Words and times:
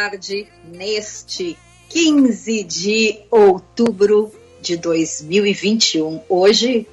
Tarde 0.00 0.48
neste 0.64 1.58
15 1.90 2.64
de 2.64 3.20
outubro 3.30 4.32
de 4.62 4.78
2021. 4.78 6.22
Hoje, 6.26 6.86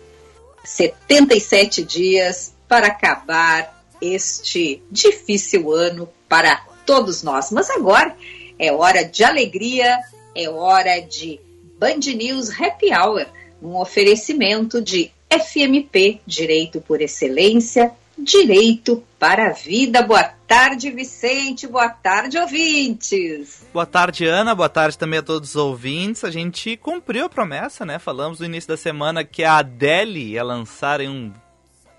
77 0.66 1.84
dias 1.84 2.54
para 2.68 2.88
acabar 2.88 3.86
este 4.02 4.84
difícil 4.92 5.72
ano 5.72 6.10
para 6.28 6.58
todos 6.86 7.24
nós. 7.24 7.50
Mas 7.50 7.70
agora 7.70 8.14
é 8.60 8.74
hora 8.74 9.06
de 9.06 9.24
alegria, 9.24 9.98
é 10.36 10.50
hora 10.50 11.00
de 11.00 11.40
Band 11.80 12.14
News 12.14 12.50
Happy 12.60 12.94
Hour, 12.94 13.26
um 13.64 13.78
oferecimento 13.78 14.82
de 14.82 15.12
FMP, 15.30 16.20
Direito 16.28 16.82
por 16.82 17.02
Excelência, 17.02 17.90
Direito 18.18 19.04
para 19.20 19.50
a 19.50 19.54
Vida. 19.54 20.02
Boa 20.02 20.24
tarde, 20.24 20.90
Vicente. 20.90 21.68
Boa 21.68 21.90
tarde, 21.90 22.38
ouvintes. 22.38 23.64
Boa 23.72 23.86
tarde, 23.86 24.26
Ana. 24.26 24.56
Boa 24.56 24.70
tarde 24.70 24.98
também 24.98 25.20
a 25.20 25.24
todos 25.24 25.50
os 25.50 25.56
ouvintes. 25.56 26.24
A 26.24 26.32
gente 26.32 26.76
cumpriu 26.78 27.26
a 27.26 27.30
promessa, 27.30 27.86
né? 27.86 28.00
Falamos 28.00 28.40
no 28.40 28.46
início 28.46 28.68
da 28.68 28.78
semana 28.78 29.24
que 29.24 29.44
a 29.44 29.58
Adele 29.58 30.32
ia 30.32 30.44
lançar 30.44 31.00
um 31.02 31.32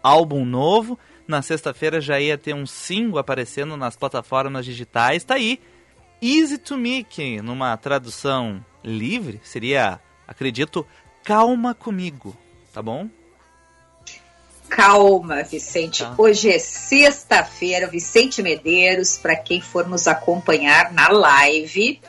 álbum 0.02 0.44
novo. 0.44 0.98
Na 1.26 1.40
sexta-feira 1.40 2.00
já 2.00 2.18
ia 2.18 2.36
ter 2.36 2.54
um 2.54 2.66
single 2.66 3.18
aparecendo 3.18 3.76
nas 3.76 3.96
plataformas 3.96 4.64
digitais. 4.64 5.22
Tá 5.22 5.34
aí. 5.34 5.60
Easy 6.20 6.58
to 6.58 6.74
que 7.08 7.40
numa 7.40 7.76
tradução 7.76 8.64
livre 8.82 9.40
seria, 9.44 10.00
acredito, 10.26 10.84
calma 11.22 11.74
comigo. 11.74 12.36
Tá 12.72 12.82
bom? 12.82 13.08
Calma, 14.68 15.42
Vicente. 15.42 16.02
Tá. 16.02 16.14
Hoje 16.16 16.50
é 16.50 16.58
sexta-feira, 16.58 17.86
Vicente 17.86 18.42
Medeiros, 18.42 19.18
para 19.18 19.36
quem 19.36 19.60
for 19.60 19.86
nos 19.86 20.06
acompanhar 20.06 20.92
na 20.92 21.08
live, 21.08 22.00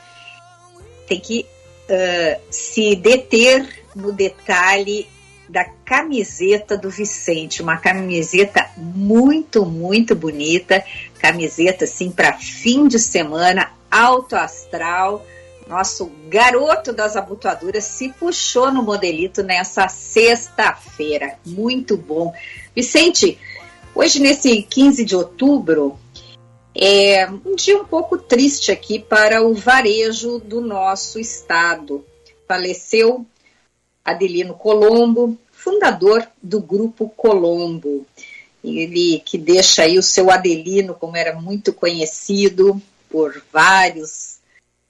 tem 1.06 1.18
que 1.18 1.46
ah, 1.88 2.38
se 2.50 2.94
deter 2.94 3.84
no 3.96 4.12
detalhe 4.12 5.08
da 5.48 5.64
camiseta 5.64 6.78
do 6.78 6.88
Vicente, 6.88 7.60
uma 7.60 7.76
camiseta 7.76 8.70
muito, 8.76 9.66
muito 9.66 10.14
bonita, 10.14 10.84
camiseta 11.18 11.84
assim 11.84 12.12
para 12.12 12.34
fim 12.34 12.86
de 12.86 13.00
semana, 13.00 13.72
alto 13.90 14.36
astral. 14.36 15.26
Nosso 15.70 16.10
garoto 16.28 16.92
das 16.92 17.14
abotoaduras 17.14 17.84
se 17.84 18.08
puxou 18.08 18.72
no 18.72 18.82
modelito 18.82 19.40
nessa 19.40 19.86
sexta-feira. 19.86 21.38
Muito 21.46 21.96
bom. 21.96 22.34
Vicente, 22.74 23.38
hoje 23.94 24.18
nesse 24.18 24.62
15 24.62 25.04
de 25.04 25.14
outubro, 25.14 25.96
é 26.74 27.24
um 27.46 27.54
dia 27.54 27.80
um 27.80 27.84
pouco 27.84 28.18
triste 28.18 28.72
aqui 28.72 28.98
para 28.98 29.46
o 29.46 29.54
varejo 29.54 30.40
do 30.40 30.60
nosso 30.60 31.20
estado. 31.20 32.04
Faleceu 32.48 33.24
Adelino 34.04 34.54
Colombo, 34.54 35.38
fundador 35.52 36.26
do 36.42 36.60
Grupo 36.60 37.08
Colombo. 37.10 38.04
Ele 38.64 39.22
que 39.24 39.38
deixa 39.38 39.82
aí 39.82 39.96
o 40.00 40.02
seu 40.02 40.32
Adelino, 40.32 40.94
como 40.94 41.16
era 41.16 41.40
muito 41.40 41.72
conhecido 41.72 42.82
por 43.08 43.40
vários 43.52 44.39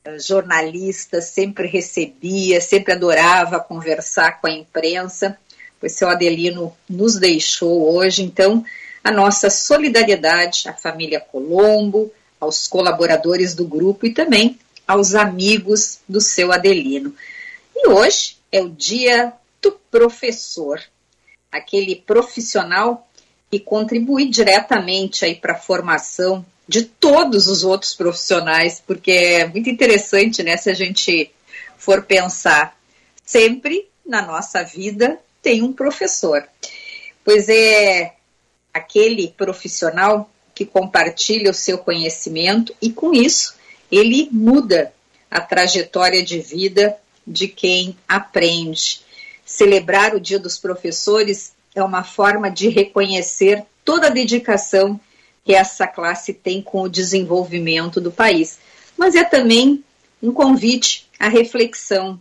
eh, 0.05 0.19
jornalistas, 0.19 1.27
sempre 1.27 1.67
recebia, 1.67 2.61
sempre 2.61 2.93
adorava 2.93 3.61
conversar 3.61 4.41
com 4.41 4.47
a 4.47 4.53
imprensa. 4.53 5.39
Pois 5.79 5.93
seu 5.93 6.09
Adelino 6.09 6.77
nos 6.89 7.19
deixou 7.19 7.95
hoje, 7.95 8.23
então 8.23 8.65
a 9.03 9.11
nossa 9.11 9.49
solidariedade 9.49 10.69
à 10.69 10.75
família 10.75 11.21
Colombo, 11.21 12.13
aos 12.39 12.67
colaboradores 12.67 13.55
do 13.55 13.67
grupo 13.67 14.07
e 14.07 14.13
também 14.13 14.59
aos 14.87 15.15
amigos 15.15 16.01
do 16.09 16.21
seu 16.21 16.53
Adelino. 16.53 17.15
E 17.75 17.89
hoje 17.89 18.37
é 18.51 18.61
o 18.61 18.69
dia 18.69 19.33
do 19.63 19.73
professor, 19.91 20.81
aquele 21.53 21.97
profissional 21.97 23.07
que 23.51 23.59
contribui 23.59 24.29
diretamente 24.29 25.25
aí 25.25 25.35
para 25.35 25.55
a 25.55 25.59
formação 25.59 26.45
de 26.71 26.85
todos 26.85 27.49
os 27.49 27.65
outros 27.65 27.95
profissionais, 27.95 28.81
porque 28.87 29.11
é 29.11 29.49
muito 29.49 29.69
interessante, 29.69 30.41
né, 30.41 30.57
se 30.57 30.71
a 30.71 30.73
gente 30.73 31.29
for 31.77 32.05
pensar 32.05 32.79
sempre 33.27 33.89
na 34.07 34.23
nossa 34.23 34.63
vida 34.63 35.19
tem 35.43 35.65
um 35.65 35.73
professor. 35.73 36.47
Pois 37.25 37.49
é 37.49 38.15
aquele 38.73 39.35
profissional 39.37 40.31
que 40.55 40.65
compartilha 40.65 41.51
o 41.51 41.55
seu 41.55 41.77
conhecimento 41.77 42.73
e 42.81 42.93
com 42.93 43.13
isso 43.13 43.57
ele 43.91 44.29
muda 44.31 44.93
a 45.29 45.41
trajetória 45.41 46.23
de 46.23 46.39
vida 46.39 46.97
de 47.27 47.49
quem 47.49 47.97
aprende. 48.07 49.01
Celebrar 49.45 50.15
o 50.15 50.21
Dia 50.21 50.39
dos 50.39 50.57
Professores 50.57 51.53
é 51.75 51.83
uma 51.83 52.05
forma 52.05 52.49
de 52.49 52.69
reconhecer 52.69 53.65
toda 53.85 54.07
a 54.07 54.11
dedicação 54.11 55.01
que 55.45 55.55
essa 55.55 55.87
classe 55.87 56.33
tem 56.33 56.63
com 56.63 56.83
o 56.83 56.89
desenvolvimento 56.89 58.01
do 58.01 58.11
país. 58.11 58.59
Mas 58.97 59.15
é 59.15 59.25
também 59.25 59.83
um 60.23 60.33
convite 60.33 61.09
à 61.19 61.29
reflexão, 61.29 62.21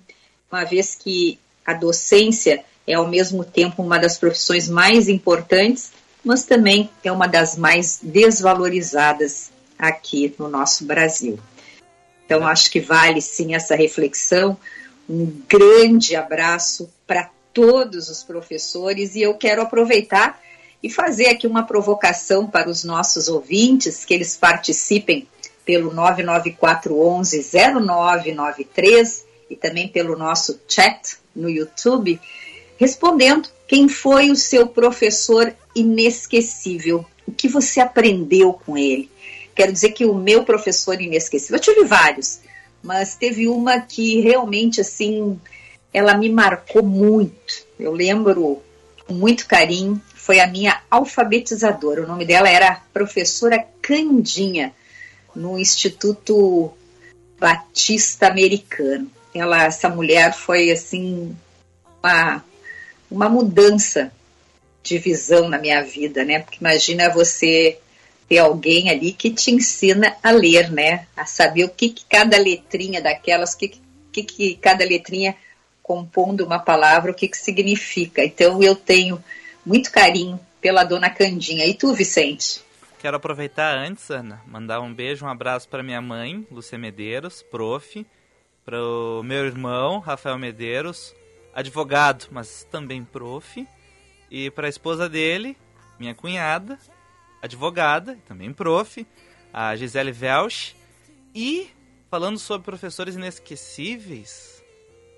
uma 0.52 0.64
vez 0.64 0.96
que 0.96 1.40
a 1.66 1.74
docência 1.74 2.64
é 2.88 2.94
ao 2.94 3.08
mesmo 3.08 3.44
tempo 3.44 3.84
uma 3.84 4.00
das 4.00 4.18
profissões 4.18 4.68
mais 4.68 5.08
importantes, 5.08 5.92
mas 6.24 6.46
também 6.46 6.90
é 7.04 7.12
uma 7.12 7.28
das 7.28 7.58
mais 7.58 8.00
desvalorizadas 8.02 9.52
aqui 9.78 10.34
no 10.40 10.50
nosso 10.50 10.86
Brasil. 10.86 11.40
Então, 12.26 12.46
acho 12.46 12.70
que 12.72 12.80
vale 12.80 13.22
sim 13.22 13.56
essa 13.56 13.76
reflexão. 13.76 14.58
Um 15.10 15.26
grande 15.48 16.16
abraço 16.16 16.90
para 17.08 17.30
todos 17.54 18.10
os 18.10 18.24
professores 18.24 19.16
e 19.16 19.22
eu 19.22 19.34
quero 19.34 19.62
aproveitar 19.62 20.40
e 20.82 20.90
fazer 20.90 21.28
aqui 21.28 21.46
uma 21.46 21.64
provocação 21.64 22.48
para 22.48 22.70
os 22.70 22.84
nossos 22.84 23.28
ouvintes, 23.28 24.06
que 24.06 24.14
eles 24.14 24.36
participem 24.38 25.28
pelo 25.66 25.94
99411 25.94 27.52
0993 27.86 29.26
e 29.50 29.56
também 29.56 29.88
pelo 29.88 30.18
nosso 30.18 30.60
chat 30.68 31.18
no 31.36 31.50
YouTube, 31.50 32.20
respondendo 32.78 33.50
quem 33.68 33.88
foi 33.88 34.32
o 34.32 34.36
seu 34.36 34.68
professor 34.68 35.54
inesquecível, 35.76 37.06
o 37.28 37.32
que 37.32 37.48
você 37.48 37.80
aprendeu 37.80 38.54
com 38.54 38.78
ele. 38.78 39.10
Quero 39.54 39.72
dizer 39.72 39.92
que 39.92 40.06
o 40.06 40.16
meu 40.16 40.44
professor 40.44 41.00
inesquecível, 41.02 41.58
eu 41.58 41.62
tive 41.62 41.84
vários, 41.84 42.40
mas 42.82 43.16
teve 43.16 43.48
uma 43.48 43.80
que 43.82 44.22
realmente 44.22 44.82
assim, 44.82 45.40
ela 45.94 46.18
me 46.18 46.30
marcou 46.30 46.82
muito. 46.82 47.68
Eu 47.78 47.92
lembro 47.92 48.62
com 49.06 49.14
muito 49.14 49.46
carinho, 49.46 50.02
foi 50.30 50.40
a 50.40 50.46
minha 50.46 50.80
alfabetizadora. 50.92 52.04
O 52.04 52.08
nome 52.08 52.24
dela 52.24 52.48
era 52.48 52.80
professora 52.94 53.66
Candinha, 53.82 54.72
no 55.36 55.58
Instituto 55.58 56.72
Batista 57.40 58.28
Americano. 58.28 59.10
Ela, 59.34 59.64
essa 59.64 59.90
mulher 59.90 60.36
foi 60.36 60.70
assim 60.70 61.36
uma, 61.98 62.46
uma 63.10 63.28
mudança 63.28 64.12
de 64.84 65.00
visão 65.00 65.50
na 65.50 65.58
minha 65.58 65.82
vida, 65.82 66.24
né? 66.24 66.38
Porque 66.38 66.60
imagina 66.62 67.10
você 67.10 67.80
ter 68.28 68.38
alguém 68.38 68.92
ali 68.92 69.14
que 69.14 69.32
te 69.32 69.50
ensina 69.50 70.16
a 70.22 70.30
ler, 70.30 70.72
né? 70.72 71.08
A 71.18 71.26
saber 71.26 71.64
o 71.64 71.70
que, 71.70 71.90
que 71.90 72.06
cada 72.08 72.38
letrinha 72.38 73.02
daquelas, 73.02 73.56
o 73.56 73.58
que, 73.58 73.72
que 74.12 74.22
que, 74.22 74.56
cada 74.58 74.86
letrinha 74.86 75.36
compondo 75.82 76.46
uma 76.46 76.60
palavra, 76.60 77.10
o 77.10 77.16
que, 77.16 77.28
que 77.28 77.38
significa. 77.38 78.24
Então 78.24 78.62
eu 78.62 78.76
tenho 78.76 79.20
muito 79.70 79.92
carinho 79.92 80.40
pela 80.60 80.84
dona 80.84 81.12
Candinha. 81.12 81.64
E 81.68 81.76
tu, 81.76 81.94
Vicente? 81.94 82.64
Quero 82.98 83.18
aproveitar 83.18 83.78
antes, 83.78 84.10
Ana, 84.10 84.42
mandar 84.48 84.82
um 84.82 84.92
beijo, 84.92 85.24
um 85.24 85.30
abraço 85.30 85.70
para 85.70 85.84
minha 85.84 86.02
mãe, 86.02 86.46
Lúcia 86.52 86.76
Medeiros, 86.76 87.44
prof, 87.44 88.04
para 88.66 88.84
o 88.84 89.22
meu 89.22 89.46
irmão, 89.46 90.00
Rafael 90.00 90.40
Medeiros, 90.40 91.16
advogado, 91.54 92.26
mas 92.32 92.68
também 92.72 93.04
prof, 93.04 93.66
e 94.32 94.50
para 94.50 94.66
a 94.66 94.70
esposa 94.70 95.08
dele, 95.08 95.56
minha 96.00 96.16
cunhada, 96.16 96.80
advogada, 97.40 98.18
também 98.28 98.52
prof, 98.52 99.06
a 99.54 99.76
Gisele 99.76 100.14
Welch, 100.20 100.76
e 101.34 101.70
falando 102.10 102.40
sobre 102.40 102.66
professores 102.66 103.16
inesquecíveis, 103.16 104.64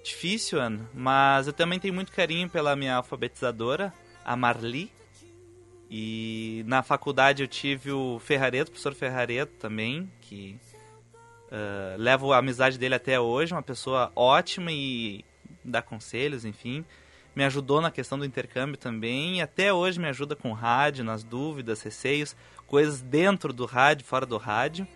difícil, 0.04 0.60
Ana, 0.60 0.90
mas 0.94 1.48
eu 1.48 1.54
também 1.54 1.80
tenho 1.80 1.94
muito 1.94 2.12
carinho 2.12 2.50
pela 2.50 2.76
minha 2.76 2.96
alfabetizadora, 2.96 3.94
a 4.26 4.36
Marli. 4.36 4.92
E 5.90 6.64
na 6.68 6.82
faculdade 6.82 7.44
eu 7.44 7.48
tive 7.48 7.92
o 7.92 8.18
Ferrareto, 8.20 8.70
o 8.70 8.72
professor 8.72 8.94
Ferrareto 8.94 9.54
também, 9.60 10.10
que 10.22 10.58
uh, 11.48 11.98
levo 11.98 12.32
a 12.32 12.38
amizade 12.38 12.78
dele 12.78 12.96
até 12.96 13.20
hoje, 13.20 13.54
uma 13.54 13.62
pessoa 13.62 14.12
ótima 14.16 14.72
e 14.72 15.26
dá 15.64 15.82
conselhos, 15.82 16.46
enfim. 16.46 16.86
Me 17.36 17.44
ajudou 17.44 17.82
na 17.82 17.92
questão 17.92 18.18
do 18.18 18.26
intercâmbio 18.26 18.78
também, 18.78 19.38
e 19.38 19.42
até 19.42 19.74
hoje 19.74 20.00
me 20.00 20.08
ajuda 20.08 20.36
com 20.36 20.52
rádio, 20.54 21.04
nas 21.04 21.24
dúvidas, 21.24 21.82
receios, 21.82 22.36
coisas 22.68 23.02
dentro 23.02 23.52
do 23.52 23.66
rádio, 23.66 24.06
fora 24.06 24.26
do 24.26 24.38
rádio. 24.38 24.88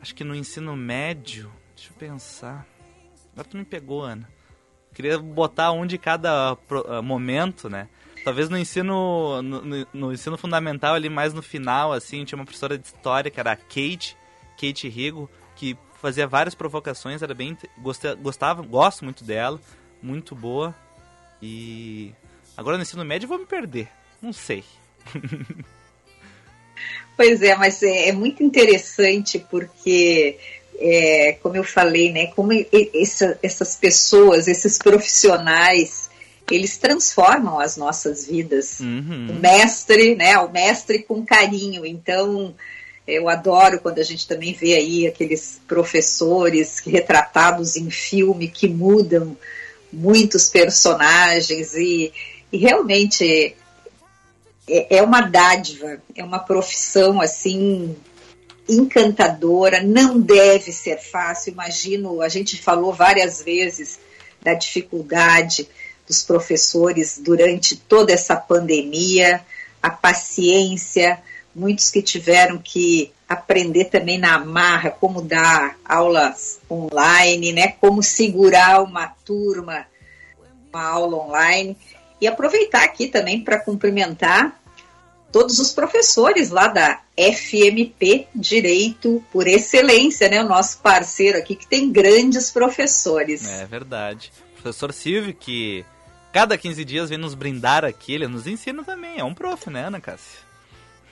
Acho 0.00 0.14
que 0.14 0.24
no 0.24 0.34
ensino 0.34 0.76
médio, 0.76 1.50
deixa 1.74 1.90
eu 1.90 1.96
pensar. 1.96 2.66
Agora 3.32 3.48
tu 3.48 3.56
me 3.56 3.64
pegou, 3.64 4.02
Ana. 4.02 4.28
Queria 4.94 5.18
botar 5.18 5.72
um 5.72 5.86
de 5.86 5.96
cada 5.98 6.54
uh, 6.54 7.02
momento, 7.02 7.68
né? 7.68 7.88
Talvez 8.28 8.50
no 8.50 8.58
ensino 8.58 9.40
no, 9.40 9.86
no, 9.94 10.12
ensino 10.12 10.36
fundamental 10.36 10.94
ali 10.94 11.08
mais 11.08 11.32
no 11.32 11.40
final 11.40 11.94
assim, 11.94 12.26
tinha 12.26 12.38
uma 12.38 12.44
professora 12.44 12.76
de 12.76 12.86
história 12.86 13.30
que 13.30 13.40
era 13.40 13.52
a 13.52 13.56
Kate, 13.56 14.18
Kate 14.60 14.86
Rigo, 14.86 15.30
que 15.56 15.74
fazia 15.98 16.26
várias 16.26 16.54
provocações, 16.54 17.22
era 17.22 17.32
bem 17.32 17.56
gostava, 17.78 18.14
gostava, 18.16 18.62
gosto 18.62 19.02
muito 19.02 19.24
dela, 19.24 19.58
muito 20.02 20.34
boa. 20.34 20.76
E 21.40 22.12
agora 22.54 22.76
no 22.76 22.82
ensino 22.82 23.02
médio 23.02 23.24
eu 23.24 23.30
vou 23.30 23.38
me 23.38 23.46
perder, 23.46 23.88
não 24.20 24.34
sei. 24.34 24.62
pois 27.16 27.40
é, 27.40 27.56
mas 27.56 27.82
é, 27.82 28.10
é 28.10 28.12
muito 28.12 28.42
interessante 28.42 29.38
porque 29.38 30.38
é, 30.78 31.32
como 31.42 31.56
eu 31.56 31.64
falei, 31.64 32.12
né, 32.12 32.26
como 32.26 32.50
essa, 32.94 33.38
essas 33.42 33.74
pessoas, 33.74 34.48
esses 34.48 34.76
profissionais, 34.76 36.07
eles 36.54 36.76
transformam 36.76 37.58
as 37.58 37.76
nossas 37.76 38.26
vidas. 38.26 38.80
Uhum. 38.80 39.28
O 39.30 39.40
mestre, 39.40 40.14
né, 40.14 40.38
o 40.38 40.50
mestre 40.50 41.00
com 41.00 41.24
carinho. 41.24 41.84
Então, 41.84 42.54
eu 43.06 43.28
adoro 43.28 43.80
quando 43.80 43.98
a 43.98 44.04
gente 44.04 44.26
também 44.28 44.52
vê 44.52 44.74
aí 44.74 45.06
aqueles 45.06 45.60
professores 45.66 46.78
retratados 46.78 47.76
em 47.76 47.90
filme 47.90 48.48
que 48.48 48.68
mudam 48.68 49.36
muitos 49.92 50.48
personagens 50.48 51.74
e, 51.74 52.12
e 52.52 52.58
realmente 52.58 53.56
é, 54.68 54.98
é 54.98 55.02
uma 55.02 55.22
dádiva, 55.22 56.00
é 56.14 56.22
uma 56.22 56.38
profissão 56.38 57.20
assim 57.20 57.96
encantadora, 58.68 59.82
não 59.82 60.20
deve 60.20 60.70
ser 60.72 60.98
fácil. 60.98 61.52
Imagino, 61.52 62.20
a 62.20 62.28
gente 62.28 62.60
falou 62.60 62.92
várias 62.92 63.42
vezes 63.42 63.98
da 64.42 64.52
dificuldade 64.52 65.66
dos 66.08 66.22
professores 66.22 67.20
durante 67.22 67.76
toda 67.76 68.12
essa 68.12 68.34
pandemia, 68.34 69.44
a 69.82 69.90
paciência, 69.90 71.20
muitos 71.54 71.90
que 71.90 72.00
tiveram 72.00 72.58
que 72.58 73.12
aprender 73.28 73.86
também 73.86 74.18
na 74.18 74.38
marra 74.38 74.90
como 74.90 75.20
dar 75.20 75.76
aulas 75.84 76.58
online, 76.70 77.52
né, 77.52 77.68
como 77.80 78.02
segurar 78.02 78.82
uma 78.82 79.08
turma, 79.24 79.86
uma 80.72 80.82
aula 80.82 81.18
online 81.18 81.76
e 82.20 82.26
aproveitar 82.26 82.84
aqui 82.84 83.06
também 83.06 83.44
para 83.44 83.60
cumprimentar 83.60 84.58
todos 85.30 85.58
os 85.58 85.72
professores 85.72 86.50
lá 86.50 86.68
da 86.68 87.00
FMP 87.16 88.26
Direito 88.34 89.22
por 89.30 89.46
Excelência, 89.46 90.28
né? 90.28 90.42
O 90.42 90.48
nosso 90.48 90.78
parceiro 90.78 91.38
aqui 91.38 91.54
que 91.54 91.66
tem 91.66 91.90
grandes 91.90 92.50
professores. 92.50 93.46
É 93.46 93.66
verdade. 93.66 94.32
Professor 94.54 94.92
Silvio, 94.92 95.34
que 95.34 95.84
cada 96.38 96.56
15 96.56 96.84
dias 96.84 97.10
vem 97.10 97.18
nos 97.18 97.34
brindar 97.34 97.84
aqui, 97.84 98.14
ele 98.14 98.28
nos 98.28 98.46
ensina 98.46 98.84
também. 98.84 99.18
É 99.18 99.24
um 99.24 99.34
prof, 99.34 99.68
né, 99.68 99.86
Ana 99.86 100.00
Cássia? 100.00 100.38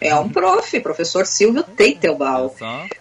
É 0.00 0.14
um 0.14 0.28
prof, 0.28 0.78
professor 0.78 1.26
Silvio 1.26 1.64
Teitelbaum. 1.64 2.54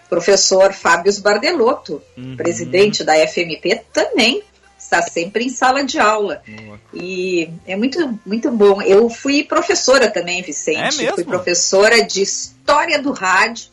Professor 0.08 0.72
Fábio 0.72 1.12
Bardelotto, 1.20 2.02
uhum. 2.16 2.36
presidente 2.36 3.04
da 3.04 3.14
FMP, 3.28 3.80
também 3.92 4.42
está 4.76 5.02
sempre 5.02 5.44
em 5.44 5.50
sala 5.50 5.84
de 5.84 6.00
aula. 6.00 6.42
Boa. 6.48 6.80
E 6.92 7.48
é 7.64 7.76
muito, 7.76 8.18
muito 8.26 8.50
bom. 8.50 8.82
Eu 8.82 9.08
fui 9.08 9.44
professora 9.44 10.10
também, 10.10 10.42
Vicente. 10.42 10.78
É 10.78 11.02
mesmo? 11.02 11.14
Fui 11.14 11.24
professora 11.24 12.02
de 12.02 12.22
História 12.22 13.00
do 13.00 13.12
Rádio 13.12 13.68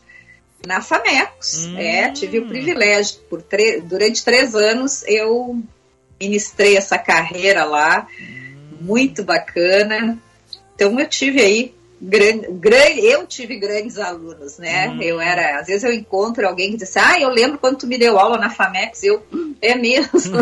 na 0.64 0.80
FAMECOS. 0.80 1.66
Hum. 1.66 1.78
É, 1.80 2.12
tive 2.12 2.38
o 2.38 2.48
privilégio. 2.48 3.18
Por 3.32 3.44
durante 3.86 4.24
três 4.24 4.54
anos 4.54 5.04
eu 5.08 5.60
ministrei 6.22 6.78
essa 6.78 7.00
carreira 7.00 7.66
lá. 7.66 8.08
Hum. 8.22 8.43
Muito 8.84 9.24
bacana. 9.24 10.18
Então 10.76 11.00
eu 11.00 11.08
tive 11.08 11.42
aí 11.42 11.74
grande, 12.02 12.48
grande, 12.52 13.06
eu 13.06 13.26
tive 13.26 13.58
grandes 13.58 13.98
alunos, 13.98 14.58
né? 14.58 14.90
Hum. 14.90 15.02
Eu 15.02 15.22
era, 15.22 15.60
às 15.60 15.68
vezes 15.68 15.84
eu 15.84 15.94
encontro 15.94 16.48
alguém 16.48 16.72
que 16.72 16.78
diz, 16.78 16.96
ah, 16.98 17.20
eu 17.20 17.30
lembro 17.30 17.58
quando 17.58 17.78
tu 17.78 17.88
me 17.88 17.98
deu 17.98 18.20
aula 18.20 18.38
na 18.38 18.50
Famex, 18.50 19.04
eu, 19.04 19.24
é 19.62 19.76
mesmo. 19.76 20.40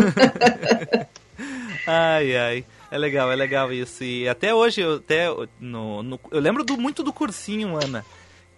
ai, 1.86 2.36
ai. 2.36 2.64
É 2.90 2.98
legal, 2.98 3.32
é 3.32 3.36
legal 3.36 3.72
isso. 3.72 4.04
E 4.04 4.28
até 4.28 4.54
hoje, 4.54 4.82
eu, 4.82 4.96
até 4.96 5.26
no, 5.58 6.02
no, 6.02 6.20
eu 6.30 6.40
lembro 6.40 6.62
do, 6.62 6.76
muito 6.76 7.02
do 7.02 7.12
cursinho, 7.12 7.78
Ana, 7.82 8.04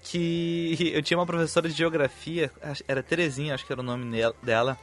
que 0.03 0.77
eu 0.93 1.03
tinha 1.03 1.19
uma 1.19 1.27
professora 1.27 1.69
de 1.69 1.75
geografia, 1.75 2.51
era 2.89 3.03
Terezinha, 3.03 3.55
acho 3.55 3.65
que 3.65 3.73
era 3.73 3.81
o 3.81 3.85
nome 3.85 4.21
dela, 4.43 4.79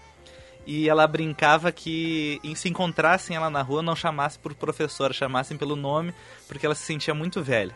e 0.66 0.88
ela 0.88 1.08
brincava 1.08 1.72
que 1.72 2.40
se 2.56 2.70
encontrassem 2.70 3.36
ela 3.36 3.50
na 3.50 3.62
rua, 3.62 3.82
não 3.82 3.96
chamassem 3.96 4.40
por 4.42 4.54
professora, 4.54 5.14
chamassem 5.14 5.58
pelo 5.58 5.76
nome, 5.76 6.14
porque 6.48 6.66
ela 6.66 6.76
se 6.76 6.86
sentia 6.86 7.14
muito 7.14 7.42
velha. 7.42 7.76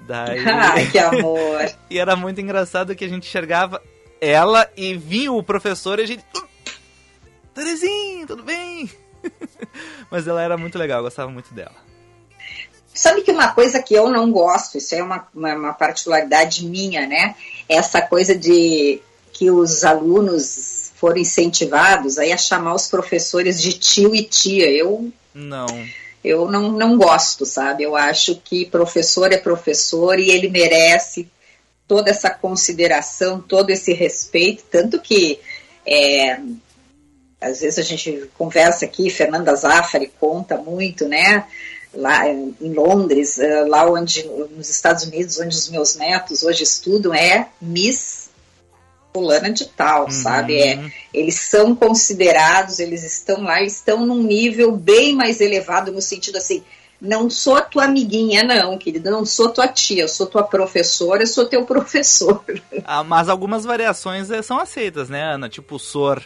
Daí... 0.00 0.44
Ai, 0.46 0.90
que 0.90 0.98
amor! 0.98 1.60
e 1.90 1.98
era 1.98 2.16
muito 2.16 2.40
engraçado 2.40 2.94
que 2.94 3.04
a 3.04 3.08
gente 3.08 3.28
enxergava 3.28 3.82
ela 4.20 4.70
e 4.76 4.94
vinha 4.94 5.32
o 5.32 5.42
professor 5.42 5.98
e 5.98 6.02
a 6.02 6.06
gente. 6.06 6.24
Uh, 6.36 6.44
Terezinha, 7.54 8.26
tudo 8.26 8.42
bem? 8.42 8.90
Mas 10.10 10.26
ela 10.26 10.42
era 10.42 10.56
muito 10.56 10.78
legal, 10.78 10.98
eu 10.98 11.04
gostava 11.04 11.30
muito 11.30 11.52
dela. 11.52 11.84
Sabe 12.92 13.22
que 13.22 13.32
uma 13.32 13.52
coisa 13.52 13.82
que 13.82 13.92
eu 13.92 14.08
não 14.08 14.30
gosto, 14.30 14.78
isso 14.78 14.94
é 14.94 15.02
uma, 15.02 15.26
uma, 15.34 15.54
uma 15.54 15.72
particularidade 15.72 16.64
minha, 16.64 17.06
né? 17.06 17.34
Essa 17.68 18.00
coisa 18.00 18.36
de 18.36 19.00
que 19.32 19.50
os 19.50 19.82
alunos 19.82 20.73
foram 21.04 21.18
incentivados 21.18 22.16
aí 22.16 22.32
a 22.32 22.38
chamar 22.38 22.74
os 22.74 22.88
professores 22.88 23.60
de 23.60 23.74
tio 23.74 24.14
e 24.14 24.22
tia. 24.22 24.70
Eu 24.70 25.12
não 25.34 25.66
eu 26.24 26.50
não, 26.50 26.72
não 26.72 26.96
gosto, 26.96 27.44
sabe? 27.44 27.82
Eu 27.82 27.94
acho 27.94 28.36
que 28.36 28.64
professor 28.64 29.30
é 29.30 29.36
professor 29.36 30.18
e 30.18 30.30
ele 30.30 30.48
merece 30.48 31.28
toda 31.86 32.08
essa 32.08 32.30
consideração, 32.30 33.38
todo 33.38 33.68
esse 33.68 33.92
respeito, 33.92 34.64
tanto 34.70 34.98
que 34.98 35.38
é, 35.86 36.40
às 37.38 37.60
vezes 37.60 37.78
a 37.78 37.82
gente 37.82 38.30
conversa 38.38 38.86
aqui, 38.86 39.10
Fernanda 39.10 39.54
Zaffari 39.54 40.10
conta 40.18 40.56
muito, 40.56 41.06
né? 41.06 41.44
Lá 41.92 42.26
em 42.26 42.54
Londres, 42.62 43.38
eh, 43.38 43.64
lá 43.68 43.86
onde, 43.86 44.26
nos 44.56 44.70
Estados 44.70 45.04
Unidos, 45.04 45.38
onde 45.38 45.54
os 45.54 45.68
meus 45.68 45.96
netos 45.96 46.42
hoje 46.42 46.62
estudam, 46.62 47.12
é 47.12 47.48
Miss 47.60 48.23
fulana 49.14 49.48
de 49.48 49.66
tal, 49.66 50.06
uhum. 50.06 50.10
sabe? 50.10 50.60
É, 50.60 50.90
eles 51.12 51.36
são 51.36 51.74
considerados, 51.76 52.80
eles 52.80 53.04
estão 53.04 53.44
lá, 53.44 53.62
estão 53.62 54.04
num 54.04 54.20
nível 54.20 54.72
bem 54.72 55.14
mais 55.14 55.40
elevado 55.40 55.92
no 55.92 56.02
sentido 56.02 56.36
assim, 56.36 56.64
não 57.00 57.30
sou 57.30 57.60
tua 57.60 57.84
amiguinha, 57.84 58.42
não, 58.42 58.76
querida, 58.76 59.10
não 59.12 59.24
sou 59.24 59.50
tua 59.50 59.68
tia, 59.68 60.02
eu 60.02 60.08
sou 60.08 60.26
tua 60.26 60.42
professora, 60.42 61.22
eu 61.22 61.26
sou 61.28 61.46
teu 61.46 61.62
professor. 61.66 62.44
Ah, 62.84 63.04
mas 63.04 63.28
algumas 63.28 63.64
variações 63.64 64.30
eh, 64.32 64.42
são 64.42 64.58
aceitas, 64.58 65.08
né, 65.08 65.22
Ana? 65.22 65.48
Tipo 65.48 65.78
sor 65.78 66.20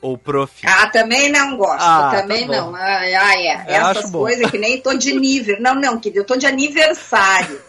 ou 0.00 0.18
prof. 0.18 0.66
Ah, 0.66 0.88
também 0.88 1.30
não 1.30 1.56
gosto, 1.56 1.80
ah, 1.80 2.10
tá 2.10 2.22
também 2.22 2.44
tá 2.44 2.52
não. 2.52 2.74
Ah, 2.74 3.06
é. 3.06 3.64
Essas 3.68 4.10
coisas 4.10 4.50
que 4.50 4.58
nem 4.58 4.80
tô 4.80 4.94
de 4.94 5.14
nível. 5.18 5.60
Não, 5.60 5.76
não, 5.76 6.00
querida, 6.00 6.20
eu 6.20 6.24
tô 6.24 6.34
de 6.34 6.46
aniversário. 6.46 7.60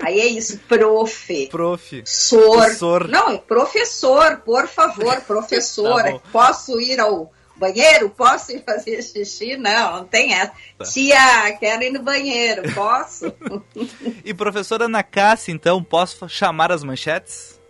Aí 0.00 0.20
é 0.20 0.26
isso, 0.26 0.58
prof. 0.68 1.46
Prof. 1.50 2.02
Sor. 2.04 3.08
Não, 3.08 3.38
professor, 3.38 4.36
por 4.44 4.66
favor, 4.68 5.20
professor. 5.26 6.02
tá 6.02 6.18
Posso 6.32 6.80
ir 6.80 6.98
ao 7.00 7.32
banheiro, 7.56 8.10
posso 8.10 8.52
ir 8.52 8.62
fazer 8.64 9.02
xixi? 9.02 9.56
Não, 9.56 9.98
não 9.98 10.04
tem 10.04 10.34
essa. 10.34 10.52
Tá. 10.78 10.84
Tia, 10.84 11.56
quero 11.60 11.82
ir 11.84 11.90
no 11.92 12.02
banheiro, 12.02 12.62
posso? 12.74 13.32
E 14.24 14.32
professora 14.32 14.84
Ana 14.86 15.02
Cássia, 15.02 15.52
então, 15.52 15.82
posso 15.82 16.28
chamar 16.28 16.70
as 16.72 16.82
manchetes? 16.84 17.60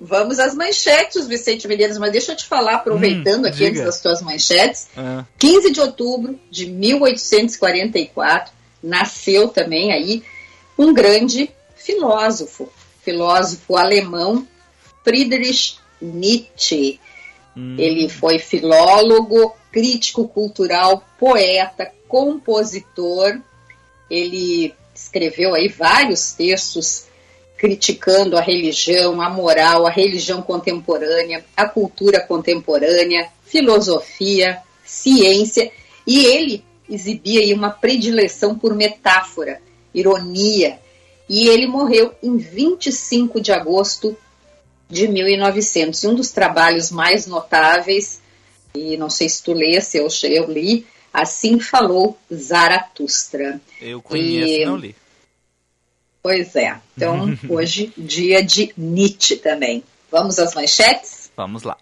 Vamos 0.00 0.40
às 0.40 0.54
manchetes, 0.54 1.28
Vicente 1.28 1.68
Medeiros, 1.68 1.96
mas 1.96 2.10
deixa 2.10 2.32
eu 2.32 2.36
te 2.36 2.44
falar, 2.46 2.74
aproveitando 2.76 3.44
Hum, 3.44 3.48
aqui 3.48 3.58
diga. 3.58 3.68
antes 3.70 3.82
das 3.84 4.00
tuas 4.00 4.20
manchetes, 4.20 4.88
Ah, 4.96 5.24
15 5.38 5.70
de 5.70 5.80
outubro 5.80 6.38
de 6.50 6.66
1844, 6.66 8.52
nasceu 8.82 9.48
também 9.48 9.92
aí 9.92 10.24
um 10.78 10.92
grande 10.92 11.50
filósofo, 11.76 12.68
filósofo 13.02 13.76
alemão, 13.76 14.46
Friedrich 15.04 15.76
Nietzsche. 16.00 17.00
hum, 17.56 17.76
Ele 17.78 18.08
foi 18.08 18.38
filólogo, 18.38 19.54
crítico 19.70 20.28
cultural, 20.28 21.04
poeta, 21.18 21.90
compositor. 22.08 23.40
Ele 24.10 24.74
escreveu 24.94 25.54
aí 25.54 25.68
vários 25.68 26.32
textos 26.32 27.06
criticando 27.56 28.36
a 28.36 28.40
religião, 28.40 29.22
a 29.22 29.30
moral, 29.30 29.86
a 29.86 29.90
religião 29.90 30.42
contemporânea, 30.42 31.44
a 31.56 31.64
cultura 31.68 32.20
contemporânea, 32.20 33.28
filosofia, 33.44 34.60
ciência, 34.84 35.70
e 36.04 36.24
ele 36.24 36.64
exibia 36.90 37.40
aí 37.40 37.54
uma 37.54 37.70
predileção 37.70 38.58
por 38.58 38.74
metáfora, 38.74 39.60
ironia, 39.94 40.78
e 41.28 41.48
ele 41.48 41.66
morreu 41.66 42.14
em 42.22 42.36
25 42.36 43.40
de 43.40 43.52
agosto 43.52 44.16
de 44.88 45.08
1900. 45.08 46.02
E 46.02 46.06
um 46.08 46.14
dos 46.14 46.30
trabalhos 46.30 46.90
mais 46.90 47.26
notáveis, 47.26 48.20
e 48.74 48.96
não 48.96 49.08
sei 49.08 49.28
se 49.28 49.42
tu 49.42 49.52
lesse, 49.52 49.96
eu, 49.98 50.08
eu 50.24 50.50
li, 50.50 50.86
assim 51.12 51.58
falou 51.60 52.18
Zaratustra. 52.32 53.60
eu 53.80 54.00
conheço, 54.02 54.52
E- 54.62 54.64
não 54.66 54.76
li. 54.76 54.94
Pois 56.22 56.54
é. 56.54 56.78
Então, 56.96 57.36
hoje, 57.48 57.92
dia 57.98 58.42
de 58.44 58.72
Nietzsche 58.76 59.36
também. 59.36 59.82
Vamos 60.10 60.38
às 60.38 60.54
manchetes? 60.54 61.30
Vamos 61.36 61.62
lá. 61.62 61.76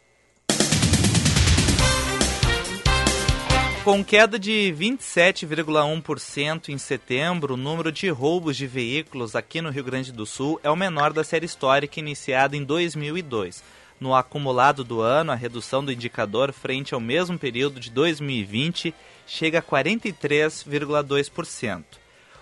Com 3.90 4.04
queda 4.04 4.38
de 4.38 4.73
27,1% 4.78 6.68
em 6.68 6.78
setembro, 6.78 7.54
o 7.54 7.56
número 7.56 7.90
de 7.90 8.09
roubos 8.09 8.56
de 8.56 8.64
veículos 8.64 9.35
aqui 9.35 9.61
no 9.61 9.68
Rio 9.68 9.82
Grande 9.82 10.12
do 10.12 10.25
Sul 10.25 10.61
é 10.62 10.70
o 10.70 10.76
menor 10.76 11.12
da 11.12 11.25
série 11.25 11.44
histórica 11.44 11.99
iniciada 11.99 12.56
em 12.56 12.62
2002. 12.62 13.64
No 13.99 14.14
acumulado 14.14 14.85
do 14.85 15.00
ano, 15.00 15.32
a 15.32 15.35
redução 15.35 15.85
do 15.85 15.90
indicador 15.90 16.52
frente 16.52 16.94
ao 16.94 17.00
mesmo 17.00 17.37
período 17.37 17.80
de 17.80 17.90
2020 17.90 18.94
chega 19.26 19.59
a 19.59 19.62
43,2%. 19.62 21.82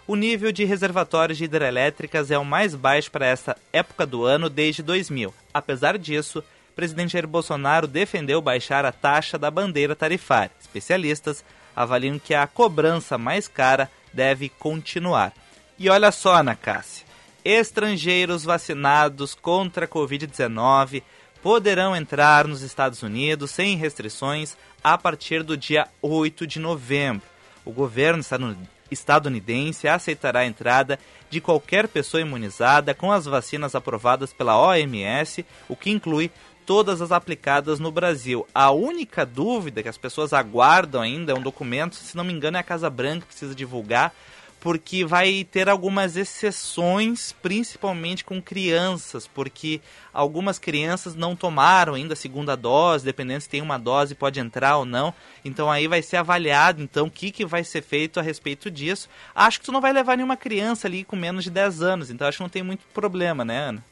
O 0.07 0.17
nível 0.17 0.53
de 0.53 0.67
reservatórios 0.67 1.39
de 1.39 1.45
hidrelétricas 1.45 2.31
é 2.31 2.37
o 2.37 2.45
mais 2.45 2.75
baixo 2.75 3.11
para 3.11 3.25
esta 3.25 3.57
época 3.73 4.05
do 4.05 4.27
ano 4.27 4.51
desde 4.51 4.83
2000. 4.83 5.33
Apesar 5.55 5.97
disso, 5.97 6.45
presidente 6.79 7.15
Jair 7.15 7.27
Bolsonaro 7.27 7.89
defendeu 7.89 8.41
baixar 8.41 8.85
a 8.85 8.93
taxa 8.93 9.37
da 9.37 9.51
bandeira 9.51 9.97
tarifária. 9.97 10.53
Especialistas 10.61 11.45
avaliam 11.75 12.21
que 12.21 12.33
a 12.35 12.47
cobrança 12.47 13.19
mais 13.19 13.49
cara 13.49 13.91
deve 14.13 14.49
continuar. 14.49 15.33
E 15.77 15.91
olha 15.91 16.13
só, 16.13 16.37
Ana 16.37 16.55
Cássia, 16.55 17.05
estrangeiros 17.45 18.45
vacinados 18.45 19.35
contra 19.35 19.87
a 19.87 19.89
Covid-19 19.89 21.03
poderão 21.43 21.97
entrar 21.97 22.47
nos 22.47 22.63
Estados 22.63 23.03
Unidos 23.03 23.51
sem 23.51 23.77
restrições 23.77 24.57
a 24.83 24.97
partir 24.97 25.43
do 25.43 25.57
dia 25.57 25.89
8 26.01 26.47
de 26.47 26.61
novembro. 26.61 27.27
O 27.65 27.73
governo 27.73 28.21
estadun- 28.21 28.55
estadunidense 28.89 29.89
aceitará 29.89 30.41
a 30.41 30.47
entrada 30.47 30.97
de 31.29 31.41
qualquer 31.41 31.89
pessoa 31.89 32.21
imunizada 32.23 32.95
com 32.95 33.13
as 33.13 33.27
vacinas 33.27 33.75
aprovadas 33.75 34.33
pela 34.33 34.59
OMS, 34.59 35.45
o 35.69 35.77
que 35.77 35.91
inclui 35.91 36.31
todas 36.69 37.01
as 37.01 37.11
aplicadas 37.11 37.81
no 37.81 37.91
Brasil. 37.91 38.47
A 38.55 38.71
única 38.71 39.25
dúvida 39.25 39.83
que 39.83 39.89
as 39.89 39.97
pessoas 39.97 40.35
aguardam 40.35 41.01
ainda 41.01 41.33
é 41.33 41.35
um 41.35 41.41
documento, 41.41 41.97
se 41.97 42.15
não 42.15 42.23
me 42.23 42.31
engano 42.31 42.59
é 42.59 42.61
a 42.61 42.63
Casa 42.63 42.91
Branca 42.91 43.23
que 43.23 43.29
precisa 43.29 43.55
divulgar, 43.55 44.15
porque 44.61 45.03
vai 45.03 45.47
ter 45.51 45.67
algumas 45.67 46.15
exceções, 46.15 47.33
principalmente 47.41 48.23
com 48.23 48.43
crianças, 48.43 49.27
porque 49.27 49.81
algumas 50.13 50.59
crianças 50.59 51.15
não 51.15 51.35
tomaram 51.35 51.95
ainda 51.95 52.13
a 52.13 52.17
segunda 52.17 52.55
dose, 52.55 53.03
dependendo 53.03 53.41
se 53.41 53.49
tem 53.49 53.63
uma 53.63 53.79
dose 53.79 54.15
pode 54.15 54.39
entrar 54.39 54.77
ou 54.77 54.85
não. 54.85 55.15
Então 55.43 55.71
aí 55.71 55.89
vai 55.89 56.03
ser 56.03 56.19
avaliado 56.19 56.83
então 56.83 57.07
o 57.07 57.11
que, 57.11 57.31
que 57.31 57.47
vai 57.47 57.65
ser 57.65 57.81
feito 57.81 58.21
a 58.21 58.23
respeito 58.23 58.71
disso. 58.71 59.09
Acho 59.35 59.59
que 59.59 59.65
tu 59.65 59.73
não 59.73 59.81
vai 59.81 59.95
levar 59.95 60.19
nenhuma 60.19 60.37
criança 60.37 60.87
ali 60.87 61.03
com 61.03 61.17
menos 61.17 61.45
de 61.45 61.51
10 61.51 61.81
anos, 61.81 62.11
então 62.11 62.29
acho 62.29 62.37
que 62.37 62.45
não 62.45 62.51
tem 62.51 62.63
muito 62.63 62.85
problema, 62.93 63.43
né, 63.43 63.59
Ana? 63.59 63.85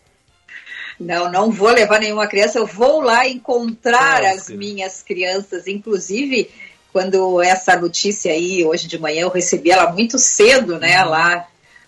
Não, 0.98 1.30
não 1.30 1.50
vou 1.50 1.70
levar 1.70 2.00
nenhuma 2.00 2.26
criança, 2.26 2.58
eu 2.58 2.66
vou 2.66 3.00
lá 3.00 3.28
encontrar 3.28 4.24
as 4.24 4.48
minhas 4.48 5.02
crianças. 5.02 5.66
Inclusive, 5.66 6.50
quando 6.92 7.42
essa 7.42 7.76
notícia 7.76 8.32
aí, 8.32 8.64
hoje 8.64 8.88
de 8.88 8.98
manhã, 8.98 9.22
eu 9.22 9.28
recebi 9.28 9.70
ela 9.70 9.92
muito 9.92 10.18
cedo, 10.18 10.78
né, 10.78 11.04
lá, 11.04 11.46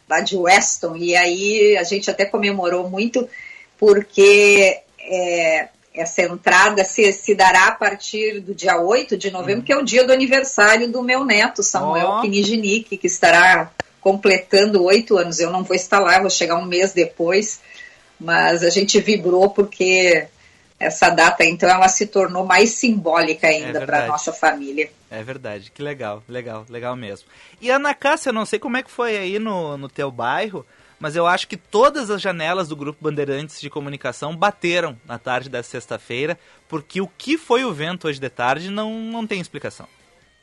lá 0.09 0.21
de 0.21 0.37
Weston, 0.37 0.97
e 0.97 1.17
aí 1.17 1.77
a 1.79 1.83
gente 1.83 2.11
até 2.11 2.27
comemorou 2.27 2.91
muito, 2.91 3.27
porque 3.79 4.81
é, 5.01 5.69
essa 5.95 6.23
entrada 6.23 6.85
se, 6.85 7.13
se 7.13 7.35
dará 7.35 7.69
a 7.69 7.73
partir 7.73 8.41
do 8.41 8.55
dia 8.55 8.79
8 8.79 9.17
de 9.17 9.31
novembro, 9.31 9.65
que 9.65 9.73
é 9.73 9.77
o 9.77 9.85
dia 9.85 10.05
do 10.05 10.13
aniversário 10.13 10.89
do 10.89 11.03
meu 11.03 11.25
neto, 11.25 11.63
Samuel. 11.63 12.21
Kinijinic, 12.21 12.97
que 12.97 13.07
estará 13.07 13.71
completando 14.01 14.85
oito 14.85 15.17
anos. 15.17 15.41
Eu 15.41 15.51
não 15.51 15.65
vou 15.65 15.75
estar 15.75 15.99
lá, 15.99 16.21
vou 16.21 16.31
chegar 16.31 16.57
um 16.57 16.65
mês 16.65 16.93
depois, 16.93 17.61
mas 18.19 18.63
a 18.63 18.71
gente 18.71 19.01
vibrou 19.01 19.51
porque 19.51 20.29
essa 20.79 21.11
data, 21.11 21.45
então, 21.45 21.69
ela 21.69 21.89
se 21.89 22.07
tornou 22.07 22.45
mais 22.45 22.71
simbólica 22.71 23.49
ainda 23.49 23.81
para 23.81 23.87
verdade. 23.87 24.09
nossa 24.09 24.33
família. 24.33 24.91
É 25.11 25.23
verdade, 25.23 25.73
que 25.73 25.83
legal, 25.83 26.23
legal, 26.29 26.65
legal 26.69 26.95
mesmo. 26.95 27.27
E 27.61 27.69
Ana 27.69 27.95
Cássia, 27.95 28.29
eu 28.29 28.35
não 28.35 28.47
sei 28.47 28.59
como 28.59 28.77
é 28.77 28.83
que 28.83 28.91
foi 28.91 29.17
aí 29.17 29.39
no, 29.39 29.77
no 29.77 29.89
teu 29.89 30.11
bairro, 30.11 30.65
mas 31.01 31.17
eu 31.17 31.27
acho 31.27 31.49
que 31.49 31.57
todas 31.57 32.11
as 32.11 32.21
janelas 32.21 32.69
do 32.69 32.77
Grupo 32.77 33.03
Bandeirantes 33.03 33.61
de 33.61 33.71
Comunicação 33.71 34.37
bateram 34.37 34.97
na 35.05 35.19
tarde 35.19 35.49
dessa 35.49 35.71
sexta-feira, 35.71 36.39
porque 36.69 37.01
o 37.01 37.09
que 37.09 37.37
foi 37.37 37.65
o 37.65 37.73
vento 37.73 38.07
hoje 38.07 38.21
de 38.21 38.29
tarde 38.29 38.71
não, 38.71 38.93
não 38.93 39.27
tem 39.27 39.41
explicação. 39.41 39.87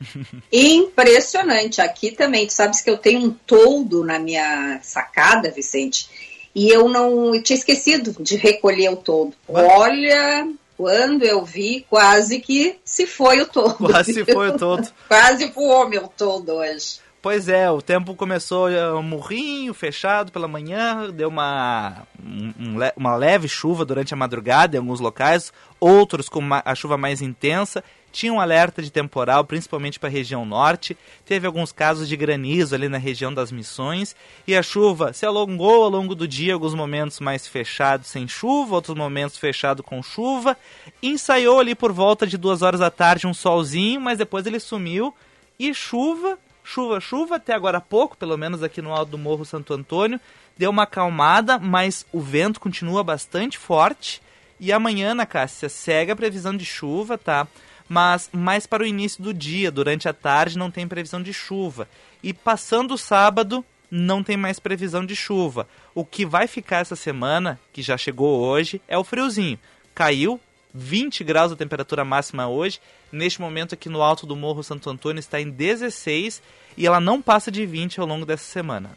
Impressionante. 0.52 1.80
Aqui 1.80 2.10
também, 2.10 2.46
tu 2.46 2.52
sabes 2.52 2.80
que 2.80 2.90
eu 2.90 2.98
tenho 2.98 3.20
um 3.20 3.30
toldo 3.30 4.04
na 4.04 4.18
minha 4.18 4.80
sacada, 4.82 5.50
Vicente, 5.50 6.35
e 6.56 6.68
eu 6.70 6.88
não 6.88 7.34
eu 7.34 7.42
tinha 7.42 7.56
esquecido 7.56 8.16
de 8.18 8.34
recolher 8.36 8.88
o 8.90 8.96
toldo. 8.96 9.34
Olha, 9.48 10.48
quando 10.76 11.22
eu 11.24 11.44
vi, 11.44 11.86
quase 11.88 12.40
que 12.40 12.76
se 12.84 13.06
foi 13.06 13.40
o 13.42 13.46
toldo. 13.46 13.76
Quase 13.76 14.12
se 14.14 14.24
foi 14.24 14.48
o 14.48 14.56
todo. 14.58 14.88
Quase 15.06 15.46
voou 15.46 15.88
meu 15.88 16.08
toldo 16.08 16.52
hoje. 16.54 17.04
Pois 17.22 17.48
é, 17.48 17.68
o 17.70 17.82
tempo 17.82 18.14
começou 18.14 18.70
eh, 18.70 18.92
um 18.94 19.02
murrinho, 19.02 19.74
fechado 19.74 20.30
pela 20.30 20.46
manhã, 20.46 21.10
deu 21.10 21.28
uma, 21.28 22.02
um- 22.24 22.52
um 22.60 22.76
uma 22.96 23.16
leve 23.16 23.48
chuva 23.48 23.84
durante 23.84 24.14
a 24.14 24.16
madrugada 24.16 24.76
em 24.76 24.78
alguns 24.80 25.00
locais, 25.00 25.52
outros 25.80 26.28
com 26.28 26.40
ma- 26.40 26.62
a 26.64 26.72
chuva 26.74 26.96
mais 26.96 27.20
intensa. 27.20 27.82
Tinha 28.16 28.32
um 28.32 28.40
alerta 28.40 28.80
de 28.80 28.90
temporal, 28.90 29.44
principalmente 29.44 30.00
para 30.00 30.08
a 30.08 30.10
região 30.10 30.46
norte. 30.46 30.96
Teve 31.26 31.46
alguns 31.46 31.70
casos 31.70 32.08
de 32.08 32.16
granizo 32.16 32.74
ali 32.74 32.88
na 32.88 32.96
região 32.96 33.30
das 33.30 33.52
Missões. 33.52 34.16
E 34.46 34.56
a 34.56 34.62
chuva 34.62 35.12
se 35.12 35.26
alongou 35.26 35.84
ao 35.84 35.90
longo 35.90 36.14
do 36.14 36.26
dia, 36.26 36.54
alguns 36.54 36.72
momentos 36.72 37.20
mais 37.20 37.46
fechados 37.46 38.06
sem 38.06 38.26
chuva, 38.26 38.74
outros 38.74 38.96
momentos 38.96 39.36
fechado 39.36 39.82
com 39.82 40.02
chuva. 40.02 40.56
Ensaiou 41.02 41.60
ali 41.60 41.74
por 41.74 41.92
volta 41.92 42.26
de 42.26 42.38
duas 42.38 42.62
horas 42.62 42.80
da 42.80 42.90
tarde 42.90 43.26
um 43.26 43.34
solzinho, 43.34 44.00
mas 44.00 44.16
depois 44.16 44.46
ele 44.46 44.60
sumiu. 44.60 45.14
E 45.58 45.74
chuva, 45.74 46.38
chuva, 46.64 46.98
chuva, 47.00 47.36
até 47.36 47.52
agora 47.52 47.76
há 47.76 47.82
pouco, 47.82 48.16
pelo 48.16 48.38
menos 48.38 48.62
aqui 48.62 48.80
no 48.80 48.94
alto 48.94 49.10
do 49.10 49.18
Morro 49.18 49.44
Santo 49.44 49.74
Antônio. 49.74 50.18
Deu 50.56 50.70
uma 50.70 50.84
acalmada, 50.84 51.58
mas 51.58 52.06
o 52.10 52.22
vento 52.22 52.60
continua 52.60 53.04
bastante 53.04 53.58
forte. 53.58 54.22
E 54.58 54.72
amanhã, 54.72 55.14
na 55.14 55.26
Cássia, 55.26 55.68
segue 55.68 56.12
a 56.12 56.16
previsão 56.16 56.56
de 56.56 56.64
chuva, 56.64 57.18
tá? 57.18 57.46
Mas 57.88 58.28
mais 58.32 58.66
para 58.66 58.82
o 58.82 58.86
início 58.86 59.22
do 59.22 59.32
dia, 59.32 59.70
durante 59.70 60.08
a 60.08 60.12
tarde, 60.12 60.58
não 60.58 60.70
tem 60.70 60.88
previsão 60.88 61.22
de 61.22 61.32
chuva. 61.32 61.88
E 62.22 62.32
passando 62.32 62.94
o 62.94 62.98
sábado, 62.98 63.64
não 63.90 64.22
tem 64.22 64.36
mais 64.36 64.58
previsão 64.58 65.04
de 65.06 65.14
chuva. 65.14 65.68
O 65.94 66.04
que 66.04 66.26
vai 66.26 66.46
ficar 66.46 66.78
essa 66.78 66.96
semana, 66.96 67.60
que 67.72 67.82
já 67.82 67.96
chegou 67.96 68.40
hoje, 68.40 68.80
é 68.88 68.98
o 68.98 69.04
friozinho. 69.04 69.58
Caiu 69.94 70.40
20 70.74 71.24
graus 71.24 71.52
a 71.52 71.56
temperatura 71.56 72.04
máxima 72.04 72.48
hoje. 72.48 72.80
Neste 73.10 73.40
momento 73.40 73.74
aqui 73.74 73.88
no 73.88 74.02
alto 74.02 74.26
do 74.26 74.36
Morro 74.36 74.62
Santo 74.62 74.90
Antônio 74.90 75.20
está 75.20 75.40
em 75.40 75.48
16 75.48 76.42
e 76.76 76.86
ela 76.86 77.00
não 77.00 77.22
passa 77.22 77.50
de 77.50 77.64
20 77.64 78.00
ao 78.00 78.06
longo 78.06 78.26
dessa 78.26 78.44
semana. 78.44 78.90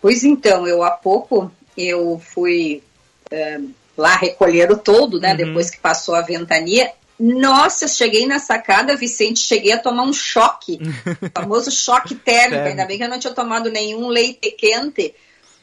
Pois 0.00 0.24
então, 0.24 0.66
eu 0.66 0.82
há 0.82 0.90
pouco 0.90 1.50
eu 1.76 2.18
fui 2.18 2.82
eh, 3.30 3.60
lá 3.96 4.16
recolher 4.16 4.70
o 4.70 4.78
toldo, 4.78 5.20
né? 5.20 5.30
Uhum. 5.30 5.36
Depois 5.36 5.70
que 5.70 5.78
passou 5.78 6.14
a 6.14 6.22
ventania. 6.22 6.92
Nossa, 7.20 7.84
eu 7.84 7.88
cheguei 7.88 8.26
na 8.26 8.38
sacada, 8.38 8.96
Vicente, 8.96 9.40
cheguei 9.40 9.72
a 9.72 9.78
tomar 9.78 10.04
um 10.04 10.12
choque, 10.12 10.78
o 11.22 11.30
famoso 11.38 11.70
choque 11.70 12.14
térmico. 12.14 12.50
Térmico. 12.50 12.68
Ainda 12.70 12.86
bem 12.86 12.96
que 12.96 13.04
eu 13.04 13.08
não 13.10 13.18
tinha 13.18 13.34
tomado 13.34 13.70
nenhum 13.70 14.08
leite 14.08 14.50
quente, 14.52 15.14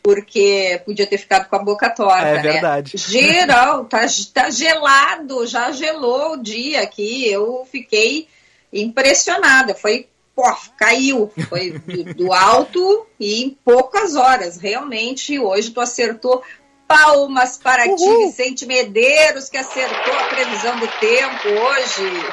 porque 0.03 0.81
podia 0.85 1.07
ter 1.07 1.17
ficado 1.17 1.49
com 1.49 1.55
a 1.55 1.63
boca 1.63 1.89
torta, 1.89 2.27
É 2.27 2.35
né? 2.35 2.41
verdade. 2.41 2.95
Geral, 2.95 3.85
tá, 3.85 4.05
tá 4.33 4.49
gelado, 4.51 5.47
já 5.47 5.71
gelou 5.71 6.33
o 6.33 6.37
dia 6.37 6.81
aqui. 6.81 7.27
Eu 7.27 7.67
fiquei 7.69 8.27
impressionada. 8.71 9.73
Foi, 9.73 10.07
pô, 10.35 10.43
caiu. 10.77 11.31
Foi 11.49 11.71
do, 11.71 12.13
do 12.13 12.33
alto 12.33 13.05
e 13.19 13.43
em 13.43 13.49
poucas 13.65 14.15
horas. 14.15 14.57
Realmente, 14.57 15.39
hoje 15.39 15.71
tu 15.71 15.81
acertou. 15.81 16.41
Palmas 16.88 17.58
para 17.58 17.84
ti, 17.84 18.03
Uhul. 18.03 18.27
Vicente 18.27 18.65
Medeiros, 18.65 19.50
que 19.50 19.58
acertou 19.58 20.13
a 20.13 20.24
previsão 20.24 20.79
do 20.79 20.88
tempo 20.88 21.48
hoje. 21.50 22.24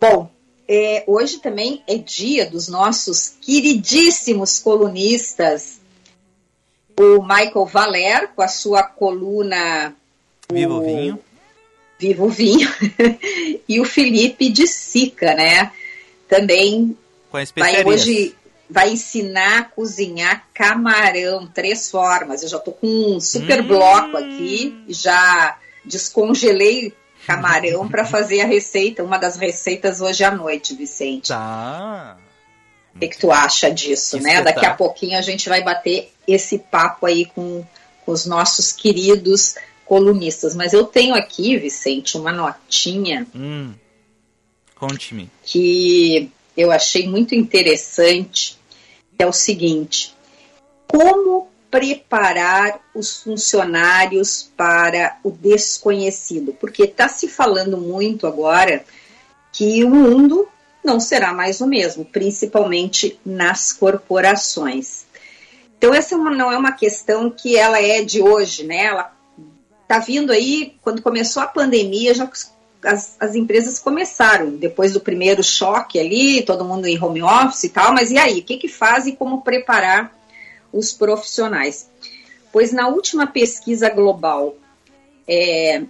Bom, 0.00 0.28
é, 0.68 1.04
hoje 1.06 1.38
também 1.38 1.80
é 1.86 1.96
dia 1.96 2.50
dos 2.50 2.66
nossos 2.66 3.34
queridíssimos 3.40 4.58
colunistas. 4.58 5.78
O 6.98 7.22
Michael 7.22 7.66
Valer, 7.66 8.30
com 8.34 8.42
a 8.42 8.48
sua 8.48 8.82
coluna 8.82 9.94
Viva 10.52 10.74
o 10.74 10.78
O- 10.78 10.84
vinho. 10.84 11.20
Vivo 12.00 12.26
Vinho, 12.30 12.68
e 13.68 13.78
o 13.78 13.84
Felipe 13.84 14.48
de 14.48 14.66
Sica, 14.66 15.34
né? 15.34 15.70
Também 16.30 16.96
vai 17.56 17.84
hoje 17.84 18.34
vai 18.72 18.90
ensinar 18.90 19.58
a 19.58 19.64
cozinhar 19.64 20.46
camarão, 20.54 21.44
três 21.46 21.90
formas. 21.90 22.42
Eu 22.44 22.48
já 22.48 22.58
tô 22.60 22.70
com 22.70 22.86
um 22.86 23.20
super 23.20 23.60
Hum. 23.62 23.66
bloco 23.66 24.16
aqui, 24.16 24.84
já 24.88 25.58
descongelei 25.84 26.94
camarão 27.26 27.88
para 27.88 28.04
fazer 28.06 28.40
a 28.42 28.46
receita, 28.46 29.02
uma 29.02 29.18
das 29.18 29.36
receitas 29.36 30.00
hoje 30.00 30.22
à 30.22 30.30
noite, 30.30 30.74
Vicente. 30.74 31.28
Tá. 31.28 32.16
O 32.94 32.98
que, 33.00 33.08
que 33.08 33.18
tu 33.18 33.30
acha 33.32 33.70
disso, 33.70 34.18
Que 34.18 34.22
né? 34.24 34.34
Daqui 34.36 34.48
a 34.48 34.52
espetáculo. 34.62 34.76
pouquinho 34.88 35.18
a 35.18 35.22
gente 35.22 35.48
vai 35.48 35.62
bater 35.62 36.12
esse 36.26 36.58
papo 36.58 37.06
aí 37.06 37.26
com, 37.26 37.64
com 38.04 38.12
os 38.12 38.24
nossos 38.26 38.72
queridos 38.72 39.56
colunistas. 39.84 40.54
Mas 40.54 40.72
eu 40.72 40.84
tenho 40.84 41.14
aqui, 41.14 41.56
Vicente, 41.56 42.16
uma 42.16 42.30
notinha 42.32 43.26
Hum. 43.34 43.72
Conte-me. 44.80 45.30
que 45.44 46.32
eu 46.56 46.72
achei 46.72 47.06
muito 47.06 47.34
interessante, 47.34 48.58
é 49.18 49.26
o 49.26 49.32
seguinte: 49.32 50.14
como 50.88 51.48
preparar 51.70 52.80
os 52.94 53.22
funcionários 53.22 54.50
para 54.56 55.18
o 55.22 55.30
desconhecido? 55.30 56.54
Porque 56.54 56.84
está 56.84 57.08
se 57.08 57.28
falando 57.28 57.76
muito 57.76 58.26
agora 58.26 58.82
que 59.52 59.84
o 59.84 59.90
mundo 59.90 60.48
não 60.82 60.98
será 60.98 61.34
mais 61.34 61.60
o 61.60 61.66
mesmo, 61.66 62.06
principalmente 62.06 63.20
nas 63.24 63.74
corporações. 63.74 65.04
Então 65.76 65.92
essa 65.92 66.14
é 66.14 66.18
não 66.18 66.50
é 66.50 66.56
uma 66.56 66.72
questão 66.72 67.30
que 67.30 67.54
ela 67.54 67.78
é 67.80 68.02
de 68.02 68.22
hoje, 68.22 68.64
né? 68.64 68.86
Ela 68.86 69.14
tá 69.86 69.98
vindo 69.98 70.32
aí 70.32 70.74
quando 70.80 71.02
começou 71.02 71.42
a 71.42 71.46
pandemia 71.46 72.14
já 72.14 72.26
as, 72.84 73.16
as 73.20 73.34
empresas 73.34 73.78
começaram 73.78 74.56
depois 74.56 74.92
do 74.92 75.00
primeiro 75.00 75.42
choque 75.42 75.98
ali, 75.98 76.42
todo 76.42 76.64
mundo 76.64 76.86
em 76.86 77.02
home 77.02 77.22
office 77.22 77.64
e 77.64 77.68
tal, 77.68 77.92
mas 77.92 78.10
e 78.10 78.18
aí, 78.18 78.40
o 78.40 78.42
que 78.42 78.56
que 78.56 78.68
faz 78.68 79.06
e 79.06 79.12
como 79.12 79.42
preparar 79.42 80.14
os 80.72 80.92
profissionais? 80.92 81.90
Pois 82.52 82.72
na 82.72 82.88
última 82.88 83.26
pesquisa 83.26 83.88
global 83.88 84.56
é, 85.28 85.82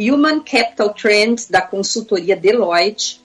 Human 0.00 0.40
Capital 0.40 0.94
Trends 0.94 1.48
da 1.48 1.60
consultoria 1.60 2.36
Deloitte, 2.36 3.22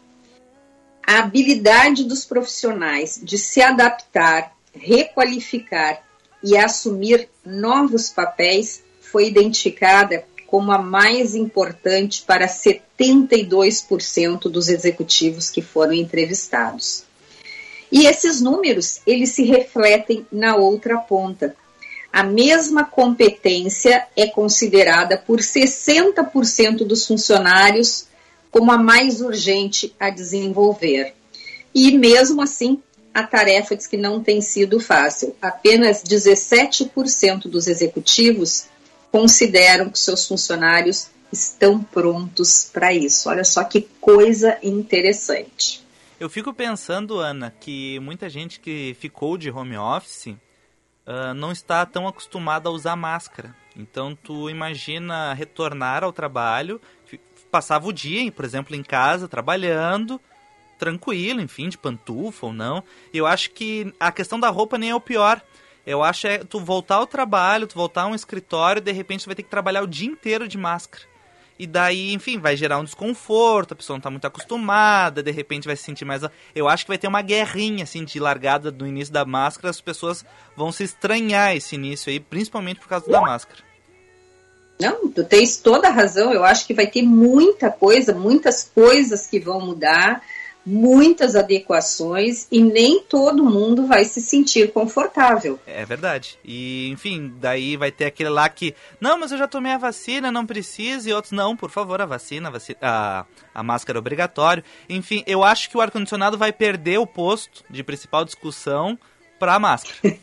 a 1.06 1.20
habilidade 1.20 2.04
dos 2.04 2.26
profissionais 2.26 3.20
de 3.24 3.38
se 3.38 3.62
adaptar, 3.62 4.56
requalificar 4.74 6.04
e 6.44 6.56
assumir 6.56 7.30
novos 7.46 8.10
papéis 8.10 8.84
foi 9.02 9.28
identificada 9.28 10.24
como 10.50 10.72
a 10.72 10.80
mais 10.80 11.36
importante 11.36 12.24
para 12.26 12.48
72% 12.48 14.50
dos 14.50 14.68
executivos 14.68 15.52
que 15.52 15.62
foram 15.62 15.94
entrevistados. 15.94 17.04
E 17.92 18.08
esses 18.08 18.42
números, 18.42 19.00
eles 19.06 19.30
se 19.30 19.44
refletem 19.44 20.26
na 20.32 20.56
outra 20.56 20.98
ponta. 20.98 21.56
A 22.12 22.24
mesma 22.24 22.84
competência 22.84 24.08
é 24.16 24.26
considerada 24.26 25.20
por 25.20 25.40
60% 25.40 26.78
dos 26.78 27.06
funcionários 27.06 28.08
como 28.50 28.72
a 28.72 28.78
mais 28.78 29.22
urgente 29.22 29.96
a 30.00 30.10
desenvolver. 30.10 31.14
E 31.76 31.96
mesmo 31.96 32.42
assim, 32.42 32.82
a 33.14 33.22
tarefa 33.22 33.76
diz 33.76 33.86
que 33.86 33.98
não 33.98 34.24
tem 34.24 34.42
sido 34.42 34.80
fácil. 34.80 35.36
Apenas 35.40 36.04
17% 36.04 37.44
dos 37.44 37.68
executivos 37.68 38.66
consideram 39.12 39.90
que 39.90 40.00
seus 40.00 40.28
funcionários 40.28 41.10
estão 41.32 41.82
prontos 41.82 42.70
para 42.72 42.94
isso. 42.94 43.30
Olha 43.30 43.44
só 43.44 43.64
que 43.64 43.82
coisa 44.02 44.58
interessante. 44.64 45.84
Eu 46.20 46.30
fico 46.30 46.54
pensando, 46.54 47.20
Ana, 47.20 47.54
que 47.60 48.00
muita 48.00 48.30
gente 48.30 48.60
que 48.60 48.96
ficou 49.00 49.38
de 49.38 49.50
home 49.50 49.78
office 49.78 50.36
ah, 51.12 51.34
não 51.34 51.52
está 51.52 51.84
tão 51.88 52.08
acostumada 52.08 52.70
a 52.70 52.72
usar 52.72 52.96
máscara. 52.96 53.56
Então, 53.76 54.16
tu 54.16 54.48
imagina 54.48 55.34
retornar 55.34 56.04
ao 56.04 56.14
trabalho, 56.14 56.80
passava 57.50 57.88
o 57.88 57.94
dia, 57.94 58.32
por 58.32 58.46
exemplo, 58.46 58.76
em 58.76 58.84
casa, 58.84 59.28
trabalhando, 59.28 60.22
tranquilo, 60.78 61.42
enfim, 61.42 61.68
de 61.68 61.80
pantufa 61.80 62.46
ou 62.46 62.54
não. 62.54 62.84
Eu 63.12 63.26
acho 63.26 63.50
que 63.52 63.92
a 64.00 64.12
questão 64.12 64.40
da 64.40 64.50
roupa 64.50 64.78
nem 64.78 64.92
é 64.92 64.96
o 64.96 65.02
pior. 65.02 65.42
Eu 65.90 66.04
acho 66.04 66.28
é 66.28 66.38
tu 66.38 66.60
voltar 66.60 66.98
ao 66.98 67.08
trabalho, 67.08 67.66
tu 67.66 67.74
voltar 67.74 68.04
a 68.04 68.08
um 68.08 68.14
escritório, 68.14 68.80
de 68.80 68.92
repente 68.92 69.24
tu 69.24 69.26
vai 69.26 69.36
ter 69.36 69.42
que 69.42 69.50
trabalhar 69.50 69.82
o 69.82 69.88
dia 69.88 70.08
inteiro 70.08 70.48
de 70.48 70.56
máscara. 70.56 71.04
E 71.58 71.66
daí, 71.66 72.14
enfim, 72.14 72.38
vai 72.38 72.56
gerar 72.56 72.78
um 72.78 72.84
desconforto, 72.84 73.72
a 73.74 73.76
pessoa 73.76 73.98
não 73.98 74.02
tá 74.02 74.12
muito 74.12 74.28
acostumada, 74.28 75.24
de 75.24 75.32
repente 75.32 75.66
vai 75.66 75.76
se 75.76 75.82
sentir 75.82 76.06
mais. 76.06 76.22
Eu 76.54 76.70
acho 76.70 76.86
que 76.86 76.90
vai 76.90 76.98
ter 77.00 77.08
uma 77.08 77.24
guerrinha, 77.24 77.86
assim, 77.86 78.06
de 78.06 78.20
largada 78.20 78.70
no 78.70 78.86
início 78.86 79.12
da 79.12 79.26
máscara, 79.26 79.72
as 79.72 79.82
pessoas 79.82 80.24
vão 80.56 80.72
se 80.72 80.84
estranhar 80.84 81.56
esse 81.56 81.74
início 81.74 82.12
aí, 82.12 82.20
principalmente 82.20 82.80
por 82.80 82.88
causa 82.88 83.10
da 83.10 83.20
máscara. 83.20 83.62
Não, 84.80 85.10
tu 85.10 85.24
tens 85.24 85.58
toda 85.58 85.88
a 85.88 85.92
razão. 85.92 86.32
Eu 86.32 86.46
acho 86.46 86.68
que 86.68 86.74
vai 86.74 86.86
ter 86.86 87.02
muita 87.02 87.72
coisa, 87.72 88.14
muitas 88.14 88.64
coisas 88.64 89.26
que 89.26 89.40
vão 89.40 89.60
mudar, 89.60 90.22
muitas 90.66 91.36
adequações 91.36 92.48
e 92.52 92.62
nem 92.62 93.02
todo 93.02 93.44
mundo 93.44 93.88
vai 93.88 94.06
se 94.06 94.22
sentir 94.22 94.72
confortável. 94.72 95.60
É 95.66 95.86
verdade. 95.86 96.38
E, 96.44 96.90
enfim, 96.90 97.34
daí 97.40 97.76
vai 97.78 97.92
ter 97.92 98.06
aquele 98.06 98.30
lá 98.30 98.48
que, 98.50 98.76
não, 99.00 99.18
mas 99.20 99.32
eu 99.32 99.38
já 99.38 99.48
tomei 99.48 99.72
a 99.72 99.78
vacina, 99.78 100.32
não 100.32 100.46
precisa, 100.46 101.10
e 101.10 101.14
outros, 101.14 101.32
não, 101.32 101.56
por 101.56 101.72
favor, 101.72 102.02
a 102.02 102.06
vacina, 102.06 102.50
a, 102.50 102.52
vacina, 102.52 102.78
a, 102.82 103.26
a 103.54 103.64
máscara 103.64 103.98
é 103.98 104.00
obrigatório. 104.02 104.64
Enfim, 104.88 105.24
eu 105.26 105.44
acho 105.44 105.70
que 105.70 105.78
o 105.78 105.82
ar-condicionado 105.82 106.38
vai 106.38 106.52
perder 106.52 107.00
o 107.00 107.08
posto 107.08 107.64
de 107.70 107.84
principal 107.84 108.26
discussão 108.26 108.98
para 109.40 109.56
a 109.56 109.60
máscara. 109.60 110.18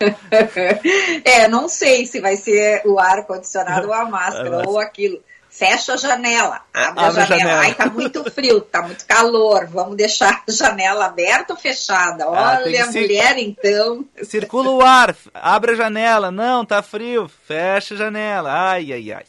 é, 1.24 1.48
não 1.48 1.68
sei 1.68 2.06
se 2.06 2.20
vai 2.20 2.36
ser 2.36 2.82
o 2.86 2.98
ar-condicionado 2.98 3.88
ou 3.88 3.92
a 3.92 4.04
máscara 4.04 4.62
ou 4.70 4.78
aquilo. 4.78 5.20
Fecha 5.54 5.92
a 5.92 5.96
janela, 5.98 6.62
abre, 6.72 7.04
Abre 7.04 7.20
a, 7.20 7.22
a 7.24 7.26
janela. 7.26 7.38
janela. 7.50 7.60
Ai, 7.60 7.74
tá 7.74 7.86
muito 7.86 8.24
frio, 8.30 8.62
tá 8.62 8.80
muito 8.82 9.04
calor. 9.04 9.66
Vamos 9.66 9.96
deixar 9.98 10.42
a 10.48 10.50
janela 10.50 11.04
aberta 11.04 11.52
ou 11.52 11.58
fechada? 11.58 12.24
Ah, 12.24 12.58
Olha, 12.64 12.86
que 12.86 12.92
se- 12.92 13.00
mulher, 13.00 13.36
então. 13.38 14.02
Circula 14.22 14.70
o 14.70 14.80
ar, 14.80 15.14
abre 15.34 15.72
a 15.72 15.74
janela, 15.74 16.30
não, 16.30 16.64
tá 16.64 16.82
frio, 16.82 17.30
fecha 17.46 17.92
a 17.94 17.98
janela. 17.98 18.50
Ai, 18.50 18.92
ai, 18.94 19.12
ai. 19.12 19.24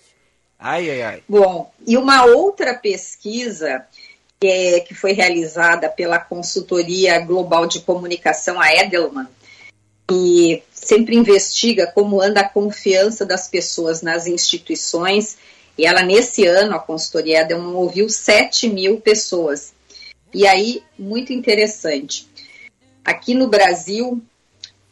Ai, 0.57 0.89
ai, 0.91 1.01
ai. 1.01 1.23
Bom, 1.27 1.69
e 1.85 1.97
uma 1.97 2.23
outra 2.23 2.73
pesquisa 2.73 3.85
que, 4.39 4.47
é- 4.47 4.79
que 4.79 4.95
foi 4.95 5.11
realizada 5.11 5.89
pela 5.89 6.19
consultoria 6.19 7.19
global 7.19 7.67
de 7.67 7.81
comunicação, 7.81 8.61
a 8.61 8.73
Edelman, 8.73 9.27
e 10.09 10.63
sempre 10.71 11.17
investiga 11.17 11.85
como 11.87 12.21
anda 12.21 12.39
a 12.41 12.47
confiança 12.49 13.25
das 13.25 13.49
pessoas 13.49 14.01
nas 14.01 14.25
instituições. 14.25 15.37
E 15.77 15.85
ela, 15.85 16.01
nesse 16.03 16.45
ano, 16.45 16.75
a 16.75 16.79
consultoria 16.79 17.41
Edelman 17.41 17.73
ouviu 17.73 18.09
7 18.09 18.69
mil 18.69 19.01
pessoas. 19.01 19.73
E 20.33 20.47
aí, 20.47 20.81
muito 20.97 21.33
interessante. 21.33 22.25
Aqui 23.03 23.33
no 23.33 23.47
Brasil, 23.47 24.21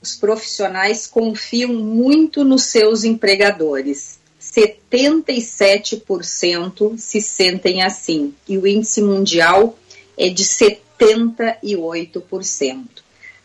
os 0.02 0.16
profissionais 0.16 1.06
confiam 1.06 1.72
muito 1.74 2.44
nos 2.44 2.64
seus 2.64 3.04
empregadores. 3.04 4.20
77% 4.42 6.98
se 6.98 7.22
sentem 7.22 7.84
assim. 7.84 8.34
E 8.48 8.58
o 8.58 8.66
índice 8.66 9.00
mundial 9.02 9.78
é 10.18 10.30
de 10.30 10.44
78%. 10.44 12.88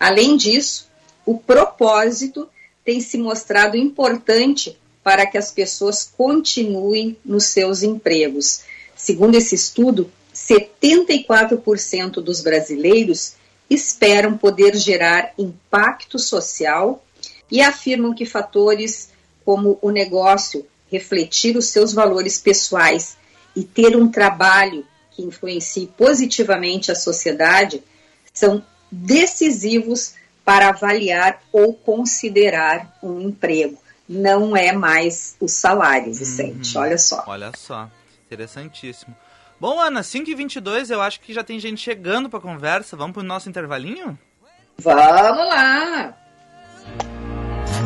Além 0.00 0.34
disso, 0.36 0.88
o 1.24 1.38
propósito 1.38 2.48
tem 2.84 3.00
se 3.00 3.16
mostrado 3.18 3.76
importante 3.76 4.76
para 5.06 5.24
que 5.24 5.38
as 5.38 5.52
pessoas 5.52 6.10
continuem 6.16 7.16
nos 7.24 7.44
seus 7.44 7.84
empregos. 7.84 8.62
Segundo 8.96 9.36
esse 9.36 9.54
estudo, 9.54 10.10
74% 10.34 12.14
dos 12.14 12.40
brasileiros 12.40 13.34
esperam 13.70 14.36
poder 14.36 14.74
gerar 14.74 15.32
impacto 15.38 16.18
social 16.18 17.04
e 17.48 17.62
afirmam 17.62 18.12
que 18.12 18.26
fatores 18.26 19.10
como 19.44 19.78
o 19.80 19.92
negócio, 19.92 20.66
refletir 20.90 21.56
os 21.56 21.68
seus 21.68 21.92
valores 21.92 22.40
pessoais 22.40 23.16
e 23.54 23.62
ter 23.62 23.96
um 23.96 24.10
trabalho 24.10 24.84
que 25.12 25.22
influencie 25.22 25.86
positivamente 25.96 26.90
a 26.90 26.96
sociedade 26.96 27.80
são 28.34 28.60
decisivos 28.90 30.14
para 30.44 30.70
avaliar 30.70 31.40
ou 31.52 31.74
considerar 31.74 32.98
um 33.00 33.20
emprego. 33.20 33.85
Não 34.08 34.56
é 34.56 34.72
mais 34.72 35.36
o 35.40 35.48
salário, 35.48 36.12
Vicente. 36.14 36.76
Uhum. 36.76 36.84
Olha 36.84 36.98
só. 36.98 37.24
Olha 37.26 37.52
só, 37.56 37.90
interessantíssimo. 38.26 39.14
Bom, 39.58 39.80
Ana, 39.80 40.02
5h22, 40.02 40.90
eu 40.90 41.00
acho 41.00 41.18
que 41.20 41.32
já 41.32 41.42
tem 41.42 41.58
gente 41.58 41.80
chegando 41.80 42.28
pra 42.28 42.38
conversa. 42.38 42.96
Vamos 42.96 43.14
pro 43.14 43.22
nosso 43.22 43.48
intervalinho? 43.48 44.18
Vamos 44.78 45.48
lá! 45.48 46.14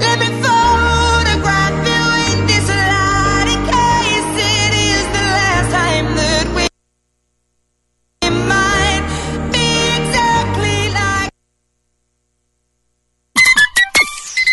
Let 0.01 0.19
me 0.19 0.27
photograph 0.43 1.87
you 1.87 2.07
in 2.33 2.47
this 2.47 2.69
light 2.69 3.49
in 3.55 3.61
case 3.71 4.35
it 4.37 4.73
is 4.75 5.05
the 5.15 5.25
last 5.37 5.71
time 5.71 6.15
that 6.17 6.47
we 6.57 6.67
might 8.31 9.07
be 9.53 9.69
exactly 9.99 10.91
like. 10.91 11.31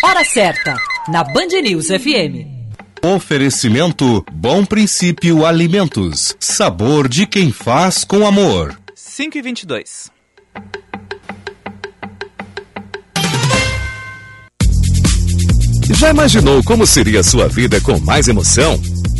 Hora 0.04 0.24
certa, 0.24 0.76
na 1.08 1.24
Band 1.24 1.48
News 1.62 1.86
FM. 1.86 2.46
Oferecimento 3.02 4.24
Bom 4.30 4.64
Princípio 4.64 5.46
Alimentos. 5.46 6.36
Sabor 6.38 7.08
de 7.08 7.26
quem 7.26 7.50
faz 7.50 8.04
com 8.04 8.26
amor. 8.26 8.78
5h22. 8.94 10.10
Já 15.94 16.10
imaginou 16.10 16.62
como 16.62 16.86
seria 16.86 17.20
a 17.20 17.24
sua 17.24 17.48
vida 17.48 17.80
com 17.80 17.98
mais 17.98 18.28
emoção? 18.28 18.78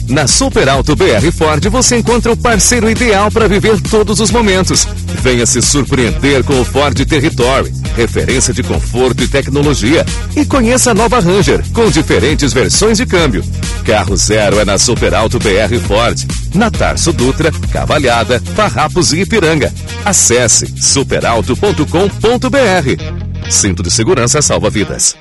Na 0.09 0.27
Super 0.27 0.71
Alto 0.71 0.97
BR 0.97 1.31
Ford 1.37 1.63
você 1.69 1.99
encontra 1.99 2.33
o 2.33 2.37
parceiro 2.37 2.89
ideal 2.89 3.31
para 3.31 3.47
viver 3.47 3.79
todos 3.83 4.21
os 4.21 4.31
momentos. 4.31 4.89
Venha 5.23 5.45
se 5.45 5.61
surpreender 5.61 6.43
com 6.45 6.59
o 6.61 6.65
Ford 6.65 6.99
Territory, 7.05 7.71
referência 7.95 8.55
de 8.55 8.63
conforto 8.63 9.23
e 9.23 9.29
tecnologia. 9.29 10.07
E 10.35 10.47
conheça 10.47 10.93
a 10.93 10.95
nova 10.95 11.21
Ranger, 11.21 11.63
com 11.75 11.91
diferentes 11.91 12.55
versões 12.55 12.97
de 12.97 13.05
câmbio. 13.05 13.45
Carro 13.85 14.17
zero 14.17 14.59
é 14.59 14.65
na 14.65 14.79
Super 14.79 15.15
Alto 15.15 15.39
BR 15.39 15.79
Ford, 15.87 16.19
na 16.55 16.71
Tarso 16.71 17.13
Dutra, 17.13 17.53
Cavalhada, 17.71 18.41
Farrapos 18.57 19.13
e 19.13 19.21
Ipiranga. 19.21 19.71
Acesse 20.07 20.73
superalto.com.br. 20.81 23.51
Cinto 23.51 23.83
de 23.83 23.91
segurança 23.91 24.41
salva 24.41 24.71
vidas. 24.71 25.15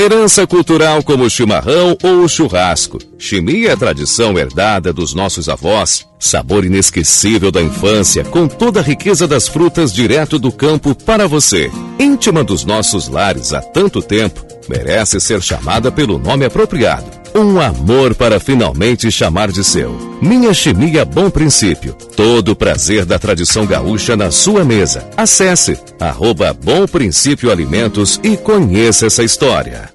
Herança 0.00 0.46
cultural 0.46 1.02
como 1.02 1.24
o 1.24 1.28
chimarrão 1.28 1.98
ou 2.04 2.20
o 2.22 2.28
churrasco. 2.28 2.98
Chimia 3.18 3.72
é 3.72 3.76
tradição 3.76 4.38
herdada 4.38 4.92
dos 4.92 5.12
nossos 5.12 5.48
avós. 5.48 6.06
Sabor 6.20 6.64
inesquecível 6.64 7.50
da 7.50 7.60
infância, 7.60 8.22
com 8.22 8.46
toda 8.46 8.78
a 8.78 8.82
riqueza 8.82 9.26
das 9.26 9.48
frutas 9.48 9.92
direto 9.92 10.38
do 10.38 10.52
campo 10.52 10.94
para 10.94 11.26
você. 11.26 11.68
Íntima 11.98 12.44
dos 12.44 12.64
nossos 12.64 13.08
lares 13.08 13.52
há 13.52 13.60
tanto 13.60 14.00
tempo, 14.00 14.46
merece 14.68 15.18
ser 15.18 15.42
chamada 15.42 15.90
pelo 15.90 16.16
nome 16.16 16.44
apropriado. 16.44 17.10
Um 17.34 17.60
amor 17.60 18.14
para 18.14 18.40
finalmente 18.40 19.10
chamar 19.10 19.52
de 19.52 19.62
seu. 19.62 20.18
Minha 20.20 20.52
Chimia 20.54 21.04
Bom 21.04 21.30
Princípio. 21.30 21.92
Todo 22.16 22.52
o 22.52 22.56
prazer 22.56 23.04
da 23.04 23.18
tradição 23.18 23.66
gaúcha 23.66 24.16
na 24.16 24.30
sua 24.30 24.64
mesa. 24.64 25.08
Acesse 25.16 25.78
arroba 26.00 26.52
Bom 26.52 26.86
Princípio 26.86 27.50
Alimentos 27.50 28.18
e 28.22 28.36
conheça 28.36 29.06
essa 29.06 29.22
história. 29.22 29.90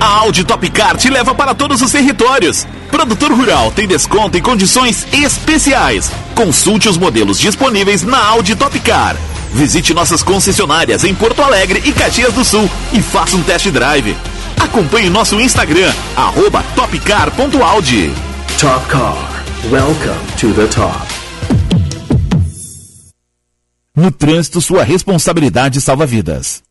A 0.00 0.06
Audi 0.18 0.44
Top 0.44 0.68
Car 0.70 0.96
te 0.96 1.08
leva 1.08 1.32
para 1.32 1.54
todos 1.54 1.80
os 1.80 1.92
territórios. 1.92 2.66
Produtor 2.90 3.32
Rural 3.32 3.70
tem 3.70 3.86
desconto 3.86 4.36
em 4.36 4.42
condições 4.42 5.06
especiais. 5.12 6.10
Consulte 6.34 6.88
os 6.88 6.98
modelos 6.98 7.38
disponíveis 7.38 8.02
na 8.02 8.18
Audi 8.18 8.56
Top 8.56 8.78
Car. 8.80 9.16
Visite 9.54 9.94
nossas 9.94 10.22
concessionárias 10.22 11.04
em 11.04 11.14
Porto 11.14 11.40
Alegre 11.40 11.82
e 11.84 11.92
Caxias 11.92 12.32
do 12.32 12.44
Sul 12.44 12.68
e 12.92 13.00
faça 13.00 13.36
um 13.36 13.42
test 13.42 13.68
drive. 13.68 14.16
Acompanhe 14.60 15.10
nosso 15.10 15.40
Instagram, 15.40 15.92
arroba 16.16 16.62
topcar.audi. 16.74 18.12
Top 18.58 18.86
Car. 18.88 19.44
Welcome 19.70 20.26
to 20.38 20.52
the 20.54 20.66
top. 20.66 21.22
No 23.94 24.10
trânsito, 24.10 24.60
sua 24.60 24.82
responsabilidade 24.84 25.80
salva 25.80 26.06
vidas. 26.06 26.62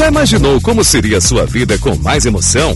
Já 0.00 0.08
imaginou 0.08 0.58
como 0.62 0.82
seria 0.82 1.18
a 1.18 1.20
sua 1.20 1.44
vida 1.44 1.76
com 1.76 1.94
mais 1.94 2.24
emoção? 2.24 2.74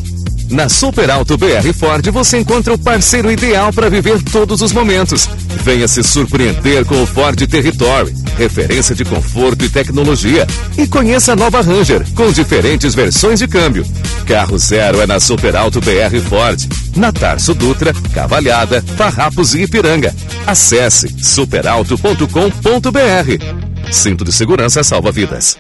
Na 0.50 0.68
Super 0.68 1.10
Alto 1.10 1.38
BR 1.38 1.72
Ford 1.74 2.06
você 2.10 2.36
encontra 2.36 2.74
o 2.74 2.78
parceiro 2.78 3.32
ideal 3.32 3.72
para 3.72 3.88
viver 3.88 4.22
todos 4.24 4.60
os 4.60 4.72
momentos. 4.72 5.26
Venha 5.62 5.88
se 5.88 6.02
surpreender 6.02 6.84
com 6.84 7.02
o 7.02 7.06
Ford 7.06 7.34
Territory, 7.46 8.14
referência 8.36 8.94
de 8.94 9.06
conforto 9.06 9.64
e 9.64 9.70
tecnologia. 9.70 10.46
E 10.76 10.86
conheça 10.86 11.32
a 11.32 11.36
nova 11.36 11.62
Ranger, 11.62 12.04
com 12.14 12.30
diferentes 12.30 12.94
versões 12.94 13.38
de 13.38 13.48
câmbio. 13.48 13.86
Carro 14.26 14.58
zero 14.58 15.00
é 15.00 15.06
na 15.06 15.18
Super 15.18 15.56
Alto 15.56 15.80
BR 15.80 16.20
Ford, 16.28 16.60
na 16.94 17.10
Tarso 17.10 17.54
Dutra, 17.54 17.94
Cavalhada, 18.12 18.84
Farrapos 18.98 19.54
e 19.54 19.62
Ipiranga. 19.62 20.14
Acesse 20.46 21.08
superalto.com.br. 21.24 23.90
Cinto 23.90 24.26
de 24.26 24.32
segurança 24.32 24.84
salva 24.84 25.10
vidas. 25.10 25.56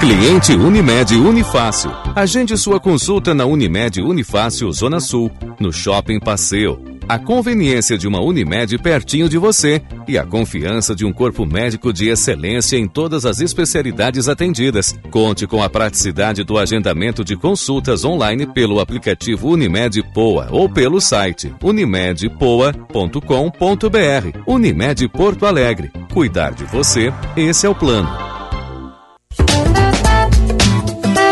Cliente 0.00 0.52
Unimed 0.52 1.16
Unifácil. 1.16 1.90
Agende 2.14 2.56
sua 2.58 2.78
consulta 2.78 3.32
na 3.32 3.46
Unimed 3.46 4.02
Unifácil 4.02 4.70
Zona 4.70 5.00
Sul, 5.00 5.30
no 5.58 5.72
Shopping 5.72 6.20
Passeio. 6.20 6.78
A 7.08 7.18
conveniência 7.18 7.96
de 7.96 8.06
uma 8.06 8.20
Unimed 8.20 8.76
pertinho 8.78 9.28
de 9.28 9.38
você 9.38 9.80
e 10.06 10.18
a 10.18 10.26
confiança 10.26 10.94
de 10.94 11.06
um 11.06 11.12
corpo 11.12 11.46
médico 11.46 11.92
de 11.92 12.08
excelência 12.08 12.76
em 12.76 12.86
todas 12.86 13.24
as 13.24 13.40
especialidades 13.40 14.28
atendidas. 14.28 14.94
Conte 15.10 15.46
com 15.46 15.62
a 15.62 15.70
praticidade 15.70 16.44
do 16.44 16.58
agendamento 16.58 17.24
de 17.24 17.34
consultas 17.34 18.04
online 18.04 18.46
pelo 18.46 18.80
aplicativo 18.80 19.48
Unimed 19.48 20.02
Poa 20.12 20.48
ou 20.50 20.68
pelo 20.68 21.00
site 21.00 21.54
unimedpoa.com.br. 21.62 24.40
Unimed 24.46 25.08
Porto 25.08 25.46
Alegre. 25.46 25.90
Cuidar 26.12 26.52
de 26.52 26.64
você, 26.64 27.12
esse 27.36 27.66
é 27.66 27.68
o 27.68 27.74
plano. 27.74 28.35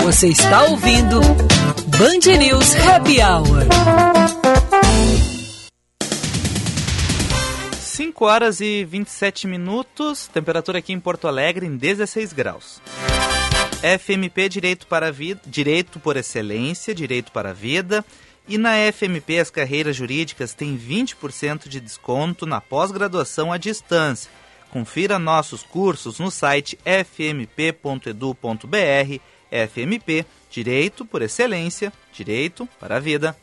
Você 0.05 0.29
está 0.29 0.65
ouvindo 0.65 1.19
Band 1.19 2.37
News 2.39 2.77
Happy 2.77 3.23
Hour. 3.23 3.65
5 7.81 8.25
horas 8.27 8.61
e 8.61 8.85
27 8.85 9.47
minutos, 9.47 10.29
temperatura 10.29 10.81
aqui 10.81 10.93
em 10.93 11.01
Porto 11.01 11.27
Alegre 11.27 11.65
em 11.65 11.79
16 11.79 12.35
graus. 12.35 12.83
FMP 13.99 14.51
Direito 14.51 14.87
para 14.87 15.11
Vida, 15.11 15.41
Direito 15.47 15.99
por 15.99 16.19
Excelência, 16.19 16.95
Direito 16.95 17.33
para 17.33 17.49
a 17.49 17.55
Vida. 17.55 18.05
E 18.47 18.59
na 18.59 18.73
FMP 18.93 19.39
as 19.39 19.49
carreiras 19.49 19.97
jurídicas 19.97 20.53
têm 20.53 20.77
20% 20.77 21.67
de 21.67 21.81
desconto 21.81 22.45
na 22.45 22.61
pós-graduação 22.61 23.51
à 23.51 23.57
distância. 23.57 24.31
Confira 24.71 25.19
nossos 25.19 25.63
cursos 25.63 26.19
no 26.19 26.31
site 26.31 26.79
fmp.edu.br 26.85 28.05
FMP, 29.55 30.27
Direito 30.51 31.05
por 31.05 31.23
Excelência, 31.23 31.93
Direito 32.13 32.69
para 32.81 32.97
a 32.97 33.01
Vida. 33.01 33.37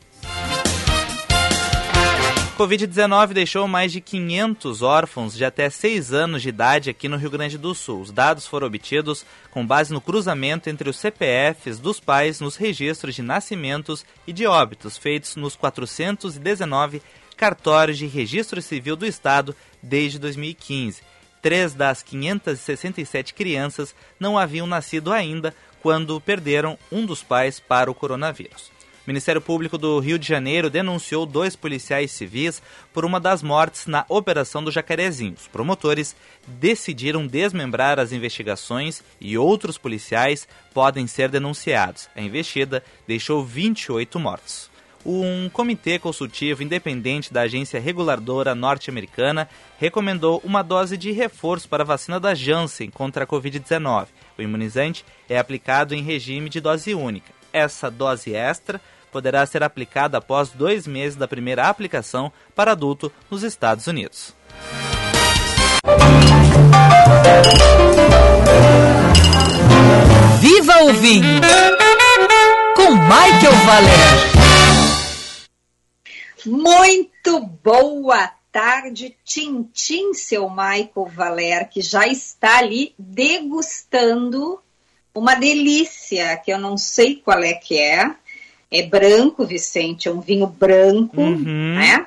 Covid-19 2.56 3.32
deixou 3.32 3.66
mais 3.66 3.90
de 3.90 4.00
500 4.00 4.82
órfãos 4.82 5.34
de 5.34 5.44
até 5.44 5.70
6 5.70 6.12
anos 6.12 6.42
de 6.42 6.50
idade 6.50 6.90
aqui 6.90 7.08
no 7.08 7.16
Rio 7.16 7.30
Grande 7.30 7.56
do 7.56 7.74
Sul. 7.74 8.02
Os 8.02 8.12
dados 8.12 8.46
foram 8.46 8.66
obtidos 8.66 9.24
com 9.50 9.66
base 9.66 9.92
no 9.92 10.00
cruzamento 10.00 10.68
entre 10.68 10.88
os 10.88 10.98
CPFs 10.98 11.78
dos 11.80 11.98
pais 11.98 12.40
nos 12.40 12.56
registros 12.56 13.14
de 13.14 13.22
nascimentos 13.22 14.04
e 14.26 14.32
de 14.32 14.46
óbitos 14.46 14.98
feitos 14.98 15.34
nos 15.34 15.56
419 15.56 17.02
cartórios 17.36 17.98
de 17.98 18.06
registro 18.06 18.60
civil 18.60 18.96
do 18.96 19.06
Estado 19.06 19.56
desde 19.82 20.18
2015. 20.18 21.02
Três 21.40 21.74
das 21.74 22.02
567 22.02 23.34
crianças 23.34 23.92
não 24.20 24.38
haviam 24.38 24.66
nascido 24.66 25.12
ainda 25.12 25.52
quando 25.82 26.20
perderam 26.20 26.78
um 26.90 27.04
dos 27.04 27.22
pais 27.22 27.58
para 27.58 27.90
o 27.90 27.94
coronavírus. 27.94 28.70
O 29.04 29.08
Ministério 29.08 29.40
Público 29.40 29.76
do 29.76 29.98
Rio 29.98 30.16
de 30.16 30.28
Janeiro 30.28 30.70
denunciou 30.70 31.26
dois 31.26 31.56
policiais 31.56 32.12
civis 32.12 32.62
por 32.92 33.04
uma 33.04 33.18
das 33.18 33.42
mortes 33.42 33.88
na 33.88 34.04
Operação 34.08 34.62
do 34.62 34.70
Jacarezinho. 34.70 35.34
Os 35.34 35.48
promotores 35.48 36.14
decidiram 36.46 37.26
desmembrar 37.26 37.98
as 37.98 38.12
investigações 38.12 39.02
e 39.20 39.36
outros 39.36 39.76
policiais 39.76 40.46
podem 40.72 41.08
ser 41.08 41.28
denunciados. 41.28 42.08
A 42.14 42.22
investida 42.22 42.84
deixou 43.04 43.44
28 43.44 44.20
mortos 44.20 44.70
um 45.04 45.48
comitê 45.48 45.98
consultivo 45.98 46.62
independente 46.62 47.32
da 47.32 47.42
agência 47.42 47.80
reguladora 47.80 48.54
norte-americana 48.54 49.48
recomendou 49.78 50.40
uma 50.44 50.62
dose 50.62 50.96
de 50.96 51.10
reforço 51.10 51.68
para 51.68 51.82
a 51.82 51.86
vacina 51.86 52.20
da 52.20 52.34
Janssen 52.34 52.90
contra 52.90 53.24
a 53.24 53.26
Covid-19. 53.26 54.06
O 54.42 54.44
imunizante 54.44 55.04
é 55.28 55.38
aplicado 55.38 55.94
em 55.94 56.02
regime 56.02 56.48
de 56.48 56.60
dose 56.60 56.94
única. 56.94 57.32
Essa 57.52 57.90
dose 57.90 58.34
extra 58.34 58.80
poderá 59.10 59.44
ser 59.46 59.62
aplicada 59.62 60.18
após 60.18 60.50
dois 60.50 60.86
meses 60.86 61.16
da 61.16 61.28
primeira 61.28 61.68
aplicação 61.68 62.32
para 62.54 62.72
adulto 62.72 63.12
nos 63.30 63.42
Estados 63.42 63.86
Unidos. 63.86 64.34
Viva 70.40 70.82
o 70.84 70.92
vinho! 70.94 71.40
Com 72.74 72.90
Michael 72.94 73.54
Valer. 73.64 74.32
Muito 76.46 77.40
boa 77.62 78.41
tarde, 78.52 79.16
Tintim, 79.24 80.12
seu 80.12 80.48
Michael 80.50 81.10
Valer, 81.12 81.68
que 81.70 81.80
já 81.80 82.06
está 82.06 82.58
ali 82.58 82.94
degustando 82.98 84.60
uma 85.14 85.34
delícia, 85.34 86.36
que 86.36 86.52
eu 86.52 86.58
não 86.58 86.76
sei 86.76 87.16
qual 87.16 87.42
é 87.42 87.54
que 87.54 87.78
é. 87.78 88.14
É 88.70 88.82
branco, 88.82 89.44
Vicente, 89.44 90.08
é 90.08 90.10
um 90.10 90.20
vinho 90.20 90.46
branco, 90.46 91.20
Uhum. 91.20 91.74
né? 91.74 92.06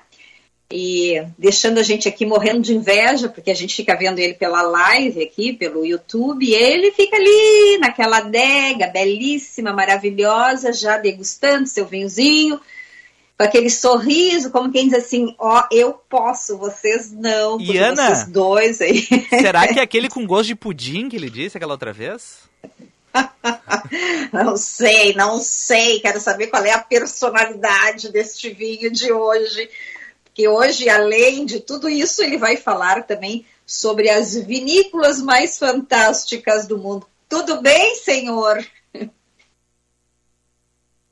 E 0.71 1.23
deixando 1.37 1.79
a 1.79 1.83
gente 1.83 2.07
aqui 2.07 2.25
morrendo 2.25 2.61
de 2.61 2.75
inveja, 2.75 3.29
porque 3.29 3.51
a 3.51 3.55
gente 3.55 3.75
fica 3.75 3.95
vendo 3.95 4.17
ele 4.17 4.33
pela 4.33 4.63
live 4.63 5.21
aqui, 5.21 5.53
pelo 5.53 5.85
YouTube, 5.85 6.43
e 6.43 6.55
ele 6.55 6.91
fica 6.91 7.15
ali 7.15 7.77
naquela 7.79 8.17
adega 8.17 8.87
belíssima, 8.87 9.71
maravilhosa, 9.71 10.73
já 10.73 10.97
degustando 10.97 11.67
seu 11.67 11.85
vinhozinho, 11.85 12.59
com 13.37 13.43
aquele 13.43 13.69
sorriso, 13.69 14.49
como 14.49 14.71
quem 14.71 14.87
diz 14.87 14.97
assim, 14.97 15.35
ó, 15.37 15.63
eu 15.71 15.93
posso, 16.09 16.57
vocês 16.57 17.11
não, 17.11 17.59
E 17.59 17.77
Ana? 17.77 17.95
vocês 18.07 18.27
dois 18.29 18.81
aí. 18.81 19.01
Será 19.29 19.67
que 19.67 19.79
é 19.79 19.83
aquele 19.83 20.09
com 20.09 20.25
gosto 20.25 20.47
de 20.47 20.55
pudim 20.55 21.09
que 21.09 21.17
ele 21.17 21.29
disse 21.29 21.57
aquela 21.57 21.73
outra 21.73 21.91
vez? 21.91 22.39
Não 24.33 24.57
sei, 24.57 25.13
não 25.13 25.39
sei. 25.39 26.01
Quero 26.01 26.19
saber 26.19 26.47
qual 26.47 26.65
é 26.65 26.71
a 26.71 26.79
personalidade 26.79 28.11
deste 28.11 28.49
vinho 28.49 28.91
de 28.91 29.09
hoje. 29.11 29.69
Porque 30.25 30.47
hoje, 30.49 30.89
além 30.89 31.45
de 31.45 31.61
tudo 31.61 31.87
isso, 31.87 32.21
ele 32.21 32.37
vai 32.37 32.57
falar 32.57 33.03
também 33.03 33.45
sobre 33.65 34.09
as 34.09 34.35
vinícolas 34.35 35.21
mais 35.21 35.57
fantásticas 35.57 36.67
do 36.67 36.77
mundo. 36.77 37.07
Tudo 37.29 37.61
bem, 37.61 37.95
senhor? 37.95 38.65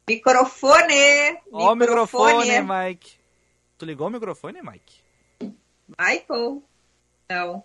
Microfone! 0.09 1.39
Ó 1.51 1.71
o 1.71 1.75
microfone, 1.75 2.51
Mike. 2.61 3.13
Tu 3.77 3.85
ligou 3.85 4.07
o 4.07 4.09
microfone, 4.09 4.61
Mike? 4.61 5.01
Michael? 5.99 6.63
Não. 7.29 7.63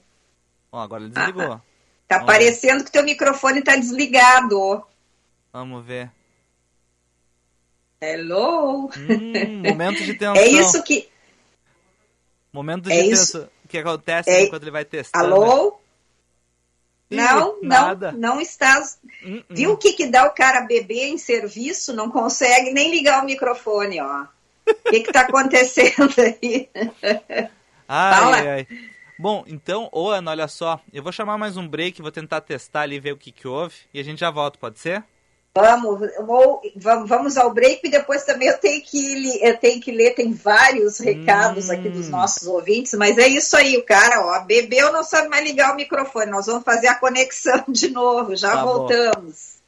Ó, 0.73 0.81
agora 0.81 1.03
ele 1.05 1.13
desligou. 1.13 1.61
Tá 2.07 2.19
Vamos 2.19 2.27
parecendo 2.33 2.85
que 2.85 2.93
teu 2.93 3.03
microfone 3.05 3.63
tá 3.63 3.77
desligado. 3.77 4.85
Vamos 5.53 5.85
ver. 5.85 6.11
Hello? 8.01 8.87
Hum, 8.97 9.63
momento 9.69 10.03
de 10.05 10.15
tensão. 10.15 10.37
É 10.37 10.47
isso 10.47 10.83
que. 10.85 11.09
Momento 12.53 12.85
de 12.85 12.93
é 12.93 13.05
isso. 13.07 13.33
tensão. 13.39 13.51
O 13.65 13.69
que 13.69 13.79
acontece 13.79 14.31
É- 14.31 14.45
enquanto 14.45 14.63
ele 14.63 14.71
vai 14.71 14.85
testando. 14.85 15.25
Alô? 15.35 15.69
Ih, 15.69 15.88
Não, 17.11 17.59
nada. 17.63 18.13
não, 18.13 18.35
não 18.35 18.41
estás. 18.41 18.99
Hum, 19.25 19.39
hum. 19.39 19.43
Viu 19.49 19.73
o 19.73 19.77
que, 19.77 19.93
que 19.95 20.07
dá 20.07 20.27
o 20.27 20.35
cara 20.35 20.63
beber 20.63 21.09
em 21.09 21.17
serviço? 21.19 21.95
Não 21.95 22.11
consegue 22.11 22.71
nem 22.71 22.91
ligar 22.91 23.23
o 23.23 23.27
microfone, 23.27 24.01
ó. 24.01 24.27
O 24.67 24.91
que 24.91 25.01
que 25.01 25.13
tá 25.13 25.23
acontecendo 25.23 26.13
aí? 26.21 26.69
Ai, 27.89 28.49
ai. 28.49 28.67
Bom, 29.19 29.43
então, 29.49 29.89
ô 29.91 30.11
Ana, 30.11 30.31
olha 30.31 30.47
só. 30.47 30.81
Eu 30.93 31.03
vou 31.03 31.11
chamar 31.11 31.39
mais 31.39 31.57
um 31.57 31.67
break, 31.67 32.03
vou 32.03 32.13
tentar 32.13 32.43
testar 32.43 32.83
ali, 32.83 33.01
ver 33.01 33.13
o 33.13 33.17
que 33.17 33.33
que 33.33 33.49
houve. 33.49 33.75
E 33.93 33.99
a 33.99 34.05
gente 34.05 34.21
já 34.21 34.31
volta, 34.31 34.59
pode 34.59 34.79
ser? 34.79 35.03
Vamos, 35.55 36.01
eu 36.17 36.25
vou- 36.25 36.61
vamos, 36.77 37.09
vamos 37.09 37.37
ao 37.37 37.53
break 37.53 37.81
e 37.85 37.91
depois 37.91 38.23
também 38.23 38.47
eu 38.49 38.59
tenho 38.59 38.81
que, 38.83 39.15
li- 39.17 39.41
eu 39.43 39.57
tenho 39.57 39.81
que 39.81 39.91
ler, 39.91 40.15
tem 40.15 40.33
vários 40.33 40.99
recados 41.01 41.69
aqui 41.69 41.89
dos 41.89 42.09
nossos 42.09 42.47
ouvintes, 42.47 42.95
mas 42.95 43.19
é 43.19 43.27
isso 43.27 43.57
aí, 43.57 43.77
o 43.77 43.83
cara, 43.85 44.25
ó, 44.25 44.41
bebeu, 44.45 44.93
não 44.93 45.03
sabe 45.03 45.29
mais 45.29 45.43
ligar 45.45 45.73
o 45.73 45.77
microfone, 45.77 46.31
nós 46.31 46.47
vamos 46.47 46.63
fazer 46.63 46.87
a 46.87 46.95
conexão 46.95 47.65
de 47.69 47.89
novo, 47.89 48.37
já 48.37 48.53
Tá 48.53 48.63
bom. 48.65 48.73
voltamos. 48.87 49.59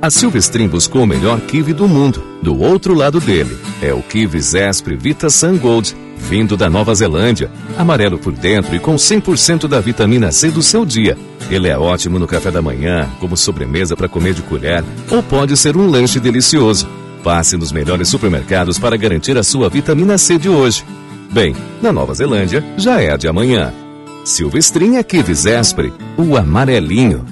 A 0.00 0.10
Silvestrin 0.10 0.68
buscou 0.68 1.02
o 1.02 1.06
melhor 1.06 1.40
kiwi 1.40 1.72
do 1.72 1.88
mundo. 1.88 2.22
Do 2.42 2.60
outro 2.60 2.92
lado 2.92 3.18
dele, 3.20 3.56
é 3.82 3.92
o 3.94 4.02
kiwi 4.02 4.38
Zespri 4.40 4.96
Vita 4.96 5.30
Sun 5.30 5.58
Gold. 5.58 5.96
vindo 6.16 6.56
da 6.56 6.70
Nova 6.70 6.94
Zelândia. 6.94 7.50
Amarelo 7.76 8.18
por 8.18 8.32
dentro 8.32 8.74
e 8.74 8.78
com 8.80 8.94
100% 8.96 9.66
da 9.68 9.78
vitamina 9.80 10.30
C 10.32 10.50
do 10.50 10.62
seu 10.62 10.84
dia. 10.86 11.18
Ele 11.54 11.68
é 11.68 11.78
ótimo 11.78 12.18
no 12.18 12.26
café 12.26 12.50
da 12.50 12.60
manhã, 12.60 13.08
como 13.20 13.36
sobremesa 13.36 13.96
para 13.96 14.08
comer 14.08 14.34
de 14.34 14.42
colher, 14.42 14.82
ou 15.08 15.22
pode 15.22 15.56
ser 15.56 15.76
um 15.76 15.88
lanche 15.88 16.18
delicioso. 16.18 16.88
Passe 17.22 17.56
nos 17.56 17.70
melhores 17.70 18.08
supermercados 18.08 18.76
para 18.76 18.96
garantir 18.96 19.38
a 19.38 19.44
sua 19.44 19.68
vitamina 19.68 20.18
C 20.18 20.36
de 20.36 20.48
hoje. 20.48 20.84
Bem, 21.30 21.54
na 21.80 21.92
Nova 21.92 22.12
Zelândia 22.12 22.64
já 22.76 23.00
é 23.00 23.12
a 23.12 23.16
de 23.16 23.28
amanhã. 23.28 23.72
Silvestrinha 24.24 25.04
Kivis 25.04 25.46
Espre, 25.46 25.92
o 26.18 26.36
amarelinho. 26.36 27.24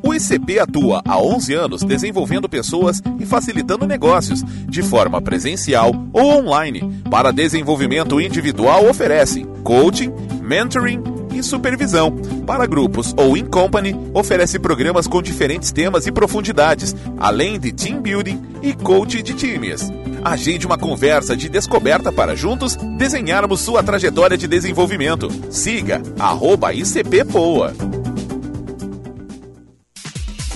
O 0.00 0.14
ICP 0.14 0.60
atua 0.60 1.02
há 1.04 1.20
11 1.20 1.54
anos 1.54 1.82
desenvolvendo 1.82 2.48
pessoas 2.48 3.02
e 3.18 3.26
facilitando 3.26 3.84
negócios, 3.84 4.44
de 4.68 4.80
forma 4.80 5.20
presencial 5.20 5.92
ou 6.12 6.38
online. 6.38 7.02
Para 7.10 7.32
desenvolvimento 7.32 8.20
individual, 8.20 8.88
oferece 8.88 9.44
coaching, 9.64 10.12
mentoring 10.40 11.16
e 11.38 11.42
supervisão. 11.42 12.16
Para 12.46 12.66
grupos 12.66 13.14
ou 13.16 13.36
in 13.36 13.46
company, 13.46 13.94
oferece 14.14 14.58
programas 14.58 15.06
com 15.06 15.22
diferentes 15.22 15.72
temas 15.72 16.06
e 16.06 16.12
profundidades, 16.12 16.94
além 17.18 17.58
de 17.58 17.72
team 17.72 18.00
building 18.00 18.40
e 18.62 18.72
coach 18.72 19.22
de 19.22 19.34
times. 19.34 19.90
Agende 20.24 20.66
uma 20.66 20.76
conversa 20.76 21.36
de 21.36 21.48
descoberta 21.48 22.10
para 22.10 22.34
juntos 22.34 22.76
desenharmos 22.98 23.60
sua 23.60 23.82
trajetória 23.82 24.36
de 24.36 24.48
desenvolvimento. 24.48 25.28
Siga 25.50 26.02
arroba 26.18 26.74
ICP 26.74 27.24
Poa. 27.26 27.72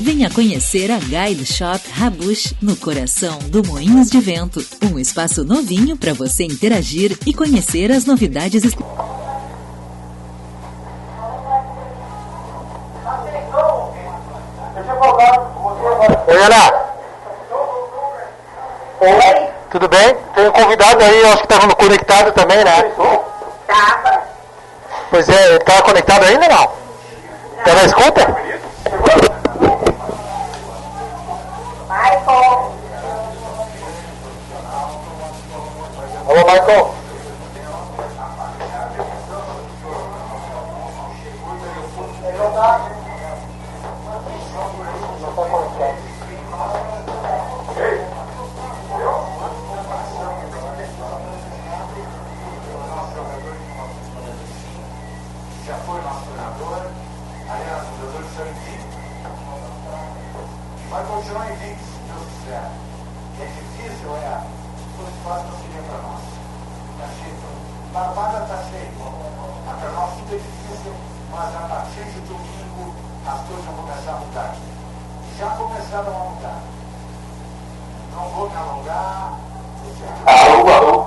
Venha 0.00 0.30
conhecer 0.30 0.90
a 0.90 0.98
Guide 0.98 1.44
Shop 1.44 1.78
Rabush 1.92 2.54
no 2.62 2.74
coração 2.74 3.38
do 3.50 3.62
Moinhos 3.62 4.10
de 4.10 4.18
Vento. 4.18 4.64
Um 4.90 4.98
espaço 4.98 5.44
novinho 5.44 5.94
para 5.94 6.14
você 6.14 6.44
interagir 6.44 7.18
e 7.26 7.34
conhecer 7.34 7.92
as 7.92 8.06
novidades. 8.06 8.62
Ex- 16.48 16.72
Oi. 19.00 19.48
Tudo 19.70 19.88
bem? 19.88 20.14
Tem 20.34 20.48
um 20.48 20.52
convidado 20.52 21.02
aí, 21.04 21.24
acho 21.26 21.46
que 21.46 21.52
estava 21.52 21.74
conectado 21.74 22.32
também, 22.32 22.64
né? 22.64 22.82
Tava. 23.66 24.22
Pois 25.10 25.28
é, 25.28 25.46
ele 25.46 25.56
estava 25.56 25.82
conectado 25.82 26.24
ainda 26.24 26.44
ou 26.46 26.50
não? 26.52 26.66
Tá 27.64 27.74
na 27.74 27.84
escuta? 27.84 28.36
Michael. 31.88 32.72
Alô, 36.28 36.44
Michael. 36.44 36.94
É 63.40 63.46
difícil, 63.46 64.16
é. 64.16 64.40
Tudo 64.96 65.10
fácil 65.24 65.46
não 65.48 65.58
seria 65.60 65.82
para 65.88 65.98
nós. 66.02 66.20
Tá 67.00 67.06
cheio. 67.18 67.36
Barbada 67.92 68.40
tá 68.40 68.62
cheio. 68.70 68.90
Mas 69.66 69.78
para 69.80 69.90
nós 69.92 70.10
tudo 70.10 70.34
é 70.34 70.38
difícil, 70.38 70.92
mas 71.30 71.56
a 71.56 71.60
partir 71.60 72.04
de 72.04 72.20
domingo 72.20 72.94
as 73.26 73.40
coisas 73.46 73.64
vão 73.64 73.74
começar 73.76 74.12
a 74.12 74.16
mudar. 74.16 74.54
Já 75.38 75.46
começaram 75.50 76.08
a 76.08 76.24
mudar. 76.30 76.60
Não 78.12 78.28
vou 78.28 78.50
me 78.50 78.56
alongar. 78.56 79.32
Alô, 80.26 80.68
alô. 80.68 81.06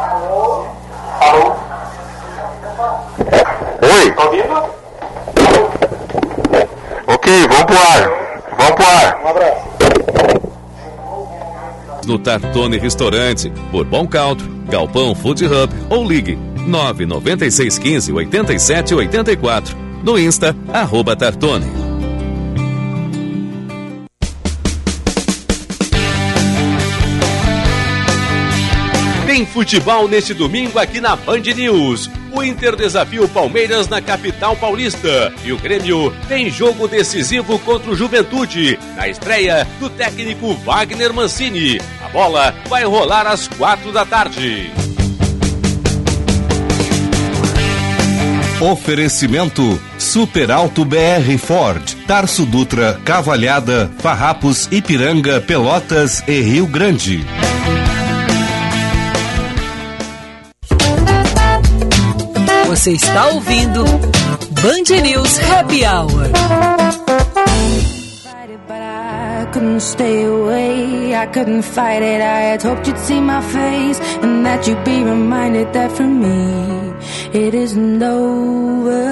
Alô? 0.00 0.66
Alô. 1.20 1.56
Oi. 3.82 4.12
Tá 4.12 4.24
ouvindo? 4.24 4.56
Ok, 7.06 7.48
vamos 7.48 7.64
pro 7.64 7.76
ar. 7.76 8.02
Vamos 8.56 8.74
pro 8.74 8.86
ar. 8.86 9.20
Um 9.22 9.28
abraço. 9.28 9.63
No 12.14 12.18
Tartone 12.20 12.78
Restaurante, 12.78 13.52
por 13.72 13.84
Bom 13.84 14.06
Caltro, 14.06 14.48
Galpão 14.70 15.16
Food 15.16 15.46
Hub 15.46 15.74
ou 15.90 16.06
ligue 16.06 16.38
99615 16.64 18.12
8784. 18.12 19.76
No 20.04 20.16
Insta, 20.16 20.54
arroba 20.72 21.16
Tartone. 21.16 21.66
Tem 29.26 29.44
futebol 29.44 30.06
neste 30.06 30.32
domingo 30.32 30.78
aqui 30.78 31.00
na 31.00 31.16
Band 31.16 31.40
News. 31.40 32.08
O 32.34 32.42
Inter 32.42 32.74
desafia 32.76 33.22
o 33.22 33.28
Palmeiras 33.28 33.88
na 33.88 34.00
capital 34.00 34.56
paulista. 34.56 35.32
E 35.44 35.52
o 35.52 35.58
Grêmio 35.58 36.12
tem 36.28 36.50
jogo 36.50 36.88
decisivo 36.88 37.58
contra 37.60 37.90
o 37.90 37.96
Juventude, 37.96 38.78
na 38.96 39.08
estreia 39.08 39.66
do 39.80 39.88
técnico 39.88 40.54
Wagner 40.54 41.12
Mancini. 41.12 41.80
A 42.14 42.16
bola 42.16 42.54
vai 42.68 42.84
rolar 42.84 43.26
às 43.26 43.48
quatro 43.48 43.90
da 43.90 44.06
tarde. 44.06 44.70
Oferecimento 48.60 49.80
Super 49.98 50.52
Alto 50.52 50.84
BR 50.84 51.36
Ford, 51.44 51.82
Tarso 52.06 52.46
Dutra, 52.46 53.00
Cavalhada, 53.04 53.90
Farrapos, 53.98 54.68
Ipiranga, 54.70 55.40
Pelotas 55.40 56.22
e 56.28 56.40
Rio 56.40 56.68
Grande. 56.68 57.26
Você 62.68 62.92
está 62.92 63.26
ouvindo 63.26 63.84
Band 63.84 65.02
News 65.02 65.40
Happy 65.50 65.84
Hour. 65.84 66.83
Couldn't 69.54 69.82
stay 69.82 70.24
away, 70.24 71.14
I 71.14 71.26
couldn't 71.26 71.62
fight 71.62 72.02
it. 72.02 72.20
I 72.20 72.40
had 72.50 72.62
hoped 72.64 72.88
you'd 72.88 72.98
see 72.98 73.20
my 73.20 73.40
face 73.40 74.00
and 74.20 74.44
that 74.44 74.66
you'd 74.66 74.82
be 74.82 75.04
reminded 75.04 75.72
that 75.72 75.92
for 75.92 76.02
me 76.02 76.92
it 77.32 77.54
isn't 77.54 78.02
over. 78.02 79.04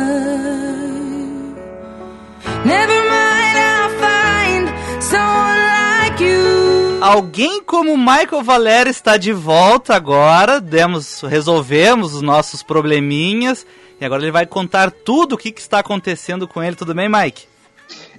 Never 2.64 2.98
mind, 3.08 3.56
I'll 3.56 3.94
find 4.00 4.68
someone 5.00 5.60
like 6.10 6.20
you. 6.20 6.98
Alguém 7.00 7.62
como 7.62 7.96
Michael 7.96 8.42
Valério 8.42 8.90
está 8.90 9.16
de 9.16 9.32
volta 9.32 9.94
agora. 9.94 10.60
Demos, 10.60 11.20
resolvemos 11.22 12.14
os 12.14 12.22
nossos 12.22 12.64
probleminhas. 12.64 13.64
E 14.00 14.04
agora 14.04 14.20
ele 14.22 14.32
vai 14.32 14.44
contar 14.44 14.90
tudo 14.90 15.36
o 15.36 15.38
que, 15.38 15.52
que 15.52 15.60
está 15.60 15.78
acontecendo 15.78 16.48
com 16.48 16.60
ele. 16.60 16.74
Tudo 16.74 16.92
bem, 16.92 17.08
Mike? 17.08 17.51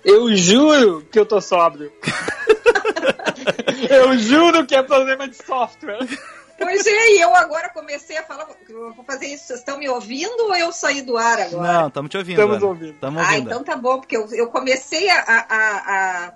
Eu 0.04 0.36
juro 0.36 1.06
que 1.12 1.20
eu 1.20 1.26
tô 1.26 1.40
sóbrio. 1.42 1.92
eu 3.90 4.18
juro 4.18 4.66
que 4.66 4.76
é 4.76 4.84
problema 4.84 5.28
de 5.28 5.36
software. 5.36 6.00
Pois 6.58 6.86
é, 6.86 7.12
e 7.14 7.22
eu 7.22 7.36
agora 7.36 7.70
comecei 7.70 8.18
a 8.18 8.24
falar, 8.24 8.48
vou 8.70 9.04
fazer 9.06 9.28
isso. 9.28 9.48
Vocês 9.48 9.60
estão 9.60 9.78
me 9.78 9.90
ouvindo 9.90 10.44
ou 10.44 10.56
eu 10.56 10.72
saí 10.72 11.02
do 11.02 11.18
ar 11.18 11.40
agora? 11.42 11.74
Não, 11.74 11.88
estamos 11.88 12.10
te 12.12 12.18
ouvindo. 12.18 12.42
Estamos 12.42 12.64
ouvindo. 12.64 13.00
Tamo 13.00 13.20
Ah, 13.20 13.24
ouvindo. 13.24 13.48
então 13.48 13.64
tá 13.64 13.76
bom, 13.76 14.00
porque 14.00 14.16
eu, 14.16 14.28
eu 14.32 14.48
comecei 14.48 15.10
a, 15.10 15.20
a, 15.20 15.46
a, 16.28 16.34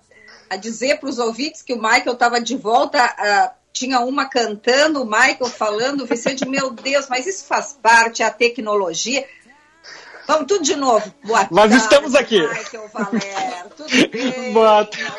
a 0.49 0.55
dizer 0.57 0.99
para 0.99 1.09
os 1.09 1.19
ouvintes 1.19 1.61
que 1.61 1.73
o 1.73 1.81
Michael 1.81 2.13
estava 2.13 2.41
de 2.41 2.57
volta, 2.57 3.01
ah, 3.01 3.53
tinha 3.71 3.99
uma 3.99 4.25
cantando, 4.25 5.03
o 5.03 5.05
Michael 5.05 5.45
falando, 5.45 6.01
o 6.01 6.07
Vicente, 6.07 6.45
meu 6.49 6.71
Deus, 6.71 7.07
mas 7.09 7.27
isso 7.27 7.45
faz 7.45 7.77
parte, 7.81 8.23
a 8.23 8.31
tecnologia. 8.31 9.25
Vamos 10.27 10.47
tudo 10.47 10.63
de 10.63 10.75
novo. 10.75 11.13
Boa 11.23 11.47
Nós 11.49 11.69
tarde, 11.69 11.75
estamos 11.75 12.15
aqui. 12.15 12.41
Michael 12.41 12.89
Valério, 12.93 13.69
tudo 13.75 13.89
bem? 14.11 14.53
Boa, 14.53 14.85
ta- 14.85 15.15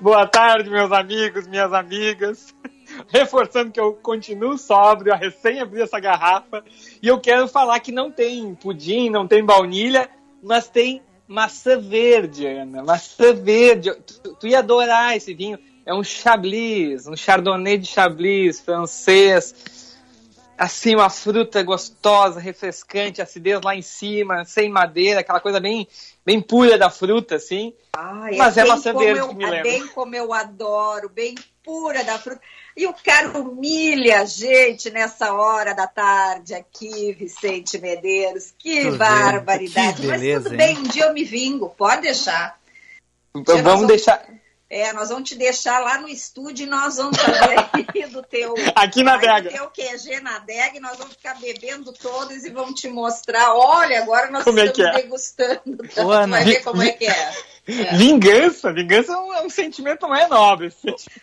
Boa 0.00 0.26
tarde, 0.26 0.70
meus 0.70 0.92
amigos, 0.92 1.46
minhas 1.46 1.72
amigas. 1.72 2.54
Reforçando 3.08 3.70
que 3.70 3.80
eu 3.80 3.94
continuo 3.94 4.58
sóbrio, 4.58 5.12
a 5.12 5.16
recém 5.16 5.60
abri 5.60 5.80
essa 5.82 5.98
garrafa. 5.98 6.62
E 7.02 7.08
eu 7.08 7.18
quero 7.20 7.48
falar 7.48 7.80
que 7.80 7.90
não 7.92 8.10
tem 8.10 8.54
pudim, 8.54 9.08
não 9.10 9.26
tem 9.26 9.44
baunilha, 9.44 10.08
mas 10.42 10.68
tem 10.68 11.02
maçã 11.26 11.78
verde, 11.78 12.46
Ana. 12.46 12.82
Maçã 12.82 13.32
verde. 13.32 13.92
Tu, 14.22 14.34
tu 14.36 14.46
ia 14.46 14.58
adorar 14.58 15.16
esse 15.16 15.32
vinho. 15.34 15.58
É 15.86 15.94
um 15.94 16.04
Chablis, 16.04 17.06
um 17.06 17.16
Chardonnay 17.16 17.78
de 17.78 17.86
Chablis 17.86 18.60
francês. 18.60 19.54
Assim, 20.60 20.94
uma 20.94 21.08
fruta 21.08 21.62
gostosa, 21.62 22.38
refrescante, 22.38 23.22
acidez 23.22 23.62
lá 23.64 23.74
em 23.74 23.80
cima, 23.80 24.44
sem 24.44 24.68
madeira, 24.68 25.20
aquela 25.20 25.40
coisa 25.40 25.58
bem, 25.58 25.88
bem 26.24 26.38
pura 26.38 26.76
da 26.76 26.90
fruta, 26.90 27.36
assim. 27.36 27.72
Ai, 27.96 28.36
Mas 28.36 28.58
é 28.58 28.62
bem 28.64 28.70
maçã 28.72 28.92
como 28.92 29.02
verde 29.04 29.20
eu- 29.20 29.28
que 29.28 29.34
me 29.36 29.44
é 29.44 29.50
lembra. 29.50 29.62
bem 29.72 29.86
como 29.88 30.14
eu 30.14 30.34
adoro, 30.34 31.08
bem 31.08 31.34
pura 31.64 32.04
da 32.04 32.18
fruta. 32.18 32.42
E 32.76 32.86
o 32.86 32.92
cara 32.92 33.30
humilha 33.38 34.20
a 34.20 34.24
gente 34.26 34.90
nessa 34.90 35.32
hora 35.32 35.74
da 35.74 35.86
tarde 35.86 36.52
aqui, 36.54 37.12
Vicente 37.14 37.78
Medeiros. 37.78 38.52
Que 38.58 38.82
Tu 38.82 38.90
vê, 38.92 38.98
barbaridade. 38.98 40.02
que 40.02 40.06
Mas 40.08 40.20
beleza, 40.20 40.42
tudo 40.50 40.52
hein? 40.52 40.58
bem, 40.58 40.78
um 40.78 40.82
dia 40.88 41.04
eu 41.06 41.14
me 41.14 41.24
vingo, 41.24 41.70
pode 41.70 42.02
deixar. 42.02 42.58
Então 43.34 43.62
vamos- 43.62 43.86
deixar 43.86 44.22
É, 44.70 44.92
nós 44.92 45.08
vamos 45.08 45.28
te 45.28 45.34
deixar 45.34 45.80
lá 45.80 46.00
no 46.00 46.08
estúdio 46.08 46.64
e 46.64 46.70
nós 46.70 46.96
vamos 46.96 47.18
fazer 47.18 47.56
aí 47.72 48.06
do 48.06 48.22
teu. 48.22 48.54
Aqui 48.76 49.02
na 49.02 49.14
adega. 49.14 49.50
do 49.50 49.52
teu 49.56 49.66
QG 49.70 50.20
na 50.20 50.36
adega 50.36 50.76
e 50.76 50.80
nós 50.80 50.96
vamos 50.96 51.14
ficar 51.14 51.34
bebendo 51.40 51.92
todos 51.92 52.44
e 52.44 52.50
vamos 52.50 52.80
te 52.80 52.88
mostrar. 52.88 53.52
Olha, 53.56 54.00
agora 54.00 54.30
nós 54.30 54.44
Como 54.44 54.60
é 54.60 54.66
estamos 54.66 54.92
que 54.92 54.98
é? 54.98 55.02
degustando. 55.02 55.60
Tu 55.92 56.10
Ana, 56.12 56.36
vai 56.36 56.44
ver 56.44 56.62
como 56.62 56.82
é 56.82 56.92
que 56.92 57.04
é. 57.04 57.32
É. 57.66 57.96
vingança. 57.96 58.72
Vingança 58.72 59.12
é 59.12 59.16
um, 59.16 59.34
é 59.34 59.42
um 59.42 59.50
sentimento 59.50 60.08
mais 60.08 60.28
nobre. 60.30 60.72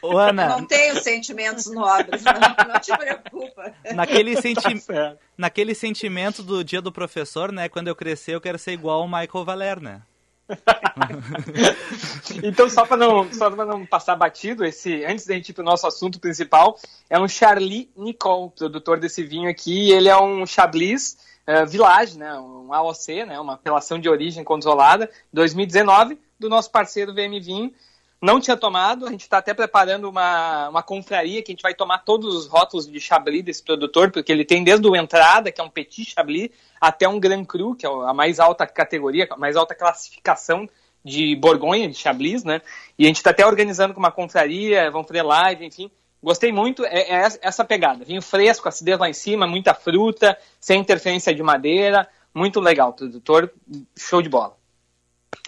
Ô, 0.02 0.18
Ana, 0.18 0.50
Não 0.50 0.66
tenho 0.66 1.02
sentimentos 1.02 1.68
nobres, 1.68 2.22
não, 2.24 2.34
não 2.74 2.80
te 2.82 2.96
preocupa. 2.98 3.74
naquele, 3.94 4.36
Tá 4.38 4.42
senti 4.42 4.80
certo. 4.80 5.20
naquele 5.38 5.74
sentimento 5.74 6.44
do 6.44 6.64
dia 6.66 6.82
do 6.82 6.92
professor, 6.92 7.52
né? 7.54 7.70
Quando 7.70 7.88
eu 7.88 7.96
crescer, 7.96 8.36
eu 8.36 8.42
quero 8.42 8.60
ser 8.60 8.74
igual 8.74 9.04
o 9.04 9.08
Michael 9.08 9.46
Valer, 9.46 9.80
né? 9.80 10.02
Então, 12.44 12.70
só 12.70 12.86
para 12.86 12.98
não, 12.98 13.26
não 13.66 13.86
passar 13.86 14.16
batido, 14.16 14.64
esse, 14.66 15.04
antes 15.06 15.26
da 15.26 15.34
gente 15.34 15.50
ir 15.50 15.54
pro 15.54 15.64
nosso 15.64 15.88
assunto 15.88 16.20
principal, 16.20 16.80
é 17.10 17.20
um 17.20 17.28
Charlie 17.28 17.90
Nicole, 17.96 18.52
produtor 18.52 19.00
desse 19.00 19.24
vinho 19.24 19.50
aqui. 19.50 19.92
Ele 19.92 20.10
é 20.10 20.18
um 20.18 20.46
Chablis 20.46 21.18
eh, 21.46 21.66
Village, 21.66 22.18
né, 22.18 22.38
um 22.38 22.74
AOC, 22.74 23.26
né, 23.26 23.40
uma 23.40 23.54
apelação 23.54 24.00
de 24.00 24.10
origem 24.10 24.44
controlada, 24.44 25.10
2019, 25.32 26.20
do 26.40 26.50
nosso 26.50 26.70
parceiro 26.70 27.14
VM 27.14 27.42
Vinho. 27.42 27.74
Não 28.20 28.40
tinha 28.40 28.58
tomado, 28.58 29.06
a 29.06 29.12
gente 29.12 29.22
está 29.22 29.38
até 29.38 29.54
preparando 29.54 30.10
uma, 30.10 30.70
uma 30.70 30.82
confraria 30.82 31.44
que 31.44 31.52
a 31.52 31.54
gente 31.54 31.62
vai 31.62 31.76
tomar 31.76 32.00
todos 32.00 32.36
os 32.36 32.48
rótulos 32.48 32.92
de 32.92 33.00
Chablis 33.00 33.44
desse 33.44 33.64
produtor, 33.64 34.12
porque 34.12 34.32
ele 34.32 34.44
tem 34.44 34.64
desde 34.64 34.88
o 34.88 34.96
entrada, 34.96 35.52
que 35.52 35.62
é 35.62 35.64
um 35.64 35.70
Petit 35.70 36.06
Chablis, 36.06 36.50
até 36.82 37.08
um 37.08 37.20
Grand 37.20 37.46
Cru, 37.46 37.76
que 37.76 37.86
é 37.86 37.90
a 37.90 38.14
mais 38.16 38.40
alta 38.40 38.66
categoria, 38.66 39.28
a 39.30 39.38
mais 39.38 39.56
alta 39.56 39.76
classificação 39.76 40.68
de 41.06 41.36
Borgonha, 41.36 41.88
de 41.88 41.94
Chablis, 41.94 42.44
né? 42.44 42.60
E 42.98 43.06
a 43.06 43.08
gente 43.08 43.18
está 43.18 43.30
até 43.30 43.46
organizando 43.46 43.94
com 43.94 44.00
uma 44.00 44.12
confraria, 44.12 44.90
vamos 44.90 45.08
fazer 45.08 45.22
live, 45.22 45.66
enfim. 45.66 45.92
Gostei 46.22 46.52
muito, 46.52 46.84
é, 46.86 47.02
é 47.02 47.28
essa 47.42 47.64
pegada. 47.64 48.04
Vinho 48.04 48.22
fresco, 48.22 48.68
acidez 48.68 48.98
lá 48.98 49.08
em 49.08 49.14
cima, 49.14 49.46
muita 49.46 49.76
fruta, 49.76 50.36
sem 50.60 50.80
interferência 50.80 51.34
de 51.36 51.44
madeira, 51.44 52.08
muito 52.34 52.60
legal, 52.60 52.94
produtor, 52.94 53.54
show 53.96 54.24
de 54.24 54.30
bola. 54.30 54.58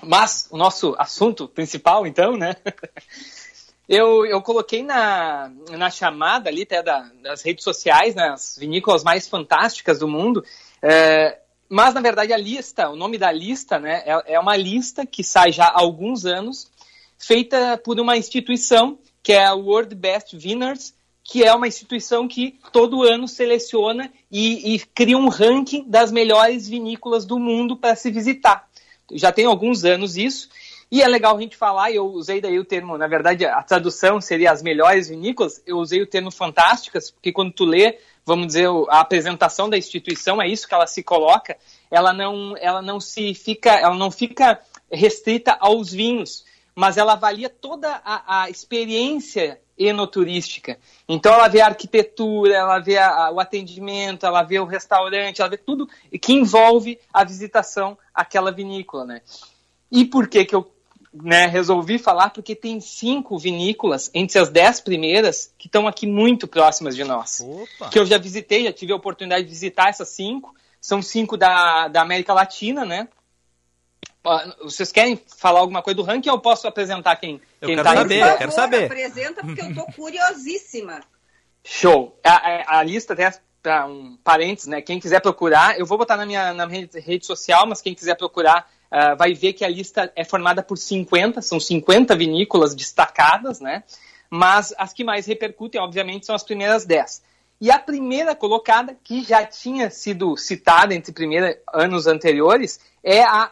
Mas 0.03 0.47
o 0.51 0.57
nosso 0.57 0.95
assunto 0.97 1.47
principal, 1.47 2.05
então, 2.07 2.37
né? 2.37 2.55
Eu, 3.91 4.23
eu 4.23 4.39
coloquei 4.43 4.83
na, 4.83 5.51
na 5.71 5.89
chamada 5.89 6.47
ali 6.47 6.61
até 6.61 6.83
da- 6.83 7.09
das 7.23 7.41
redes 7.41 7.63
sociais, 7.63 8.13
né, 8.13 8.29
as 8.29 8.55
vinícolas 8.55 9.03
mais 9.03 9.27
fantásticas 9.27 9.97
do 9.97 10.07
mundo. 10.07 10.45
é, 10.79 11.39
mas, 11.67 11.95
na 11.95 11.99
verdade, 12.01 12.31
a 12.31 12.37
lista, 12.37 12.87
o 12.89 12.95
nome 12.95 13.17
da 13.17 13.31
lista, 13.31 13.79
né, 13.79 14.03
é, 14.05 14.33
é 14.35 14.39
uma 14.39 14.55
lista 14.55 15.07
que 15.07 15.23
sai 15.23 15.51
já 15.51 15.65
há 15.65 15.79
alguns 15.79 16.23
anos, 16.23 16.69
feita 17.17 17.81
por 17.83 17.99
uma 17.99 18.15
instituição 18.15 18.99
que 19.23 19.33
é 19.33 19.43
a 19.43 19.55
World 19.55 19.95
Best 19.95 20.37
Winners, 20.37 20.93
que 21.23 21.43
é 21.43 21.51
uma 21.53 21.67
instituição 21.67 22.27
que 22.27 22.59
todo 22.71 23.03
ano 23.03 23.27
seleciona 23.27 24.11
e, 24.31 24.75
e 24.75 24.79
cria 24.79 25.17
um 25.17 25.29
ranking 25.29 25.83
das 25.87 26.11
melhores 26.11 26.67
vinícolas 26.69 27.25
do 27.25 27.39
mundo 27.39 27.75
para 27.75 27.95
se 27.95 28.11
visitar. 28.11 28.68
Já 29.13 29.31
tem 29.31 29.45
alguns 29.45 29.83
anos 29.85 30.17
isso. 30.17 30.49
E 30.91 31.03
é 31.03 31.07
legal 31.07 31.37
a 31.37 31.39
gente 31.39 31.55
falar, 31.55 31.91
eu 31.91 32.05
usei 32.05 32.41
daí 32.41 32.57
o 32.57 32.65
termo, 32.65 32.97
na 32.97 33.07
verdade, 33.07 33.45
a 33.45 33.61
tradução 33.61 34.19
seria 34.19 34.51
as 34.51 34.63
melhores 34.63 35.07
vinícolas, 35.07 35.61
eu 35.63 35.77
usei 35.77 36.01
o 36.01 36.07
termo 36.07 36.31
fantásticas, 36.31 37.11
porque 37.11 37.31
quando 37.31 37.53
tu 37.53 37.63
lê, 37.63 37.99
vamos 38.25 38.47
dizer, 38.47 38.67
a 38.89 38.99
apresentação 38.99 39.69
da 39.69 39.77
instituição, 39.77 40.41
é 40.41 40.47
isso 40.47 40.67
que 40.67 40.73
ela 40.73 40.87
se 40.87 41.03
coloca, 41.03 41.55
ela 41.91 42.11
não, 42.11 42.57
ela 42.57 42.81
não 42.81 42.99
se 42.99 43.35
fica, 43.35 43.69
ela 43.69 43.95
não 43.95 44.09
fica 44.09 44.59
restrita 44.91 45.55
aos 45.59 45.91
vinhos, 45.91 46.43
mas 46.73 46.97
ela 46.97 47.13
avalia 47.13 47.49
toda 47.49 48.01
a, 48.03 48.43
a 48.43 48.49
experiência 48.49 49.61
enoturística. 49.79 50.77
Então 51.07 51.33
ela 51.33 51.47
vê 51.47 51.61
a 51.61 51.67
arquitetura, 51.67 52.53
ela 52.53 52.79
vê 52.79 52.97
a- 52.97 53.27
a- 53.27 53.31
o 53.31 53.39
atendimento, 53.39 54.25
ela 54.25 54.43
vê 54.43 54.59
o 54.59 54.65
restaurante, 54.65 55.39
ela 55.41 55.49
vê 55.49 55.57
tudo 55.57 55.89
que 56.21 56.33
envolve 56.33 56.99
a 57.13 57.23
visitação 57.23 57.97
àquela 58.13 58.51
vinícola, 58.51 59.05
né? 59.05 59.21
E 59.91 60.03
por 60.05 60.27
que 60.27 60.43
que 60.45 60.53
eu 60.53 60.69
né, 61.11 61.47
resolvi 61.47 61.97
falar? 61.97 62.29
Porque 62.29 62.55
tem 62.55 62.79
cinco 62.79 63.39
vinícolas 63.39 64.11
entre 64.13 64.37
as 64.37 64.49
dez 64.49 64.79
primeiras 64.79 65.51
que 65.57 65.67
estão 65.67 65.87
aqui 65.87 66.05
muito 66.05 66.47
próximas 66.47 66.95
de 66.95 67.03
nós. 67.03 67.39
Opa! 67.41 67.89
Que 67.89 67.97
eu 67.97 68.05
já 68.05 68.19
visitei, 68.19 68.65
já 68.65 68.71
tive 68.71 68.93
a 68.93 68.95
oportunidade 68.95 69.43
de 69.43 69.49
visitar 69.49 69.89
essas 69.89 70.09
cinco. 70.09 70.53
São 70.79 71.01
cinco 71.01 71.35
da, 71.35 71.87
da 71.87 72.01
América 72.01 72.31
Latina, 72.33 72.85
né? 72.85 73.07
Vocês 74.61 74.91
querem 74.91 75.19
falar 75.37 75.59
alguma 75.61 75.81
coisa 75.81 75.95
do 75.95 76.03
ranking 76.03 76.29
ou 76.29 76.35
eu 76.35 76.41
posso 76.41 76.67
apresentar 76.67 77.15
quem, 77.15 77.41
Eu 77.61 77.67
quem 77.67 77.75
quero 77.77 77.87
tá 77.87 77.95
saber, 77.95 78.15
em 78.15 78.19
eu 78.19 78.37
quero 78.37 78.51
saber. 78.51 78.85
apresenta, 78.85 79.41
porque 79.41 79.61
eu 79.61 79.73
tô 79.73 79.85
curiosíssima. 79.93 80.99
Show. 81.63 82.17
A, 82.23 82.31
a- 82.31 82.79
a 82.79 82.83
lista, 82.83 83.13
até 83.13 83.33
para 83.61 83.85
um 83.87 84.17
parênteses, 84.23 84.67
né? 84.67 84.81
Quem 84.81 84.99
quiser 84.99 85.21
procurar, 85.21 85.77
eu 85.79 85.85
vou 85.85 85.97
botar 85.97 86.15
na 86.17 86.25
minha, 86.25 86.53
na 86.53 86.65
minha 86.65 86.87
rede 86.95 87.25
social, 87.25 87.65
mas 87.67 87.81
quem 87.81 87.93
quiser 87.93 88.15
procurar 88.15 88.69
ah, 88.91 89.15
vai 89.15 89.33
ver 89.33 89.53
que 89.53 89.63
a 89.65 89.69
lista 89.69 90.11
é 90.15 90.23
formada 90.23 90.63
por 90.63 90.77
50, 90.77 91.41
são 91.41 91.59
50 91.59 92.15
vinícolas 92.15 92.73
destacadas, 92.73 93.59
né? 93.59 93.83
Mas 94.29 94.73
as 94.77 94.93
que 94.93 95.03
mais 95.03 95.25
repercutem, 95.25 95.79
obviamente, 95.81 96.25
são 96.25 96.35
as 96.35 96.43
primeiras 96.43 96.85
10. 96.85 97.21
E 97.61 97.69
a 97.69 97.77
primeira 97.77 98.33
colocada, 98.35 98.95
que 99.03 99.23
já 99.23 99.45
tinha 99.45 99.89
sido 99.89 100.37
citada 100.37 100.93
entre 100.95 101.11
primeiros 101.11 101.55
anos 101.73 102.07
anteriores, 102.07 102.79
é 103.03 103.21
a 103.21 103.51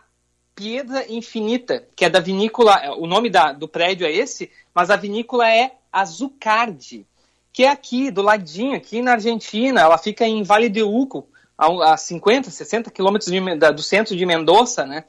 Piedra 0.58 1.06
Infinita, 1.08 1.88
que 1.96 2.04
é 2.04 2.10
da 2.10 2.20
vinícola, 2.20 2.96
o 2.98 3.06
nome 3.06 3.30
da- 3.30 3.52
do 3.52 3.68
prédio 3.68 4.08
é 4.08 4.12
esse, 4.12 4.50
mas 4.74 4.90
a 4.90 4.96
vinícola 4.96 5.48
é 5.48 5.74
Azucardi, 5.94 7.06
que 7.54 7.64
é 7.64 7.70
aqui, 7.70 8.10
do 8.10 8.24
ladinho, 8.24 8.76
aqui 8.76 9.00
na 9.04 9.12
Argentina, 9.12 9.82
ela 9.82 10.00
fica 10.00 10.26
em 10.26 10.42
Vale 10.42 10.68
de 10.68 10.82
Uco, 10.82 11.28
a, 11.56 11.94
a 11.94 11.98
50, 11.98 12.50
60 12.50 12.90
quilômetros 12.90 13.32
do 13.76 13.84
centro 13.84 14.16
de 14.16 14.26
Mendoza, 14.26 14.84
né? 14.84 15.04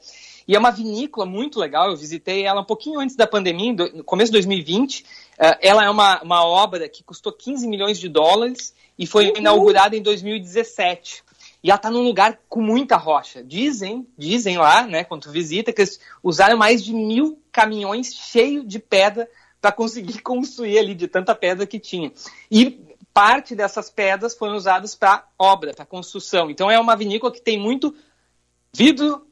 E 0.47 0.55
é 0.55 0.59
uma 0.59 0.69
vinícola 0.71 1.25
muito 1.25 1.59
legal, 1.59 1.89
eu 1.89 1.97
visitei 1.97 2.43
ela 2.43 2.61
um 2.61 2.65
pouquinho 2.65 2.99
antes 2.99 3.15
da 3.15 3.25
pandemia, 3.25 3.73
no 3.73 4.03
começo 4.03 4.31
de 4.31 4.33
2020. 4.33 5.03
Eh, 5.37 5.57
ela 5.69 5.83
é 5.83 5.89
uma, 5.89 6.21
uma 6.21 6.45
obra 6.45 6.87
que 6.87 7.03
custou 7.03 7.31
15 7.31 7.67
milhões 7.67 7.99
de 7.99 8.07
dólares 8.07 8.73
e 8.97 9.07
foi 9.07 9.31
inaugurada 9.35 9.95
em 9.95 10.01
2017. 10.01 11.23
E 11.63 11.69
ela 11.69 11.75
está 11.75 11.89
num 11.91 12.03
lugar 12.03 12.39
com 12.47 12.61
muita 12.61 12.95
rocha. 12.95 13.43
Dizem, 13.43 14.07
dizem 14.17 14.57
lá, 14.57 14.83
né, 14.87 15.03
quando 15.03 15.23
tu 15.23 15.31
visita, 15.31 15.73
que 15.73 15.81
eles 15.81 15.99
usaram 16.23 16.57
mais 16.57 16.83
de 16.83 16.93
mil 16.93 17.41
caminhões 17.51 18.13
cheios 18.13 18.65
de 18.67 18.79
pedra 18.79 19.29
para 19.61 19.71
conseguir 19.71 20.21
construir 20.23 20.79
ali 20.79 20.95
de 20.95 21.07
tanta 21.07 21.35
pedra 21.35 21.67
que 21.67 21.79
tinha. 21.79 22.11
E 22.49 22.79
parte 23.13 23.55
dessas 23.55 23.89
pedras 23.89 24.35
foram 24.35 24.55
usadas 24.55 24.95
para 24.95 25.27
obra, 25.37 25.73
para 25.73 25.85
construção. 25.85 26.49
Então 26.49 26.71
é 26.71 26.79
uma 26.79 26.95
vinícola 26.95 27.33
que 27.33 27.41
tem 27.41 27.59
muito 27.59 27.93
vidro, 28.73 29.27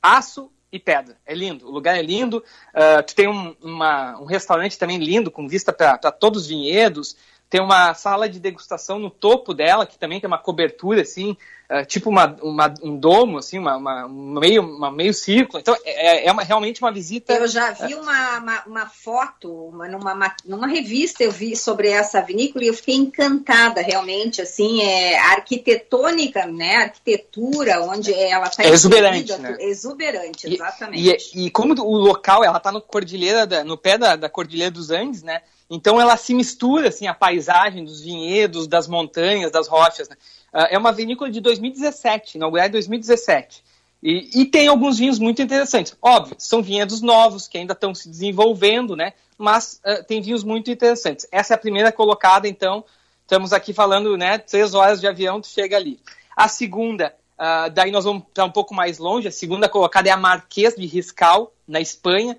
aço 0.00 0.50
e 0.70 0.78
pedra. 0.78 1.18
É 1.26 1.34
lindo, 1.34 1.66
o 1.66 1.70
lugar 1.70 1.96
é 1.96 2.02
lindo. 2.02 2.42
Ah, 2.72 3.02
tu 3.02 3.14
tem 3.14 3.28
um, 3.28 3.54
uma- 3.60 4.18
um 4.20 4.24
restaurante 4.24 4.78
também 4.78 4.98
lindo, 4.98 5.30
com 5.30 5.48
vista 5.48 5.72
para 5.72 6.12
todos 6.12 6.42
os 6.42 6.48
vinhedos. 6.48 7.16
Tem 7.50 7.60
uma 7.60 7.92
sala 7.92 8.28
de 8.28 8.40
degustação 8.40 8.98
no 8.98 9.10
topo 9.10 9.52
dela, 9.52 9.86
que 9.86 9.98
também 9.98 10.18
tem 10.20 10.26
uma 10.28 10.38
cobertura, 10.38 11.02
assim, 11.02 11.36
ah, 11.74 11.84
tipo 11.84 12.10
uma, 12.10 12.36
uma- 12.42 12.74
um 12.82 12.96
domo, 12.96 13.38
assim, 13.38 13.58
uma, 13.58 13.76
uma- 13.76 14.06
um 14.06 14.38
meio, 14.38 14.62
uma 14.62 14.90
meio 14.90 15.14
círculo. 15.14 15.58
Então, 15.60 15.74
é, 15.84 16.26
é 16.28 16.30
uma- 16.32 16.42
realmente 16.42 16.82
uma 16.82 16.92
visita... 16.92 17.32
Eu 17.32 17.46
já 17.48 17.70
vi 17.70 17.94
uma, 17.94 18.38
uma, 18.38 18.62
uma 18.66 18.86
foto, 18.86 19.50
uma, 19.68 19.88
numa, 19.88 20.14
ma- 20.14 20.36
numa 20.44 20.66
revista 20.66 21.24
eu 21.24 21.32
vi 21.32 21.56
sobre 21.56 21.88
essa 21.88 22.20
vinícola 22.20 22.64
e 22.64 22.68
eu 22.68 22.74
fiquei 22.74 22.94
encantada, 22.96 23.80
realmente, 23.80 24.42
assim, 24.42 24.82
é 24.82 25.18
arquitetônica, 25.18 26.46
né, 26.46 26.76
arquitetura, 26.76 27.80
onde 27.82 28.12
ela 28.12 28.46
está 28.46 28.64
É 28.64 28.68
exuberante, 28.68 29.36
né? 29.38 29.56
Exuberante, 29.60 30.48
E- 30.48 30.54
exatamente. 30.54 31.30
E, 31.34 31.46
e 31.46 31.50
como 31.50 31.74
o 31.82 31.96
local, 31.96 32.44
ela 32.44 32.58
está 32.58 32.70
no 32.70 32.80
cordilheira, 32.80 33.46
da- 33.46 33.64
no 33.64 33.76
pé 33.76 33.96
da, 33.96 34.16
da 34.16 34.28
Cordilheira 34.28 34.70
dos 34.70 34.90
Andes, 34.90 35.22
né? 35.22 35.40
Então 35.70 35.98
ela 36.00 36.16
se 36.18 36.34
mistura, 36.34 36.88
assim, 36.88 37.06
a 37.06 37.14
paisagem 37.14 37.82
dos 37.84 38.02
vinhedos, 38.02 38.66
das 38.66 38.86
montanhas, 38.86 39.50
das 39.50 39.68
rochas, 39.68 40.08
né? 40.08 40.16
Ah, 40.52 40.68
é 40.70 40.76
uma 40.76 40.92
vinícola 40.92 41.30
de 41.30 41.40
2017, 41.40 42.36
inaugurada 42.36 42.68
em 42.68 42.72
2017. 42.72 43.64
E, 44.02 44.42
e 44.42 44.44
tem 44.44 44.68
alguns 44.68 44.98
vinhos 44.98 45.18
muito 45.18 45.40
interessantes. 45.40 45.96
Óbvio, 46.02 46.36
são 46.38 46.62
vinhedos 46.62 47.00
novos, 47.00 47.48
que 47.48 47.56
ainda 47.56 47.72
estão 47.72 47.94
se 47.94 48.08
desenvolvendo, 48.08 48.96
né? 48.96 49.14
Mas 49.38 49.80
ah, 49.84 50.02
tem 50.02 50.20
vinhos 50.20 50.44
muito 50.44 50.70
interessantes. 50.70 51.26
Essa 51.30 51.54
é 51.54 51.56
a 51.56 51.58
primeira 51.58 51.90
colocada, 51.90 52.46
então, 52.46 52.84
estamos 53.22 53.52
aqui 53.52 53.72
falando, 53.72 54.16
né? 54.16 54.38
Três 54.38 54.74
horas 54.74 55.00
de 55.00 55.06
avião, 55.06 55.40
tu 55.40 55.46
chega 55.46 55.76
ali. 55.76 55.98
A 56.36 56.48
segunda, 56.48 57.14
uh, 57.38 57.70
daí 57.70 57.90
nós 57.90 58.04
vamos 58.04 58.24
para 58.32 58.44
um 58.44 58.50
pouco 58.50 58.74
mais 58.74 58.98
longe. 58.98 59.28
A 59.28 59.32
segunda 59.32 59.68
colocada 59.68 60.08
é 60.08 60.12
a 60.12 60.16
Marquês 60.16 60.74
de 60.74 60.86
Riscal, 60.86 61.52
na 61.66 61.80
Espanha. 61.80 62.38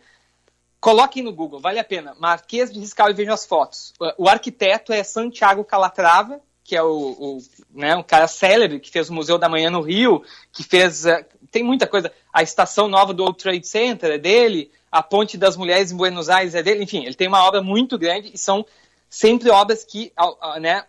Coloquem 0.80 1.24
no 1.24 1.32
Google, 1.32 1.59
vale 1.59 1.80
a 1.80 1.84
pena. 1.84 2.16
Marquês 2.20 2.72
de 2.72 2.80
Riscal 2.80 3.09
e 3.09 3.14
vejam 3.14 3.34
as 3.34 3.45
fotos. 3.45 3.93
O 4.18 4.28
arquiteto 4.28 4.91
é 4.91 5.01
Santiago 5.03 5.64
Calatrava, 5.64 6.41
que 6.64 6.76
é 6.76 6.82
o, 6.82 6.89
o, 6.89 7.43
né, 7.72 7.95
um 7.95 8.03
cara 8.03 8.28
célebre 8.28 8.80
que 8.80 8.89
fez 8.89 9.09
o 9.09 9.14
Museu 9.14 9.38
da 9.38 9.49
Manhã 9.49 9.70
no 9.70 9.82
Rio, 9.82 10.24
que 10.51 10.64
fez. 10.64 11.05
Uh, 11.05 11.24
tem 11.51 11.64
muita 11.64 11.86
coisa. 11.86 12.11
A 12.32 12.41
estação 12.41 12.88
nova 12.88 13.14
do 13.14 13.24
World 13.24 13.38
Trade 13.38 13.68
Center 13.68 14.11
é 14.11 14.18
dele, 14.18 14.72
a 14.91 15.03
Ponte 15.03 15.38
das 15.38 15.57
Mulheres 15.57 15.91
em 15.91 15.97
Buenos 15.97 16.30
Aires 16.30 16.55
é 16.55 16.64
dele. 16.64 16.84
Enfim, 16.84 17.05
ele 17.05 17.16
tem 17.16 17.28
uma 17.28 17.43
obra 17.43 17.61
muito 17.61 17.97
grande 17.97 18.32
e 18.34 18.38
são 18.38 18.66
sempre 19.09 19.49
obras 19.49 19.84
que 19.84 20.11
uh, 20.20 20.59
né, 20.59 20.86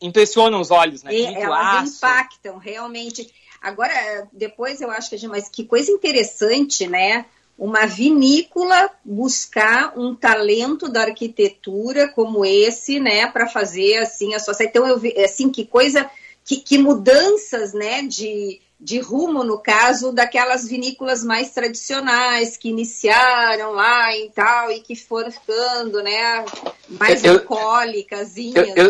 impressionam 0.00 0.60
os 0.60 0.70
olhos. 0.70 1.02
Né? 1.02 1.14
E, 1.14 1.24
elas 1.34 1.82
aço. 1.82 1.96
impactam, 1.96 2.58
realmente. 2.58 3.32
Agora, 3.60 4.28
depois 4.32 4.80
eu 4.80 4.90
acho 4.90 5.08
que 5.08 5.14
a 5.14 5.18
gente. 5.18 5.30
Mas 5.30 5.48
que 5.48 5.64
coisa 5.64 5.90
interessante, 5.92 6.86
né? 6.88 7.26
Uma 7.58 7.86
vinícola 7.86 8.90
buscar 9.04 9.96
um 9.96 10.14
talento 10.14 10.88
da 10.88 11.02
arquitetura 11.02 12.08
como 12.08 12.44
esse, 12.44 12.98
né, 12.98 13.26
para 13.26 13.46
fazer 13.46 13.98
assim 13.98 14.34
a 14.34 14.38
sua. 14.38 14.54
Então 14.60 14.86
eu 14.86 14.98
vi 14.98 15.16
assim 15.18 15.50
que 15.50 15.64
coisa, 15.64 16.10
que, 16.44 16.56
que 16.56 16.78
mudanças, 16.78 17.72
né, 17.72 18.02
de, 18.02 18.60
de 18.80 18.98
rumo 18.98 19.44
no 19.44 19.58
caso 19.58 20.12
daquelas 20.12 20.66
vinícolas 20.66 21.22
mais 21.22 21.50
tradicionais 21.50 22.56
que 22.56 22.68
iniciaram 22.68 23.72
lá 23.72 24.16
e 24.16 24.30
tal 24.30 24.72
e 24.72 24.80
que 24.80 24.96
foram 24.96 25.30
ficando, 25.30 26.02
né, 26.02 26.44
mais 26.88 27.22
eu, 27.22 27.38
bucólicas, 27.38 28.34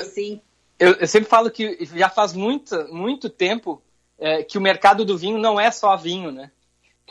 assim. 0.03 0.41
Eu, 0.79 0.95
eu, 0.95 1.07
sempre 1.07 1.29
falo 1.29 1.51
que 1.51 1.87
já 1.95 2.09
faz 2.09 2.33
muito, 2.33 2.77
muito 2.93 3.29
tempo 3.29 3.83
é, 4.19 4.43
que 4.43 4.57
o 4.57 4.61
mercado 4.61 5.05
do 5.05 5.19
vinho 5.19 5.39
não 5.39 5.61
é 5.61 5.71
só 5.71 5.97
vinho, 5.97 6.33
né? 6.33 6.51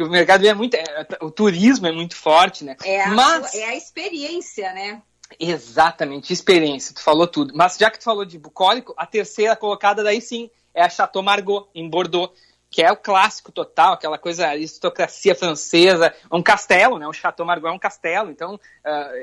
O 0.02 0.10
mercado 0.10 0.46
é 0.46 0.54
muito. 0.54 0.76
É, 0.76 1.08
o 1.22 1.32
turismo 1.32 1.88
é 1.88 1.92
muito 1.92 2.16
forte, 2.16 2.64
né? 2.64 2.76
É 2.84 3.04
a, 3.04 3.08
Mas, 3.10 3.54
é 3.54 3.66
a 3.66 3.76
experiência, 3.76 4.72
né? 4.74 5.02
Exatamente, 5.40 6.34
experiência, 6.34 6.94
tu 6.94 7.02
falou 7.02 7.28
tudo. 7.28 7.54
Mas 7.56 7.78
já 7.78 7.90
que 7.90 7.98
tu 7.98 8.04
falou 8.04 8.26
de 8.26 8.38
bucólico, 8.38 8.94
a 8.98 9.06
terceira 9.06 9.56
colocada 9.56 10.04
daí 10.04 10.22
sim 10.22 10.50
é 10.74 10.84
a 10.84 10.90
Chateau 10.90 11.24
Margaux, 11.24 11.70
em 11.74 11.90
Bordeaux, 11.90 12.34
que 12.70 12.82
é 12.82 12.90
o 12.90 12.96
clássico 12.96 13.52
total, 13.52 13.94
aquela 13.94 14.18
coisa 14.18 14.48
aristocracia 14.48 15.36
francesa, 15.36 16.14
um 16.32 16.42
castelo, 16.42 16.98
né? 16.98 17.06
O 17.06 17.14
Chateau 17.14 17.46
Margaux 17.46 17.74
é 17.74 17.76
um 17.76 17.80
castelo, 17.80 18.32
então 18.32 18.58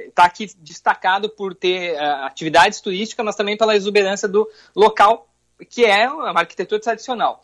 está 0.07 0.24
uh, 0.24 0.26
aqui 0.26 0.51
destacado 0.59 1.31
por 1.31 1.55
ter 1.55 1.95
uh, 1.95 2.24
atividades 2.24 2.81
turísticas, 2.83 3.24
mas 3.24 3.37
também 3.37 3.57
pela 3.57 3.74
exuberância 3.74 4.29
do 4.29 4.47
local, 4.76 5.29
que 5.70 5.85
é 5.85 6.09
uma 6.11 6.41
arquitetura 6.41 6.81
tradicional. 6.81 7.43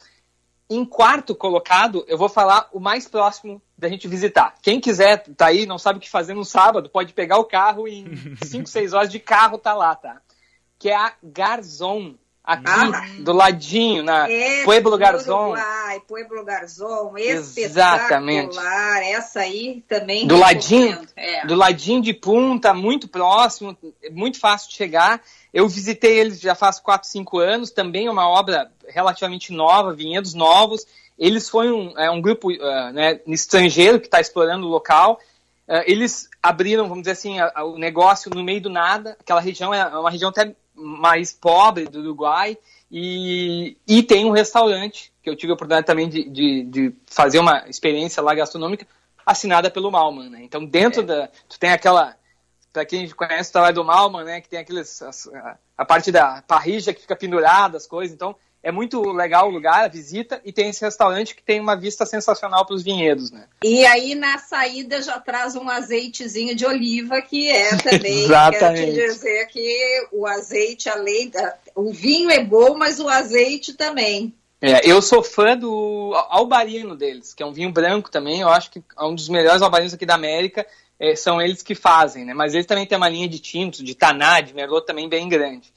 Em 0.69 0.85
quarto 0.85 1.35
colocado, 1.35 2.05
eu 2.09 2.17
vou 2.17 2.29
falar 2.29 2.69
o 2.73 2.81
mais 2.81 3.07
próximo 3.07 3.61
da 3.77 3.89
gente 3.89 4.09
visitar. 4.09 4.55
Quem 4.63 4.81
quiser, 4.81 5.23
tá 5.37 5.47
aí, 5.47 5.67
não 5.67 5.79
sabe 5.79 5.99
o 5.99 6.01
que 6.01 6.09
fazer 6.09 6.33
no 6.33 6.45
sábado, 6.45 6.89
pode 6.89 7.13
pegar 7.13 7.39
o 7.39 7.45
carro 7.45 7.87
e 7.87 8.01
em 8.01 8.37
5, 8.43 8.67
6 8.69 8.93
horas 8.95 9.11
de 9.11 9.21
carro 9.21 9.59
tá 9.59 9.75
lá, 9.75 9.95
tá? 9.95 10.21
Que 10.79 10.89
é 10.89 10.97
a 10.97 11.13
Garzon, 11.23 12.15
aqui 12.45 12.65
ah, 12.67 13.07
do 13.21 13.33
ladinho, 13.33 14.03
na 14.03 14.31
é 14.31 14.63
Pueblo 14.65 14.99
Garzon. 14.99 15.53
Uruguai, 15.53 16.03
Pueblo 16.07 16.45
Garzon, 16.45 17.15
Exatamente. 17.17 18.59
Essa 19.11 19.41
aí 19.41 19.83
também. 19.89 20.27
Do 20.27 20.37
ladinho, 20.37 21.01
é. 21.17 21.47
do 21.47 21.55
ladinho 21.55 22.03
de 22.03 22.13
punta, 22.13 22.75
muito 22.75 23.09
próximo, 23.09 23.77
muito 24.13 24.39
fácil 24.39 24.69
de 24.69 24.77
chegar. 24.77 25.23
Eu 25.53 25.67
visitei 25.69 26.19
eles 26.19 26.39
já 26.39 26.55
faz 26.55 26.79
4, 26.79 27.09
5 27.09 27.39
anos, 27.39 27.71
também 27.71 28.07
é 28.07 28.11
uma 28.11 28.29
obra 28.29 28.71
relativamente 28.89 29.51
nova, 29.53 29.95
vinhedos 29.95 30.35
novos. 30.35 30.87
Eles 31.19 31.49
foram 31.49 31.79
um, 31.79 31.99
é, 31.99 32.11
um 32.11 32.21
grupo 32.21 32.51
uh, 32.51 32.93
né, 32.93 33.21
estrangeiro 33.29 34.01
que 34.01 34.07
está 34.07 34.21
explorando 34.21 34.67
o 34.67 34.71
local. 34.71 35.19
Uh, 35.67 35.81
eles 35.87 36.29
abriram, 36.43 36.89
vamos 36.89 37.05
dizer 37.05 37.13
assim, 37.13 37.41
a, 37.41 37.53
a, 37.55 37.65
o 37.65 37.79
negócio 37.79 38.31
no 38.35 38.43
meio 38.43 38.61
do 38.61 38.69
nada. 38.69 39.17
Aquela 39.19 39.41
região 39.41 39.73
é 39.73 39.87
uma 39.87 40.11
região 40.11 40.29
até 40.29 40.55
mais 40.75 41.33
pobre 41.33 41.87
do 41.87 42.01
Uruguai 42.01 42.59
e, 42.91 43.77
e 43.87 44.03
tem 44.03 44.25
um 44.25 44.31
restaurante 44.31 45.13
que 45.23 45.31
eu 45.31 45.37
tive 45.37 45.53
a 45.53 45.55
oportunidade 45.55 45.87
também 45.87 46.09
de, 46.09 46.29
de, 46.29 46.65
de 46.65 46.95
fazer 47.07 47.39
uma 47.39 47.69
experiência 47.69 48.23
lá 48.23 48.35
gastronômica 48.35 48.87
assinada 49.25 49.71
pelo 49.71 49.91
Malman, 49.91 50.29
né? 50.29 50.43
Então 50.43 50.65
dentro 50.65 51.03
é. 51.03 51.05
da 51.05 51.29
tu 51.49 51.59
tem 51.59 51.71
aquela 51.71 52.17
para 52.73 52.85
quem 52.85 53.09
conhece 53.11 53.51
o 53.51 53.53
trabalho 53.53 53.77
do 53.77 53.85
Malman, 53.85 54.25
né, 54.25 54.41
que 54.41 54.49
tem 54.49 54.59
aqueles 54.59 55.01
a, 55.01 55.57
a 55.79 55.85
parte 55.85 56.11
da 56.11 56.43
parrija 56.43 56.93
que 56.93 57.01
fica 57.01 57.15
pendurada 57.15 57.77
as 57.77 57.87
coisas, 57.87 58.13
então 58.13 58.35
é 58.65 58.73
muito 58.73 59.13
legal 59.13 59.47
o 59.47 59.51
lugar, 59.51 59.85
a 59.85 59.89
visita, 59.89 60.41
e 60.43 60.51
tem 60.51 60.71
esse 60.71 60.83
restaurante 60.83 61.35
que 61.35 61.43
tem 61.43 61.61
uma 61.61 61.77
vista 61.77 62.07
sensacional 62.07 62.65
para 62.65 62.75
os 62.75 62.83
vinhedos, 62.83 63.31
né? 63.31 63.45
E 63.63 63.85
aí 63.85 64.15
na 64.15 64.39
saída 64.39 65.03
já 65.03 65.21
traz 65.21 65.55
um 65.55 65.69
azeitezinho 65.69 66.57
de 66.57 66.65
oliva, 66.65 67.21
que 67.21 67.51
é 67.51 67.77
também, 67.77 68.27
quero 68.27 68.75
te 68.75 68.93
dizer 68.93 69.47
que 69.49 70.09
o 70.11 70.27
azeite, 70.27 70.89
além 70.89 71.29
da... 71.29 71.57
O 71.75 71.93
vinho 71.93 72.31
é 72.31 72.43
bom, 72.43 72.75
mas 72.75 72.99
o 72.99 73.09
azeite 73.09 73.75
também. 73.75 74.33
É, 74.63 74.91
eu 74.91 75.03
sou 75.03 75.23
fã 75.23 75.55
do 75.55 76.15
albarino 76.31 76.97
deles, 76.97 77.35
que 77.35 77.43
é 77.43 77.47
um 77.47 77.53
vinho 77.53 77.71
branco 77.71 78.11
também, 78.11 78.41
eu 78.41 78.49
acho 78.49 78.71
que 78.71 78.83
é 78.99 79.05
um 79.05 79.15
dos 79.15 79.29
melhores 79.29 79.61
albarinos 79.61 79.93
aqui 79.93 80.07
da 80.07 80.15
América, 80.15 80.67
é, 80.99 81.15
são 81.15 81.39
eles 81.39 81.63
que 81.63 81.75
fazem, 81.75 82.25
né? 82.25 82.33
Mas 82.33 82.55
eles 82.55 82.65
também 82.65 82.87
têm 82.87 82.97
uma 82.97 83.11
linha 83.11 83.29
de 83.29 83.41
tintos, 83.41 83.85
de 83.85 83.95
taná, 83.95 84.41
de 84.41 84.55
merlot 84.55 84.87
também 84.87 85.07
bem 85.07 85.29
grande. 85.29 85.71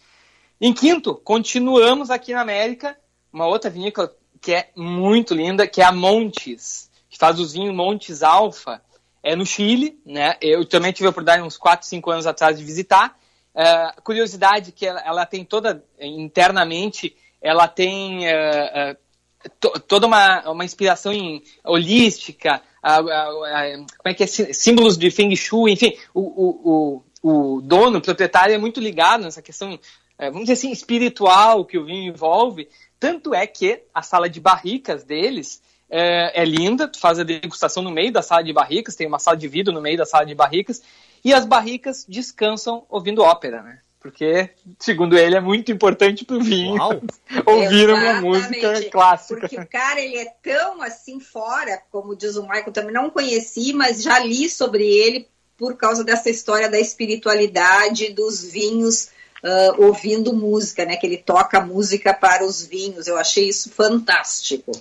Em 0.60 0.74
quinto, 0.74 1.14
continuamos 1.14 2.10
aqui 2.10 2.34
na 2.34 2.42
América, 2.42 2.98
uma 3.32 3.46
outra 3.46 3.70
vinícola 3.70 4.12
que 4.42 4.54
é 4.54 4.70
muito 4.76 5.36
linda, 5.36 5.68
que 5.68 5.82
é 5.82 5.86
a 5.86 5.92
Montes, 5.92 6.90
que 7.10 7.18
faz 7.18 7.40
os 7.40 7.54
vinhos 7.54 7.76
Montes 7.76 8.24
Alfa, 8.24 8.82
é 9.22 9.36
no 9.36 9.46
Chile, 9.46 10.00
né? 10.04 10.36
Eu 10.42 10.66
também 10.66 10.92
tive 10.92 11.06
a 11.06 11.10
oportunidade 11.12 11.44
uns 11.44 11.58
4, 11.58 11.88
5 11.88 12.10
anos 12.10 12.26
atrás 12.26 12.58
de 12.58 12.64
visitar. 12.64 13.20
Uh, 13.54 14.02
curiosidade 14.02 14.72
que 14.72 14.86
ela, 14.86 15.00
ela, 15.02 15.26
tem 15.26 15.46
toda 15.46 15.84
internamente, 16.00 17.16
ela 17.40 17.68
tem 17.68 18.28
uh, 18.28 18.94
uh, 18.94 19.50
to, 19.60 19.80
toda 19.82 20.08
uma, 20.08 20.50
uma 20.50 20.66
inspiração 20.66 21.14
em 21.14 21.44
holística, 21.64 22.62
como 22.82 24.06
é 24.06 24.14
que 24.14 24.24
é 24.24 24.28
símbolos 24.28 24.98
de 24.98 25.12
Feng 25.12 25.36
Shui, 25.36 25.72
enfim, 25.72 25.98
o, 26.14 26.22
o, 26.22 27.04
o, 27.22 27.58
o 27.58 27.62
dono, 27.62 27.98
o 27.98 28.02
proprietário 28.02 28.56
é 28.56 28.58
muito 28.58 28.80
ligado 28.80 29.24
nessa 29.24 29.42
questão 29.42 29.78
vamos 30.26 30.42
dizer 30.42 30.54
assim, 30.54 30.72
espiritual 30.72 31.64
que 31.66 31.78
o 31.78 31.86
vinho 31.86 32.12
envolve. 32.12 32.68
Tanto 33.00 33.34
é 33.34 33.46
que 33.46 33.84
a 33.94 34.02
sala 34.02 34.30
de 34.30 34.40
barricas 34.40 35.04
deles 35.04 35.62
é, 35.90 36.42
é, 36.42 36.46
linda, 36.46 36.88
tu 36.88 37.00
faz 37.00 37.20
a 37.20 37.24
degustação 37.24 37.84
no 37.84 37.92
meio 37.92 38.12
da 38.12 38.22
sala 38.22 38.44
de 38.44 38.52
barricas, 38.52 38.96
tem 38.96 39.08
uma 39.08 39.20
sala 39.20 39.38
de 39.38 39.48
vidro 39.48 39.74
no 39.74 39.82
meio 39.82 39.98
da 39.98 40.06
sala 40.06 40.26
de 40.26 40.36
barricas, 40.36 40.82
e 41.24 41.34
as 41.34 41.46
barricas 41.46 42.06
descansam 42.08 42.86
ouvindo 42.90 43.22
ópera, 43.22 43.62
né? 43.62 43.80
Porque, 44.00 44.52
segundo 44.80 45.18
ele, 45.18 45.36
é 45.36 45.42
muito 45.42 45.72
importante 45.72 46.24
pro 46.24 46.42
vinho 46.42 46.78
ouvir 47.46 47.90
uma 47.90 48.22
música 48.22 48.82
clássica. 48.90 49.42
Porque 49.42 49.60
o 49.60 49.68
cara, 49.68 50.00
ele 50.00 50.18
é 50.18 50.34
tão 50.42 50.82
assim 50.82 51.20
fora, 51.20 51.82
como 51.92 52.16
diz 52.16 52.36
o 52.36 52.44
Michael, 52.44 52.72
também 52.72 52.94
não 52.94 53.10
conheci, 53.10 53.74
mas 53.74 54.02
já 54.02 54.20
li 54.20 54.50
sobre 54.50 54.86
ele 54.86 55.28
por 55.58 55.76
causa 55.76 56.04
dessa 56.04 56.30
história 56.30 56.70
da 56.70 56.80
espiritualidade, 56.80 58.14
dos 58.14 58.44
vinhos 58.44 59.10
uh, 59.44 59.86
ouvindo 59.86 60.34
música, 60.34 60.86
né? 60.86 60.98
Que 60.98 61.06
ele 61.06 61.18
toca 61.18 61.60
música 61.60 62.14
para 62.14 62.46
os 62.46 62.66
vinhos. 62.66 63.08
Eu 63.08 63.18
achei 63.18 63.48
isso 63.48 63.70
fantástico. 63.70 64.72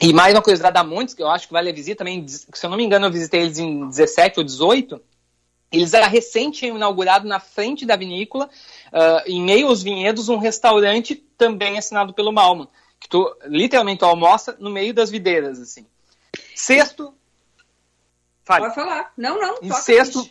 E 0.00 0.12
mais 0.12 0.34
uma 0.34 0.42
coisa 0.42 0.70
da 0.70 0.84
Montes, 0.84 1.14
que 1.14 1.22
eu 1.22 1.28
acho 1.28 1.46
que 1.46 1.52
vale 1.52 1.70
a 1.70 1.72
visita 1.72 1.98
também, 1.98 2.26
se 2.26 2.46
eu 2.62 2.70
não 2.70 2.76
me 2.76 2.84
engano, 2.84 3.06
eu 3.06 3.12
visitei 3.12 3.42
eles 3.42 3.58
em 3.58 3.88
17 3.88 4.40
ou 4.40 4.44
18. 4.44 5.00
Eles 5.72 5.94
eram 5.94 6.08
recente 6.08 6.66
inaugurado 6.66 7.26
na 7.26 7.40
frente 7.40 7.86
da 7.86 7.96
vinícola, 7.96 8.48
uh, 8.92 9.22
em 9.26 9.42
meio 9.42 9.68
aos 9.68 9.82
vinhedos, 9.82 10.28
um 10.28 10.36
restaurante 10.36 11.16
também 11.36 11.78
assinado 11.78 12.12
pelo 12.12 12.32
Malman, 12.32 12.68
que 13.00 13.08
tu 13.08 13.34
literalmente 13.46 14.04
almoça 14.04 14.56
no 14.58 14.70
meio 14.70 14.94
das 14.94 15.10
videiras, 15.10 15.58
assim. 15.58 15.86
Sexto. 16.54 17.14
Fale. 18.44 18.66
Pode 18.66 18.74
falar. 18.74 19.12
Não, 19.16 19.40
não. 19.40 19.58
Em 19.62 19.72
sexto, 19.72 20.28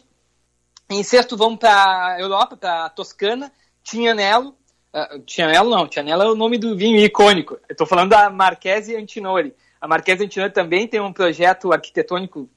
em 0.94 1.04
sexto, 1.04 1.36
vamos 1.36 1.60
para 1.60 2.14
a 2.14 2.20
Europa, 2.20 2.56
para 2.56 2.90
Toscana, 2.90 3.52
Tignanello. 3.84 4.50
Uh, 4.50 4.56
ah, 4.94 5.20
Tignanello 5.26 5.70
não, 5.70 5.88
Tignanello 5.88 6.24
é 6.24 6.32
o 6.32 6.36
nome 6.36 6.58
do 6.58 6.76
vinho 6.76 7.00
icônico. 7.00 7.58
Estou 7.70 7.88
falando 7.88 8.10
da 8.10 8.30
Marchese 8.30 8.96
Antinori. 8.96 9.54
A 9.82 9.88
Marchese 9.88 10.24
Antinori 10.24 10.54
também 10.54 10.88
tem 10.88 11.00
um 11.00 11.12
projeto 11.12 11.74
arquitetônico 11.74 12.50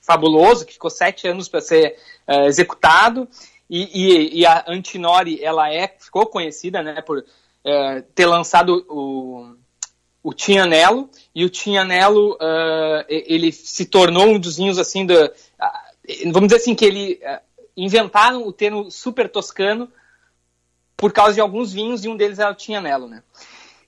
fabuloso, 0.00 0.64
que 0.64 0.72
ficou 0.72 0.90
sete 0.90 1.28
anos 1.28 1.48
para 1.48 1.60
ser 1.60 1.96
uh, 2.28 2.46
executado. 2.46 3.28
E, 3.68 3.82
e, 3.82 4.40
e, 4.40 4.46
a 4.46 4.64
Antinori, 4.66 5.42
ela 5.42 5.72
é, 5.72 5.88
ficou 5.98 6.26
conhecida 6.26 6.82
né, 6.82 7.02
por 7.02 7.18
uh, 7.18 8.02
ter 8.14 8.26
lançado 8.26 8.84
o, 8.88 9.54
o 10.22 10.32
Tignanello. 10.32 11.08
E 11.34 11.44
o 11.44 11.50
Tignanello, 11.50 12.36
ele 13.08 13.52
se 13.52 13.84
tornou 13.84 14.26
um 14.26 14.38
dos 14.38 14.56
vinhos, 14.56 14.78
assim, 14.78 15.06
do, 15.06 15.14
vamos 16.32 16.48
dizer 16.48 16.56
assim, 16.56 16.74
que 16.74 16.84
ele 16.84 17.20
inventaram 17.76 18.46
o 18.46 18.52
termo 18.52 18.90
super 18.90 19.28
toscano 19.28 19.90
por 20.96 21.12
causa 21.12 21.34
de 21.34 21.40
alguns 21.40 21.72
vinhos 21.72 22.04
e 22.04 22.08
um 22.08 22.16
deles 22.16 22.38
era 22.38 22.50
o 22.50 22.54
Tinhanello, 22.54 23.08
né? 23.08 23.22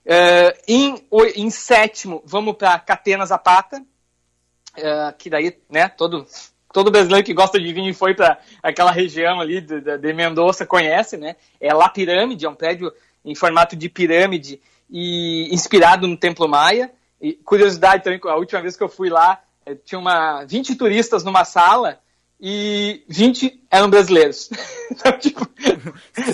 Uh, 0.04 0.58
em, 0.66 1.06
em, 1.36 1.50
sétimo, 1.50 2.22
vamos 2.24 2.56
para 2.56 2.78
Catena 2.78 3.24
Zapata, 3.24 3.78
uh, 3.78 5.16
que 5.16 5.30
daí, 5.30 5.56
né, 5.70 5.88
todo, 5.88 6.26
todo 6.72 6.90
brasileiro 6.90 7.24
que 7.24 7.34
gosta 7.34 7.60
de 7.60 7.72
vinho 7.72 7.90
e 7.90 7.94
foi 7.94 8.14
para 8.14 8.40
aquela 8.62 8.90
região 8.90 9.40
ali 9.40 9.60
de, 9.60 9.80
de 9.80 10.12
Mendoza 10.12 10.66
conhece, 10.66 11.16
né? 11.16 11.36
É 11.60 11.72
La 11.72 11.88
Pirâmide, 11.88 12.46
é 12.46 12.48
um 12.48 12.54
prédio 12.54 12.92
em 13.24 13.34
formato 13.34 13.76
de 13.76 13.88
pirâmide 13.88 14.60
e 14.90 15.48
inspirado 15.54 16.08
no 16.08 16.16
Templo 16.16 16.48
Maia. 16.48 16.90
E 17.20 17.34
curiosidade 17.34 18.02
também, 18.02 18.20
a 18.24 18.36
última 18.36 18.60
vez 18.60 18.76
que 18.76 18.82
eu 18.82 18.88
fui 18.88 19.08
lá, 19.08 19.40
eh, 19.64 19.76
tinha 19.76 19.98
uma 19.98 20.44
20 20.44 20.74
turistas 20.74 21.22
numa 21.22 21.44
sala 21.44 22.00
e 22.44 23.04
20 23.08 23.62
eram 23.70 23.88
brasileiros. 23.88 24.50
então, 24.90 25.16
tipo, 25.16 25.48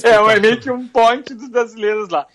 é 0.02 0.40
meio 0.40 0.58
que 0.58 0.70
um 0.70 0.88
ponte 0.88 1.34
dos 1.34 1.50
brasileiros 1.50 2.08
lá. 2.08 2.26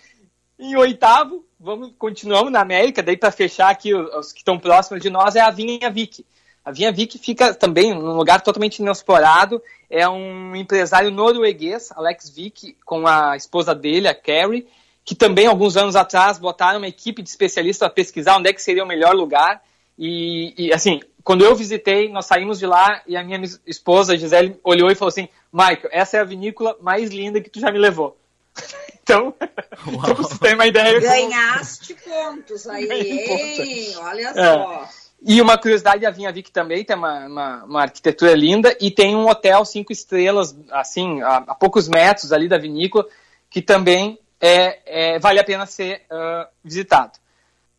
Em 0.56 0.76
oitavo, 0.76 1.44
vamos 1.58 1.92
continuamos 1.98 2.52
na 2.52 2.60
América, 2.60 3.02
daí 3.02 3.16
para 3.16 3.32
fechar 3.32 3.70
aqui 3.70 3.92
os, 3.92 4.32
que 4.32 4.38
estão 4.38 4.60
próximos 4.60 5.02
de 5.02 5.10
nós 5.10 5.34
é 5.34 5.40
a 5.40 5.50
Vinha 5.50 5.90
Vic. 5.90 6.24
A 6.64 6.70
Vinha 6.70 6.92
Vic 6.92 7.18
fica 7.18 7.52
também 7.52 7.92
num 7.92 8.16
lugar 8.16 8.40
totalmente 8.42 8.78
inexplorado. 8.78 9.60
É 9.90 10.08
um 10.08 10.54
empresário 10.54 11.10
norueguês, 11.10 11.90
Alex 11.96 12.30
Vic, 12.30 12.76
com 12.84 13.08
a 13.08 13.36
esposa 13.36 13.74
dele, 13.74 14.06
a 14.06 14.14
Carrie, 14.14 14.68
que 15.04 15.16
também 15.16 15.48
alguns 15.48 15.76
anos 15.76 15.96
atrás 15.96 16.38
botaram 16.38 16.78
uma 16.78 16.88
equipe 16.88 17.22
de 17.22 17.28
especialistas 17.28 17.88
para 17.88 17.94
pesquisar 17.94 18.36
onde 18.36 18.48
é 18.48 18.52
que 18.52 18.62
seria 18.62 18.84
o 18.84 18.86
melhor 18.86 19.14
lugar. 19.14 19.60
E, 19.98 20.54
e, 20.56 20.72
assim, 20.72 21.00
quando 21.24 21.42
eu 21.42 21.56
visitei, 21.56 22.10
nós 22.10 22.26
saímos 22.26 22.58
de 22.58 22.66
lá 22.66 23.02
e 23.06 23.16
a 23.16 23.24
minha 23.24 23.40
esposa, 23.66 24.16
Gisele, 24.16 24.60
olhou 24.62 24.90
e 24.90 24.94
falou 24.94 25.08
assim: 25.08 25.26
Michael, 25.50 25.88
essa 25.90 26.18
é 26.18 26.20
a 26.20 26.24
vinícola 26.24 26.76
mais 26.82 27.10
linda 27.10 27.40
que 27.40 27.48
tu 27.48 27.58
já 27.58 27.72
me 27.72 27.78
levou. 27.78 28.16
Então, 29.04 29.32
pra 29.32 30.14
você 30.16 30.38
ter 30.38 30.54
uma 30.54 30.66
ideia. 30.66 30.98
Ganhaste 30.98 31.92
como... 31.92 32.36
pontos 32.36 32.66
aí, 32.66 32.90
hein? 32.90 33.94
Olha 33.98 34.28
é. 34.28 34.32
só. 34.32 34.88
E 35.20 35.42
uma 35.42 35.58
curiosidade, 35.58 36.06
a 36.06 36.10
Vinha 36.10 36.32
Vic 36.32 36.50
também 36.50 36.82
tem 36.86 36.96
uma, 36.96 37.26
uma, 37.26 37.64
uma, 37.64 37.82
arquitetura 37.82 38.34
linda 38.34 38.74
e 38.80 38.90
tem 38.90 39.14
um 39.14 39.28
hotel 39.28 39.62
cinco 39.66 39.92
estrelas, 39.92 40.56
assim, 40.70 41.20
a, 41.20 41.36
a 41.36 41.54
poucos 41.54 41.86
metros 41.86 42.32
ali 42.32 42.48
da 42.48 42.56
vinícola, 42.56 43.06
que 43.50 43.60
também 43.60 44.18
é, 44.40 45.14
é 45.14 45.18
vale 45.18 45.38
a 45.38 45.44
pena 45.44 45.66
ser 45.66 46.06
uh, 46.10 46.48
visitado. 46.64 47.18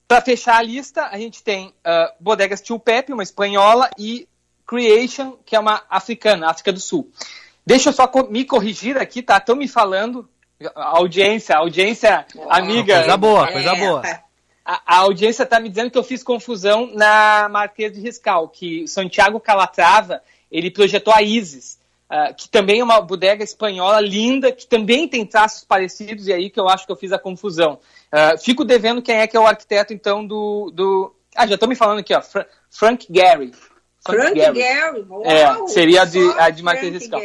Para 0.07 0.21
fechar 0.21 0.57
a 0.57 0.61
lista, 0.61 1.07
a 1.07 1.17
gente 1.17 1.43
tem 1.43 1.67
uh, 1.67 2.13
Bodegas 2.19 2.61
Tio 2.61 2.79
Pepe, 2.79 3.11
uma 3.11 3.23
espanhola, 3.23 3.89
e 3.97 4.27
Creation, 4.67 5.37
que 5.45 5.55
é 5.55 5.59
uma 5.59 5.83
africana, 5.89 6.49
África 6.49 6.71
do 6.71 6.79
Sul. 6.79 7.09
Deixa 7.65 7.89
eu 7.89 7.93
só 7.93 8.09
me 8.29 8.45
corrigir 8.45 8.97
aqui, 8.97 9.21
tá? 9.21 9.37
Estão 9.37 9.55
me 9.55 9.67
falando 9.67 10.29
a 10.75 10.97
audiência, 10.97 11.55
a 11.55 11.59
audiência 11.59 12.25
amiga. 12.49 12.99
Coisa 12.99 13.17
boa, 13.17 13.51
coisa 13.51 13.71
é. 13.71 13.79
boa. 13.79 14.01
A, 14.63 14.81
a 14.85 14.97
audiência 14.99 15.43
está 15.43 15.59
me 15.59 15.69
dizendo 15.69 15.91
que 15.91 15.97
eu 15.97 16.03
fiz 16.03 16.23
confusão 16.23 16.89
na 16.93 17.47
Marquês 17.49 17.93
de 17.93 17.99
Riscal, 17.99 18.47
que 18.47 18.87
Santiago 18.87 19.39
Calatrava, 19.39 20.21
ele 20.51 20.71
projetou 20.71 21.13
a 21.13 21.21
Isis, 21.21 21.79
uh, 22.11 22.33
que 22.35 22.49
também 22.49 22.79
é 22.79 22.83
uma 22.83 23.01
bodega 23.01 23.43
espanhola 23.43 23.99
linda, 23.99 24.51
que 24.51 24.67
também 24.67 25.07
tem 25.07 25.25
traços 25.25 25.63
parecidos, 25.63 26.27
e 26.27 26.33
aí 26.33 26.49
que 26.49 26.59
eu 26.59 26.67
acho 26.69 26.85
que 26.85 26.91
eu 26.91 26.95
fiz 26.95 27.11
a 27.11 27.19
confusão. 27.19 27.79
Uh, 28.13 28.37
fico 28.41 28.63
devendo 28.63 29.01
quem 29.01 29.17
é 29.17 29.27
que 29.27 29.37
é 29.37 29.39
o 29.39 29.47
arquiteto, 29.47 29.93
então, 29.93 30.25
do... 30.25 30.71
do... 30.73 31.15
Ah, 31.35 31.45
já 31.45 31.55
estão 31.55 31.67
me 31.67 31.75
falando 31.75 31.99
aqui, 31.99 32.13
ó, 32.13 32.21
Fra 32.21 32.47
Frank 32.69 33.07
Gary. 33.09 33.51
Frank, 34.03 34.21
Frank 34.21 34.39
Gary. 34.39 34.59
Gary. 34.59 35.05
é, 35.25 35.67
seria 35.67 36.03
a 36.03 36.05
de, 36.05 36.19
a 36.37 36.49
de 36.49 36.63
de 36.63 36.89
Riscal. 36.89 37.21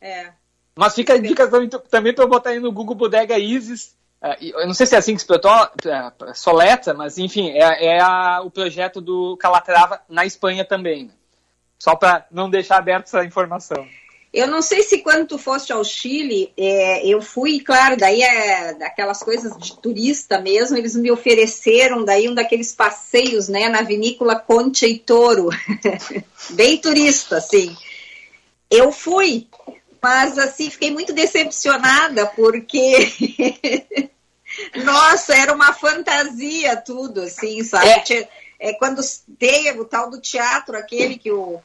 É. 0.00 0.32
Mas 0.76 0.94
fica 0.94 1.14
a 1.14 1.18
dica 1.18 1.48
também 1.88 2.12
para 2.12 2.24
eu 2.24 2.28
botar 2.28 2.50
aí 2.50 2.58
no 2.58 2.72
Google 2.72 2.96
Bodega 2.96 3.38
Isis. 3.38 3.96
É, 4.20 4.36
eu 4.40 4.66
não 4.66 4.74
sei 4.74 4.86
se 4.86 4.94
é 4.94 4.98
assim 4.98 5.14
que 5.14 5.22
se 5.22 5.28
é, 5.32 6.34
soleta, 6.34 6.92
mas 6.94 7.18
enfim, 7.18 7.50
é, 7.50 7.96
é 7.96 8.00
a, 8.00 8.40
o 8.42 8.50
projeto 8.50 9.00
do 9.00 9.36
Calatrava 9.36 10.00
na 10.08 10.24
Espanha 10.24 10.64
também. 10.64 11.04
Né? 11.04 11.10
Só 11.78 11.94
para 11.94 12.26
não 12.30 12.48
deixar 12.48 12.78
aberto 12.78 13.04
essa 13.04 13.24
informação. 13.24 13.86
Eu 14.34 14.48
não 14.48 14.60
sei 14.60 14.82
se 14.82 14.98
quando 14.98 15.28
tu 15.28 15.38
foste 15.38 15.72
ao 15.72 15.84
Chile, 15.84 16.52
é, 16.56 17.06
eu 17.06 17.22
fui, 17.22 17.60
claro, 17.60 17.96
daí 17.96 18.20
é 18.20 18.74
daquelas 18.74 19.22
coisas 19.22 19.56
de 19.56 19.78
turista 19.78 20.40
mesmo, 20.40 20.76
eles 20.76 20.96
me 20.96 21.08
ofereceram 21.08 22.04
daí 22.04 22.28
um 22.28 22.34
daqueles 22.34 22.72
passeios, 22.72 23.46
né, 23.46 23.68
na 23.68 23.82
vinícola 23.82 24.34
Concha 24.34 24.88
e 24.88 24.98
Toro, 24.98 25.50
bem 26.50 26.76
turista, 26.78 27.36
assim. 27.36 27.76
Eu 28.68 28.90
fui, 28.90 29.46
mas 30.02 30.36
assim, 30.36 30.68
fiquei 30.68 30.90
muito 30.90 31.12
decepcionada 31.12 32.26
porque 32.26 33.12
nossa, 34.84 35.32
era 35.32 35.54
uma 35.54 35.72
fantasia 35.72 36.76
tudo, 36.76 37.20
assim, 37.20 37.62
sabe? 37.62 37.88
É, 37.88 38.28
é 38.58 38.72
quando 38.72 39.00
tem 39.38 39.70
o 39.78 39.84
tal 39.84 40.10
do 40.10 40.20
teatro, 40.20 40.76
aquele 40.76 41.16
que 41.16 41.30
o 41.30 41.62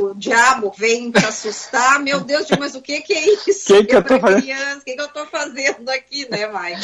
o 0.00 0.14
diabo 0.14 0.72
vem 0.76 1.10
te 1.10 1.24
assustar, 1.24 2.00
meu 2.00 2.20
Deus, 2.20 2.46
mas 2.58 2.74
o 2.74 2.82
que, 2.82 3.00
que 3.00 3.12
é 3.12 3.34
isso? 3.48 3.66
Que 3.66 3.84
que 3.84 3.96
eu 3.96 4.04
tô 4.04 4.18
fazendo? 4.20 4.78
O 4.78 4.84
que, 4.84 4.94
que 4.94 5.00
eu 5.00 5.08
tô 5.08 5.26
fazendo 5.26 5.88
aqui, 5.88 6.28
né, 6.30 6.46
Michael? 6.46 6.78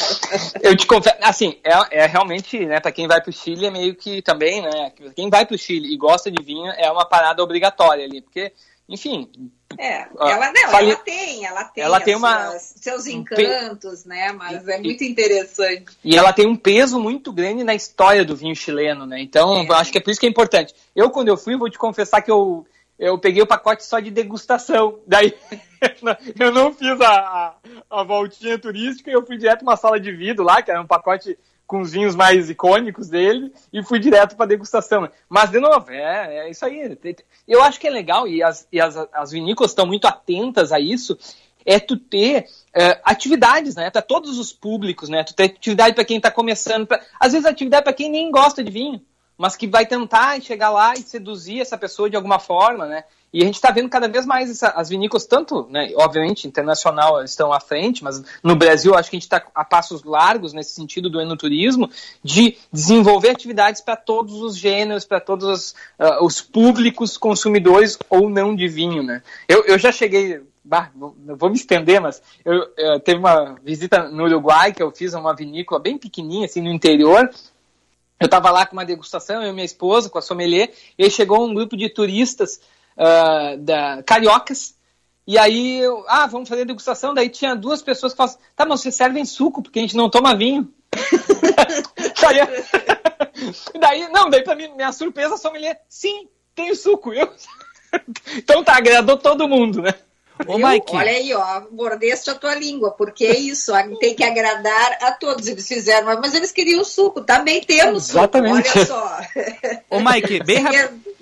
Eu 0.60 0.76
te 0.76 0.86
confesso, 0.86 1.16
assim, 1.22 1.58
é, 1.62 2.02
é 2.02 2.06
realmente, 2.06 2.64
né, 2.66 2.80
para 2.80 2.92
quem 2.92 3.06
vai 3.06 3.20
pro 3.20 3.32
Chile 3.32 3.66
é 3.66 3.70
meio 3.70 3.94
que 3.94 4.20
também, 4.20 4.62
né, 4.62 4.92
quem 5.14 5.30
vai 5.30 5.46
pro 5.46 5.56
Chile 5.56 5.92
e 5.92 5.96
gosta 5.96 6.30
de 6.30 6.42
vinho 6.42 6.70
é 6.72 6.90
uma 6.90 7.06
parada 7.06 7.42
obrigatória 7.42 8.04
ali, 8.04 8.20
porque, 8.20 8.52
enfim, 8.88 9.30
é, 9.78 10.06
ela, 10.18 10.52
não, 10.52 10.70
fale... 10.70 10.90
ela 10.90 11.00
tem, 11.00 11.44
ela 11.44 11.64
tem, 11.64 11.84
ela 11.84 12.00
tem 12.00 12.16
uma, 12.16 12.50
suas, 12.50 12.74
seus 12.76 13.06
encantos, 13.06 14.04
né? 14.04 14.32
Mas 14.32 14.68
é 14.68 14.78
muito 14.78 15.02
interessante. 15.02 15.86
E 16.04 16.16
ela 16.16 16.32
tem 16.32 16.46
um 16.46 16.56
peso 16.56 17.00
muito 17.00 17.32
grande 17.32 17.64
na 17.64 17.74
história 17.74 18.24
do 18.24 18.36
vinho 18.36 18.54
chileno, 18.54 19.06
né? 19.06 19.20
Então, 19.20 19.62
é. 19.62 19.72
acho 19.74 19.90
que 19.90 19.98
é 19.98 20.00
por 20.00 20.10
isso 20.10 20.20
que 20.20 20.26
é 20.26 20.30
importante. 20.30 20.74
Eu, 20.94 21.10
quando 21.10 21.28
eu 21.28 21.36
fui, 21.36 21.56
vou 21.56 21.70
te 21.70 21.78
confessar 21.78 22.22
que 22.22 22.30
eu, 22.30 22.64
eu 22.98 23.18
peguei 23.18 23.42
o 23.42 23.46
pacote 23.46 23.84
só 23.84 23.98
de 23.98 24.10
degustação. 24.10 25.00
Daí 25.06 25.34
eu 26.38 26.52
não 26.52 26.72
fiz 26.72 27.00
a, 27.00 27.10
a, 27.10 27.54
a 27.90 28.04
voltinha 28.04 28.58
turística, 28.58 29.10
eu 29.10 29.24
fui 29.26 29.36
direto 29.36 29.62
uma 29.62 29.76
sala 29.76 29.98
de 29.98 30.12
vidro 30.12 30.44
lá, 30.44 30.62
que 30.62 30.70
era 30.70 30.80
um 30.80 30.86
pacote 30.86 31.36
com 31.66 31.80
os 31.80 31.92
vinhos 31.92 32.14
mais 32.14 32.50
icônicos 32.50 33.08
dele 33.08 33.52
e 33.72 33.82
fui 33.82 33.98
direto 33.98 34.36
para 34.36 34.46
degustação. 34.46 35.08
Mas, 35.28 35.50
de 35.50 35.58
novo, 35.58 35.90
é, 35.90 36.38
é, 36.38 36.50
isso 36.50 36.64
aí. 36.64 36.96
Eu 37.48 37.62
acho 37.62 37.80
que 37.80 37.86
é 37.86 37.90
legal 37.90 38.28
e 38.28 38.42
as, 38.42 38.68
e 38.70 38.80
as, 38.80 38.96
as 39.12 39.30
vinícolas 39.30 39.70
estão 39.70 39.86
muito 39.86 40.06
atentas 40.06 40.72
a 40.72 40.78
isso. 40.78 41.18
É 41.66 41.80
tu 41.80 41.96
ter 41.96 42.42
uh, 42.76 43.00
atividades, 43.02 43.74
né? 43.74 43.90
Para 43.90 44.02
todos 44.02 44.38
os 44.38 44.52
públicos, 44.52 45.08
né? 45.08 45.24
Tu 45.24 45.34
ter 45.34 45.44
atividade 45.44 45.94
para 45.94 46.04
quem 46.04 46.18
está 46.18 46.30
começando. 46.30 46.86
Pra... 46.86 47.00
Às 47.18 47.32
vezes, 47.32 47.46
atividade 47.46 47.84
para 47.84 47.92
quem 47.94 48.10
nem 48.10 48.30
gosta 48.30 48.62
de 48.62 48.70
vinho, 48.70 49.00
mas 49.36 49.56
que 49.56 49.66
vai 49.66 49.86
tentar 49.86 50.40
chegar 50.40 50.70
lá 50.70 50.94
e 50.94 51.02
seduzir 51.02 51.60
essa 51.60 51.76
pessoa 51.76 52.08
de 52.08 52.16
alguma 52.16 52.38
forma, 52.38 52.86
né? 52.86 53.04
E 53.34 53.42
a 53.42 53.44
gente 53.44 53.56
está 53.56 53.72
vendo 53.72 53.88
cada 53.88 54.06
vez 54.06 54.24
mais 54.24 54.48
essa, 54.48 54.68
as 54.68 54.88
vinícolas, 54.88 55.26
tanto, 55.26 55.66
né, 55.68 55.92
obviamente, 55.96 56.46
internacional 56.46 57.20
estão 57.24 57.52
à 57.52 57.58
frente, 57.58 58.04
mas 58.04 58.22
no 58.44 58.54
Brasil 58.54 58.94
acho 58.94 59.10
que 59.10 59.16
a 59.16 59.18
gente 59.18 59.26
está 59.26 59.44
a 59.52 59.64
passos 59.64 60.04
largos 60.04 60.52
nesse 60.52 60.70
sentido 60.70 61.10
do 61.10 61.20
enoturismo, 61.20 61.90
de 62.22 62.56
desenvolver 62.72 63.30
atividades 63.30 63.80
para 63.80 63.96
todos 63.96 64.40
os 64.40 64.56
gêneros, 64.56 65.04
para 65.04 65.18
todos 65.18 65.48
os, 65.48 65.70
uh, 65.98 66.24
os, 66.24 66.40
públicos 66.40 67.18
consumidores 67.18 67.98
ou 68.08 68.30
não 68.30 68.54
de 68.54 68.68
vinho. 68.68 69.02
Né? 69.02 69.20
Eu, 69.48 69.64
eu 69.64 69.78
já 69.80 69.90
cheguei, 69.90 70.40
bah, 70.64 70.92
vou 70.94 71.50
me 71.50 71.56
estender, 71.56 72.00
mas 72.00 72.22
eu, 72.44 72.68
eu 72.78 73.00
teve 73.00 73.18
uma 73.18 73.56
visita 73.64 74.08
no 74.08 74.26
Uruguai 74.26 74.72
que 74.72 74.82
eu 74.82 74.92
fiz 74.92 75.12
a 75.12 75.18
uma 75.18 75.34
vinícola 75.34 75.80
bem 75.80 75.98
pequenininha, 75.98 76.46
assim, 76.46 76.62
no 76.62 76.70
interior, 76.70 77.28
eu 78.20 78.26
estava 78.26 78.50
lá 78.50 78.64
com 78.64 78.74
uma 78.74 78.84
degustação, 78.84 79.42
eu 79.42 79.50
e 79.50 79.52
minha 79.52 79.64
esposa, 79.64 80.08
com 80.08 80.18
a 80.18 80.22
sommelier, 80.22 80.72
e 80.98 81.04
aí 81.04 81.10
chegou 81.10 81.44
um 81.44 81.52
grupo 81.52 81.76
de 81.76 81.88
turistas 81.88 82.60
uh, 82.96 83.58
da, 83.58 84.02
cariocas. 84.02 84.74
E 85.26 85.38
aí, 85.38 85.80
eu, 85.80 86.04
ah, 86.06 86.26
vamos 86.26 86.48
fazer 86.48 86.64
degustação. 86.64 87.14
Daí 87.14 87.28
tinha 87.28 87.56
duas 87.56 87.82
pessoas 87.82 88.12
que 88.12 88.16
falaram, 88.18 88.38
tá, 88.54 88.66
mas 88.66 88.80
vocês 88.80 88.94
servem 88.94 89.24
suco, 89.24 89.62
porque 89.62 89.78
a 89.78 89.82
gente 89.82 89.96
não 89.96 90.10
toma 90.10 90.36
vinho. 90.36 90.72
daí, 92.20 92.38
daí, 93.80 94.08
não, 94.10 94.28
daí 94.28 94.42
pra 94.42 94.54
mim, 94.54 94.68
minha 94.74 94.92
surpresa, 94.92 95.34
a 95.34 95.38
sommelier, 95.38 95.80
sim, 95.88 96.28
tem 96.54 96.74
suco. 96.74 97.12
Eu... 97.12 97.32
então 98.36 98.62
tá, 98.62 98.76
agradou 98.76 99.16
todo 99.16 99.48
mundo, 99.48 99.82
né? 99.82 99.94
Ô, 100.46 100.58
Mike. 100.58 100.94
Olha 100.94 101.10
aí, 101.10 101.32
ó, 101.32 101.62
mordeste 101.70 102.30
a 102.30 102.34
tua 102.34 102.54
língua, 102.54 102.90
porque 102.92 103.24
é 103.24 103.38
isso, 103.38 103.72
tem 104.00 104.14
que 104.14 104.24
agradar 104.24 104.98
a 105.00 105.12
todos. 105.12 105.46
Eles 105.46 105.66
fizeram, 105.66 106.06
mas 106.20 106.34
eles 106.34 106.52
queriam 106.52 106.84
suco, 106.84 107.20
também 107.20 107.60
temos 107.62 108.10
Exatamente. 108.10 108.68
suco, 108.68 108.78
olha 108.78 108.86
só. 108.86 109.18
Ô, 109.90 110.00
Mike, 110.00 110.42
bem 110.44 110.60
rápido 110.60 111.14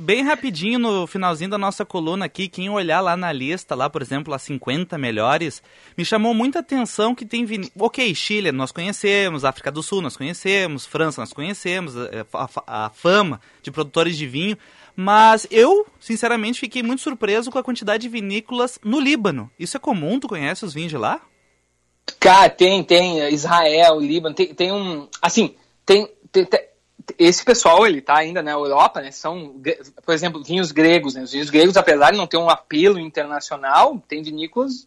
bem 0.00 0.24
rapidinho 0.24 0.78
no 0.78 1.06
finalzinho 1.06 1.50
da 1.50 1.58
nossa 1.58 1.84
coluna 1.84 2.24
aqui, 2.24 2.48
quem 2.48 2.70
olhar 2.70 3.00
lá 3.00 3.16
na 3.16 3.32
lista, 3.32 3.74
lá, 3.74 3.90
por 3.90 4.00
exemplo, 4.00 4.32
as 4.32 4.42
50 4.42 4.96
melhores, 4.96 5.62
me 5.96 6.04
chamou 6.04 6.32
muita 6.32 6.60
atenção 6.60 7.14
que 7.14 7.26
tem 7.26 7.44
vin... 7.44 7.70
Ok, 7.78 8.14
Chile 8.14 8.50
nós 8.50 8.72
conhecemos, 8.72 9.44
África 9.44 9.70
do 9.70 9.82
Sul 9.82 10.00
nós 10.00 10.16
conhecemos, 10.16 10.86
França 10.86 11.20
nós 11.20 11.32
conhecemos, 11.32 11.94
é, 11.96 12.24
a, 12.32 12.48
a, 12.66 12.86
a 12.86 12.90
fama 12.90 13.40
de 13.62 13.70
produtores 13.70 14.16
de 14.16 14.26
vinho, 14.26 14.56
mas 15.02 15.46
eu, 15.50 15.86
sinceramente, 15.98 16.60
fiquei 16.60 16.82
muito 16.82 17.00
surpreso 17.00 17.50
com 17.50 17.58
a 17.58 17.62
quantidade 17.62 18.02
de 18.02 18.08
vinícolas 18.10 18.78
no 18.84 19.00
Líbano. 19.00 19.50
Isso 19.58 19.78
é 19.78 19.80
comum? 19.80 20.20
Tu 20.20 20.28
conhece 20.28 20.62
os 20.62 20.74
vinhos 20.74 20.90
de 20.90 20.98
lá? 20.98 21.22
Cara, 22.18 22.50
tem, 22.50 22.84
tem. 22.84 23.26
Israel, 23.32 23.98
Líbano, 23.98 24.34
tem, 24.34 24.54
tem 24.54 24.70
um. 24.70 25.08
Assim, 25.22 25.54
tem, 25.86 26.06
tem, 26.30 26.44
tem, 26.44 26.60
esse 27.18 27.42
pessoal, 27.42 27.86
ele 27.86 28.02
tá 28.02 28.18
ainda 28.18 28.42
na 28.42 28.50
Europa, 28.50 29.00
né? 29.00 29.10
São, 29.10 29.58
por 30.04 30.12
exemplo, 30.12 30.44
vinhos 30.44 30.70
gregos, 30.70 31.14
né? 31.14 31.22
Os 31.22 31.32
vinhos 31.32 31.48
gregos, 31.48 31.78
apesar 31.78 32.10
de 32.10 32.18
não 32.18 32.26
ter 32.26 32.36
um 32.36 32.50
apelo 32.50 32.98
internacional, 32.98 33.98
tem 34.06 34.22
vinícolas 34.22 34.86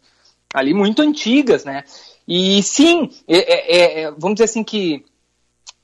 ali 0.54 0.72
muito 0.72 1.02
antigas, 1.02 1.64
né? 1.64 1.82
E 2.28 2.62
sim, 2.62 3.10
é, 3.26 3.38
é, 3.38 4.00
é, 4.02 4.10
vamos 4.12 4.34
dizer 4.34 4.44
assim 4.44 4.62
que 4.62 5.04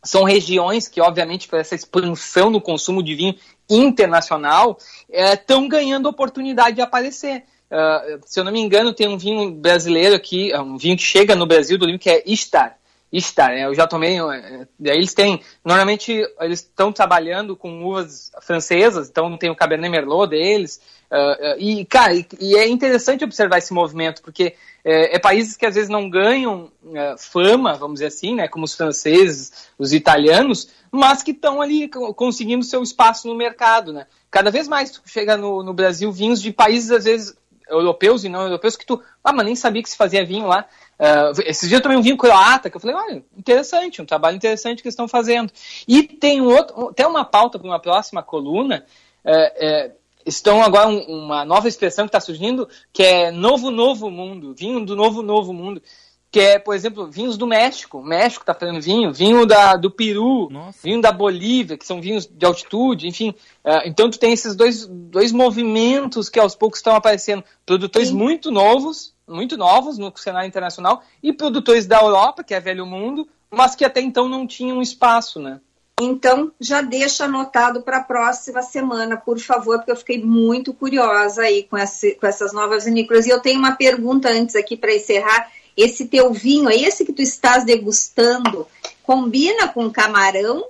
são 0.02 0.24
regiões 0.24 0.88
que, 0.88 1.00
obviamente, 1.00 1.48
por 1.48 1.58
essa 1.58 1.74
expansão 1.74 2.50
no 2.50 2.60
consumo 2.60 3.02
de 3.02 3.14
vinho 3.14 3.34
internacional, 3.68 4.78
estão 5.08 5.64
é, 5.64 5.68
ganhando 5.68 6.08
oportunidade 6.08 6.76
de 6.76 6.82
aparecer. 6.82 7.44
Uh, 7.70 8.18
se 8.26 8.40
eu 8.40 8.44
não 8.44 8.50
me 8.50 8.60
engano, 8.60 8.92
tem 8.92 9.06
um 9.06 9.16
vinho 9.16 9.52
brasileiro 9.52 10.16
aqui, 10.16 10.52
um 10.56 10.76
vinho 10.76 10.96
que 10.96 11.02
chega 11.02 11.36
no 11.36 11.46
Brasil 11.46 11.78
do 11.78 11.86
vinho 11.86 11.98
que 11.98 12.10
é 12.10 12.22
Istar. 12.26 12.79
Istar, 13.12 13.48
né? 13.48 13.66
eu 13.66 13.74
já 13.74 13.88
tomei. 13.88 14.20
É, 14.20 14.66
eles 14.84 15.12
têm. 15.12 15.40
Normalmente 15.64 16.12
eles 16.40 16.60
estão 16.60 16.92
trabalhando 16.92 17.56
com 17.56 17.84
uvas 17.84 18.30
francesas, 18.40 19.08
então 19.08 19.36
tem 19.36 19.50
o 19.50 19.56
Cabernet 19.56 19.90
Merlot 19.90 20.30
deles. 20.30 20.80
Uh, 21.10 21.16
uh, 21.16 21.58
e, 21.58 21.84
cara, 21.86 22.14
e, 22.14 22.24
e, 22.38 22.56
é 22.56 22.68
interessante 22.68 23.24
observar 23.24 23.58
esse 23.58 23.72
movimento, 23.72 24.22
porque 24.22 24.54
é, 24.84 25.16
é 25.16 25.18
países 25.18 25.56
que 25.56 25.66
às 25.66 25.74
vezes 25.74 25.90
não 25.90 26.08
ganham 26.08 26.70
uh, 26.84 27.18
fama, 27.18 27.74
vamos 27.74 27.94
dizer 27.94 28.06
assim, 28.06 28.36
né, 28.36 28.46
como 28.46 28.64
os 28.64 28.76
franceses, 28.76 29.70
os 29.76 29.92
italianos, 29.92 30.68
mas 30.92 31.20
que 31.20 31.32
estão 31.32 31.60
ali 31.60 31.88
conseguindo 31.88 32.64
seu 32.64 32.80
espaço 32.80 33.26
no 33.26 33.34
mercado. 33.34 33.92
Né? 33.92 34.06
Cada 34.30 34.52
vez 34.52 34.68
mais 34.68 35.00
chega 35.04 35.36
no, 35.36 35.64
no 35.64 35.74
Brasil 35.74 36.12
vinhos 36.12 36.40
de 36.40 36.52
países, 36.52 36.92
às 36.92 37.04
vezes, 37.04 37.36
europeus 37.70 38.24
e 38.24 38.28
não 38.28 38.42
europeus, 38.42 38.76
que 38.76 38.84
tu, 38.84 39.02
ah, 39.22 39.32
mas 39.32 39.46
nem 39.46 39.56
sabia 39.56 39.82
que 39.82 39.90
se 39.90 39.96
fazia 39.96 40.24
vinho 40.24 40.46
lá. 40.46 40.66
Uh, 40.98 41.40
esses 41.46 41.68
dias 41.68 41.78
eu 41.78 41.82
tomei 41.82 41.96
um 41.96 42.02
vinho 42.02 42.16
croata, 42.16 42.68
que 42.68 42.76
eu 42.76 42.80
falei, 42.80 42.96
olha, 42.96 43.24
interessante, 43.36 44.02
um 44.02 44.06
trabalho 44.06 44.36
interessante 44.36 44.82
que 44.82 44.88
estão 44.88 45.08
fazendo. 45.08 45.52
E 45.88 46.02
tem 46.02 46.40
um 46.40 46.48
outro, 46.48 46.88
até 46.88 47.06
uma 47.06 47.24
pauta 47.24 47.58
para 47.58 47.68
uma 47.68 47.80
próxima 47.80 48.22
coluna, 48.22 48.84
uh, 49.24 49.88
uh, 49.88 49.92
estão 50.26 50.62
agora 50.62 50.88
um, 50.88 51.00
uma 51.24 51.44
nova 51.44 51.68
expressão 51.68 52.04
que 52.04 52.10
está 52.10 52.20
surgindo, 52.20 52.68
que 52.92 53.02
é 53.02 53.30
novo, 53.30 53.70
novo 53.70 54.10
mundo, 54.10 54.54
vinho 54.54 54.84
do 54.84 54.94
novo, 54.94 55.22
novo 55.22 55.52
mundo 55.52 55.82
que 56.30 56.38
é, 56.38 56.58
por 56.58 56.74
exemplo, 56.74 57.10
vinhos 57.10 57.36
do 57.36 57.46
México. 57.46 57.98
O 57.98 58.04
México 58.04 58.42
está 58.42 58.54
fazendo 58.54 58.80
vinho, 58.80 59.12
vinho 59.12 59.44
da, 59.44 59.74
do 59.74 59.90
Peru, 59.90 60.48
Nossa. 60.50 60.78
vinho 60.82 61.00
da 61.00 61.10
Bolívia, 61.10 61.76
que 61.76 61.86
são 61.86 62.00
vinhos 62.00 62.24
de 62.26 62.46
altitude, 62.46 63.08
enfim. 63.08 63.30
Uh, 63.64 63.82
então 63.84 64.08
tu 64.08 64.18
tem 64.18 64.32
esses 64.32 64.54
dois, 64.54 64.86
dois 64.86 65.32
movimentos 65.32 66.28
que 66.28 66.38
aos 66.38 66.54
poucos 66.54 66.78
estão 66.78 66.94
aparecendo. 66.94 67.42
Produtores 67.66 68.08
Sim. 68.08 68.14
muito 68.14 68.50
novos, 68.50 69.12
muito 69.26 69.56
novos 69.56 69.98
no 69.98 70.12
cenário 70.16 70.46
internacional, 70.46 71.02
e 71.20 71.32
produtores 71.32 71.86
da 71.86 72.00
Europa, 72.00 72.44
que 72.44 72.54
é 72.54 72.60
velho 72.60 72.86
mundo, 72.86 73.28
mas 73.50 73.74
que 73.74 73.84
até 73.84 74.00
então 74.00 74.28
não 74.28 74.46
tinham 74.46 74.80
espaço, 74.80 75.40
né? 75.40 75.60
Então, 76.00 76.50
já 76.58 76.80
deixa 76.80 77.24
anotado 77.24 77.82
para 77.82 77.98
a 77.98 78.02
próxima 78.02 78.62
semana, 78.62 79.18
por 79.18 79.38
favor, 79.38 79.78
porque 79.78 79.90
eu 79.90 79.96
fiquei 79.96 80.22
muito 80.22 80.72
curiosa 80.72 81.42
aí 81.42 81.64
com, 81.64 81.76
esse, 81.76 82.14
com 82.14 82.26
essas 82.26 82.54
novas 82.54 82.86
vinícolas. 82.86 83.26
E 83.26 83.30
eu 83.30 83.40
tenho 83.40 83.58
uma 83.58 83.72
pergunta 83.72 84.30
antes 84.30 84.56
aqui 84.56 84.78
para 84.78 84.94
encerrar 84.94 85.50
esse 85.76 86.06
teu 86.06 86.32
vinho, 86.32 86.68
é 86.68 86.76
esse 86.76 87.04
que 87.04 87.12
tu 87.12 87.22
estás 87.22 87.64
degustando, 87.64 88.66
combina 89.02 89.68
com 89.68 89.90
camarão? 89.90 90.64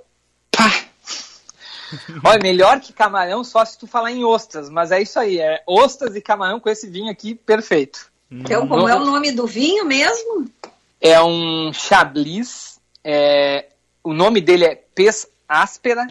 Pá. 0.51 0.71
Olha, 2.23 2.39
melhor 2.41 2.79
que 2.79 2.93
camarão 2.93 3.43
só 3.43 3.63
se 3.65 3.77
tu 3.77 3.87
falar 3.87 4.11
em 4.11 4.23
ostras, 4.23 4.69
mas 4.69 4.91
é 4.91 5.01
isso 5.01 5.19
aí, 5.19 5.39
é 5.39 5.61
ostras 5.67 6.15
e 6.15 6.21
camarão 6.21 6.59
com 6.59 6.69
esse 6.69 6.87
vinho 6.87 7.11
aqui 7.11 7.35
perfeito. 7.35 8.11
Então, 8.31 8.65
como 8.65 8.87
é 8.87 8.95
o 8.95 9.03
nome 9.03 9.33
do 9.33 9.45
vinho 9.45 9.83
mesmo? 9.83 10.49
É 11.01 11.21
um 11.21 11.73
Chablis, 11.73 12.79
é, 13.03 13.67
o 14.01 14.13
nome 14.13 14.39
dele 14.39 14.65
é 14.65 14.75
Pes 14.75 15.27
Áspera, 15.49 16.07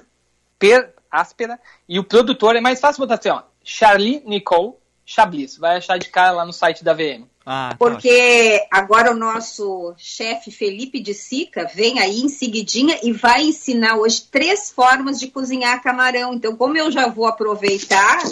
Per 0.58 0.92
Áspera, 1.10 1.58
e 1.88 1.98
o 1.98 2.04
produtor 2.04 2.56
é 2.56 2.60
mais 2.60 2.78
fácil 2.78 3.00
botar 3.00 3.14
assim, 3.14 3.30
ó, 3.30 3.42
Charlie 3.64 4.22
Nicole 4.26 4.74
Chablis, 5.06 5.56
vai 5.56 5.78
achar 5.78 5.98
de 5.98 6.10
cara 6.10 6.32
lá 6.32 6.44
no 6.44 6.52
site 6.52 6.84
da 6.84 6.92
VM. 6.92 7.29
Ah, 7.52 7.70
tá 7.70 7.76
Porque 7.76 8.64
agora 8.70 9.10
o 9.10 9.16
nosso 9.16 9.92
chefe 9.96 10.52
Felipe 10.52 11.00
de 11.00 11.12
Sica 11.12 11.68
vem 11.74 11.98
aí 11.98 12.20
em 12.20 12.28
seguidinha 12.28 12.96
e 13.02 13.12
vai 13.12 13.42
ensinar 13.42 13.96
hoje 13.96 14.22
três 14.30 14.70
formas 14.70 15.18
de 15.18 15.26
cozinhar 15.26 15.82
camarão. 15.82 16.32
Então, 16.32 16.54
como 16.54 16.78
eu 16.78 16.92
já 16.92 17.08
vou 17.08 17.26
aproveitar 17.26 18.22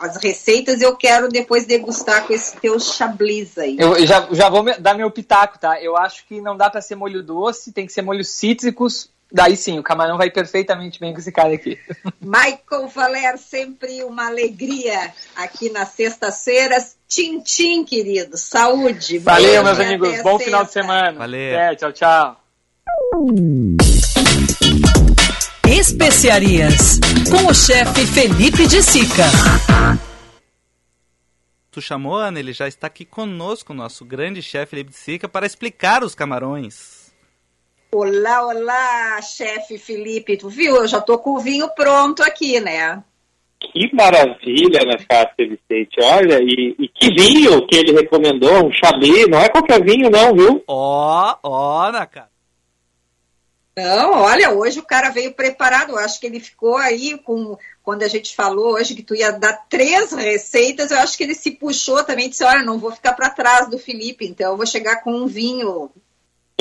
as 0.00 0.16
receitas, 0.16 0.82
eu 0.82 0.96
quero 0.96 1.28
depois 1.28 1.64
degustar 1.64 2.26
com 2.26 2.32
esse 2.32 2.56
teu 2.56 2.80
chablis 2.80 3.56
aí. 3.56 3.76
Eu 3.78 4.04
já, 4.04 4.26
já 4.32 4.48
vou 4.48 4.64
dar 4.80 4.94
meu 4.94 5.12
pitaco, 5.12 5.56
tá? 5.56 5.80
Eu 5.80 5.96
acho 5.96 6.26
que 6.26 6.40
não 6.40 6.56
dá 6.56 6.68
para 6.68 6.82
ser 6.82 6.96
molho 6.96 7.22
doce, 7.22 7.70
tem 7.70 7.86
que 7.86 7.92
ser 7.92 8.02
molhos 8.02 8.30
cítricos 8.30 9.08
Daí 9.30 9.56
sim, 9.56 9.78
o 9.78 9.82
camarão 9.82 10.16
vai 10.16 10.30
perfeitamente 10.30 10.98
bem 10.98 11.12
com 11.12 11.18
esse 11.18 11.30
cara 11.30 11.52
aqui. 11.52 11.78
Michael 12.20 12.88
Valer, 12.88 13.36
sempre 13.36 14.02
uma 14.02 14.26
alegria 14.26 15.12
aqui 15.36 15.70
nas 15.70 15.90
sextas-feiras. 15.90 16.96
Tchim, 17.06 17.40
tchim, 17.40 17.84
querido. 17.84 18.38
Saúde. 18.38 19.18
Valeu, 19.18 19.62
meus 19.62 19.78
amigos. 19.78 20.22
Bom 20.22 20.38
final 20.38 20.64
de 20.64 20.72
semana. 20.72 21.18
Valeu. 21.18 21.58
É, 21.58 21.76
tchau, 21.76 21.92
tchau. 21.92 22.40
Especiarias, 25.68 26.98
com 27.30 27.50
o 27.50 27.54
chefe 27.54 28.06
Felipe 28.06 28.66
de 28.66 28.82
Sica. 28.82 29.24
Tu 31.70 31.82
chamou, 31.82 32.16
Ana? 32.16 32.40
Ele 32.40 32.54
já 32.54 32.66
está 32.66 32.86
aqui 32.86 33.04
conosco, 33.04 33.74
nosso 33.74 34.04
grande 34.06 34.42
chefe 34.42 34.70
Felipe 34.70 34.90
de 34.90 34.96
Sica, 34.96 35.28
para 35.28 35.44
explicar 35.44 36.02
os 36.02 36.14
camarões. 36.14 36.97
Olá, 37.90 38.46
olá, 38.46 39.22
chefe 39.22 39.78
Felipe. 39.78 40.36
Tu 40.36 40.48
viu? 40.50 40.76
Eu 40.76 40.86
já 40.86 41.00
tô 41.00 41.18
com 41.18 41.30
o 41.30 41.40
vinho 41.40 41.68
pronto 41.70 42.22
aqui, 42.22 42.60
né? 42.60 43.02
Que 43.58 43.92
maravilha, 43.94 44.84
né, 44.84 44.96
Cássio 45.08 45.48
Vicente? 45.48 45.96
Olha, 46.02 46.38
e, 46.40 46.76
e, 46.78 46.88
que 46.88 47.12
vinho 47.14 47.66
que 47.66 47.76
ele 47.76 47.92
recomendou, 47.92 48.66
um 48.66 48.72
chablis, 48.72 49.26
não 49.26 49.40
é 49.40 49.48
qualquer 49.48 49.82
vinho 49.82 50.10
não, 50.10 50.34
viu? 50.34 50.62
Ó, 50.66 51.36
ó, 51.42 51.90
na 51.90 52.06
cara. 52.06 52.28
Não, 53.76 54.20
olha, 54.20 54.50
hoje 54.50 54.80
o 54.80 54.84
cara 54.84 55.08
veio 55.08 55.32
preparado. 55.32 55.92
Eu 55.92 55.98
acho 55.98 56.20
que 56.20 56.26
ele 56.26 56.40
ficou 56.40 56.76
aí 56.76 57.16
com. 57.18 57.56
Quando 57.82 58.02
a 58.02 58.08
gente 58.08 58.34
falou 58.34 58.74
hoje 58.74 58.94
que 58.94 59.02
tu 59.02 59.14
ia 59.14 59.30
dar 59.30 59.66
três 59.68 60.12
receitas, 60.12 60.90
eu 60.90 60.98
acho 60.98 61.16
que 61.16 61.24
ele 61.24 61.34
se 61.34 61.52
puxou 61.52 62.04
também 62.04 62.28
disse: 62.28 62.44
Olha, 62.44 62.62
não 62.62 62.78
vou 62.78 62.92
ficar 62.92 63.14
para 63.14 63.30
trás 63.30 63.70
do 63.70 63.78
Felipe, 63.78 64.26
então 64.26 64.50
eu 64.50 64.56
vou 64.56 64.66
chegar 64.66 64.96
com 65.02 65.12
um 65.12 65.26
vinho 65.26 65.90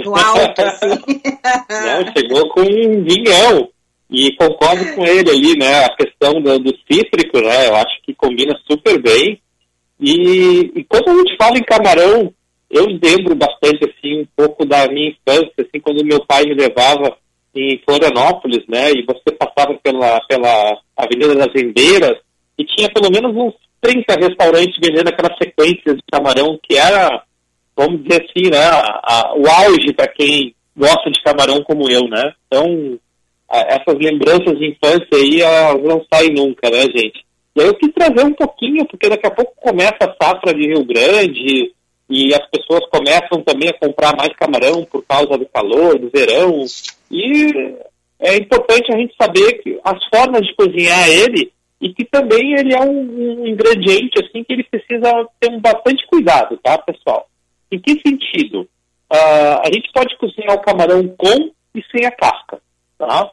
no 0.04 0.16
alto, 0.16 0.62
assim. 0.62 0.89
Não, 1.70 2.14
chegou 2.16 2.50
com 2.50 2.62
um 2.62 3.04
vinhão. 3.04 3.70
E 4.10 4.34
concordo 4.38 4.95
com 4.95 5.06
ele 5.06 5.30
ali, 5.30 5.58
né? 5.58 5.84
A 5.84 5.95
questão 5.95 6.41
do, 6.41 6.60
do 6.60 6.74
cítrico, 6.89 7.41
né? 7.41 7.68
Eu 7.68 7.76
acho 7.76 8.02
que 8.04 8.14
combina 8.14 8.58
super 8.70 9.02
bem. 9.02 9.41
E, 10.00 10.72
e 10.76 10.84
quando 10.86 11.10
a 11.10 11.14
gente 11.16 11.36
fala 11.38 11.58
em 11.58 11.64
camarão, 11.64 12.34
eu 12.70 12.86
lembro 12.86 13.36
bastante, 13.36 13.84
assim, 13.84 14.22
um 14.22 14.28
pouco 14.36 14.66
da 14.66 14.88
minha 14.88 15.10
infância, 15.10 15.54
assim, 15.60 15.80
quando 15.82 16.06
meu 16.06 16.24
pai 16.26 16.43
me 16.43 16.54
levava 16.54 17.18
em 17.54 17.82
Florianópolis, 17.84 18.64
né? 18.68 18.91
E 18.91 19.06
você 19.06 19.36
passava 19.36 19.78
pela, 19.82 20.22
pela 20.28 20.80
Avenida 20.95 21.36
das 21.36 21.52
Vendeiras 21.52 22.18
e 22.58 22.64
tinha 22.64 22.89
pelo 22.89 23.12
menos 23.12 23.36
uns 23.36 23.54
30 23.82 24.16
restaurantes 24.16 24.78
vendendo 24.82 25.10
aquelas 25.10 25.38
sequências 25.38 25.95
de 25.95 26.04
camarão 26.12 26.58
que 26.62 26.78
era 26.78 27.24
vamos 27.78 28.04
dizer 28.04 28.26
assim, 28.26 28.50
né, 28.50 28.66
a, 28.66 29.02
a, 29.04 29.34
o 29.36 29.48
auge 29.48 29.94
para 29.94 30.08
quem 30.08 30.56
gosta 30.76 31.12
de 31.12 31.22
camarão 31.22 31.64
como 31.64 31.90
eu, 31.90 32.08
né? 32.10 32.34
Então, 32.48 33.00
a, 33.50 33.60
essas 33.76 33.96
lembranças 34.00 34.58
de 34.58 34.70
infância 34.70 35.08
aí, 35.14 35.42
elas 35.42 35.84
não 35.84 36.04
saem 36.12 36.34
nunca, 36.34 36.70
né, 36.70 36.82
gente? 36.84 37.26
E 37.56 37.62
aí 37.62 37.68
eu 37.68 37.76
quis 37.76 37.92
trazer 37.94 38.26
um 38.26 38.34
pouquinho, 38.34 38.86
porque 38.86 39.10
daqui 39.10 39.28
a 39.28 39.32
pouco 39.32 39.54
começa 39.62 39.98
a 40.02 40.16
safra 40.22 40.54
de 40.54 40.68
Rio 40.68 40.84
Grande 40.84 41.74
e 42.10 42.34
as 42.34 42.50
pessoas 42.50 42.82
começam 42.90 43.42
também 43.44 43.70
a 43.70 43.80
comprar 43.80 44.16
mais 44.16 44.34
camarão 44.36 44.86
por 44.86 45.04
causa 45.06 45.38
do 45.38 45.46
calor, 45.48 46.00
do 46.00 46.10
verão. 46.10 46.64
E 47.12 47.76
é 48.20 48.38
importante 48.38 48.92
a 48.92 48.98
gente 48.98 49.16
saber 49.20 49.54
que 49.62 49.80
as 49.84 49.98
formas 50.14 50.42
de 50.42 50.56
cozinhar 50.56 51.10
ele 51.10 51.52
e 51.82 51.94
que 51.94 52.06
também 52.06 52.54
ele 52.54 52.74
é 52.74 52.80
um, 52.80 53.42
um 53.42 53.48
ingrediente 53.48 54.20
assim 54.20 54.44
que 54.44 54.54
ele 54.54 54.64
precisa 54.64 55.28
ter 55.40 55.52
um 55.52 55.60
bastante 55.60 56.06
cuidado, 56.08 56.58
tá, 56.58 56.78
pessoal? 56.80 57.28
Em 57.72 57.80
que 57.80 57.99
sentido? 58.01 58.61
Uh, 59.11 59.59
a 59.63 59.72
gente 59.74 59.89
pode 59.93 60.18
cozinhar 60.18 60.55
o 60.55 60.61
camarão 60.61 61.07
com 61.18 61.51
e 61.76 61.84
sem 61.91 62.05
a 62.05 62.11
casca. 62.11 62.61
Tá? 62.97 63.30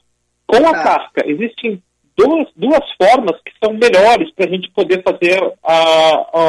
Com 0.46 0.56
a 0.56 0.72
tá. 0.72 0.82
casca, 0.82 1.24
existem 1.26 1.82
duas, 2.16 2.48
duas 2.54 2.84
formas 3.00 3.40
que 3.44 3.52
são 3.62 3.72
melhores 3.74 4.30
para 4.34 4.46
a 4.46 4.48
gente 4.48 4.70
poder 4.70 5.02
fazer 5.02 5.40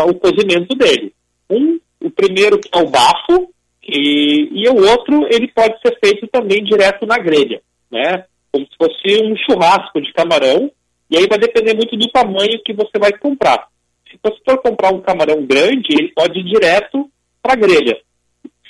o 0.07 0.13
cozimento 0.15 0.75
dele. 0.75 1.13
Um, 1.49 1.79
o 2.01 2.09
primeiro 2.09 2.59
que 2.59 2.69
é 2.73 2.81
o 2.81 2.89
bafo, 2.89 3.49
e, 3.87 4.49
e 4.51 4.69
o 4.69 4.77
outro 4.89 5.27
ele 5.31 5.47
pode 5.49 5.79
ser 5.79 5.97
feito 6.03 6.27
também 6.27 6.63
direto 6.63 7.05
na 7.05 7.17
grelha, 7.17 7.61
né? 7.91 8.25
Como 8.51 8.65
se 8.65 8.75
fosse 8.77 9.23
um 9.23 9.35
churrasco 9.37 10.01
de 10.01 10.11
camarão, 10.11 10.71
e 11.09 11.17
aí 11.17 11.27
vai 11.27 11.37
depender 11.37 11.75
muito 11.75 11.95
do 11.95 12.07
tamanho 12.09 12.61
que 12.63 12.73
você 12.73 12.97
vai 12.99 13.11
comprar. 13.13 13.67
Se 14.09 14.19
você 14.23 14.37
for 14.43 14.57
comprar 14.57 14.91
um 14.91 15.01
camarão 15.01 15.45
grande, 15.45 15.87
ele 15.91 16.11
pode 16.15 16.39
ir 16.39 16.43
direto 16.43 17.09
para 17.45 17.53
a 17.53 17.55
grelha. 17.55 17.99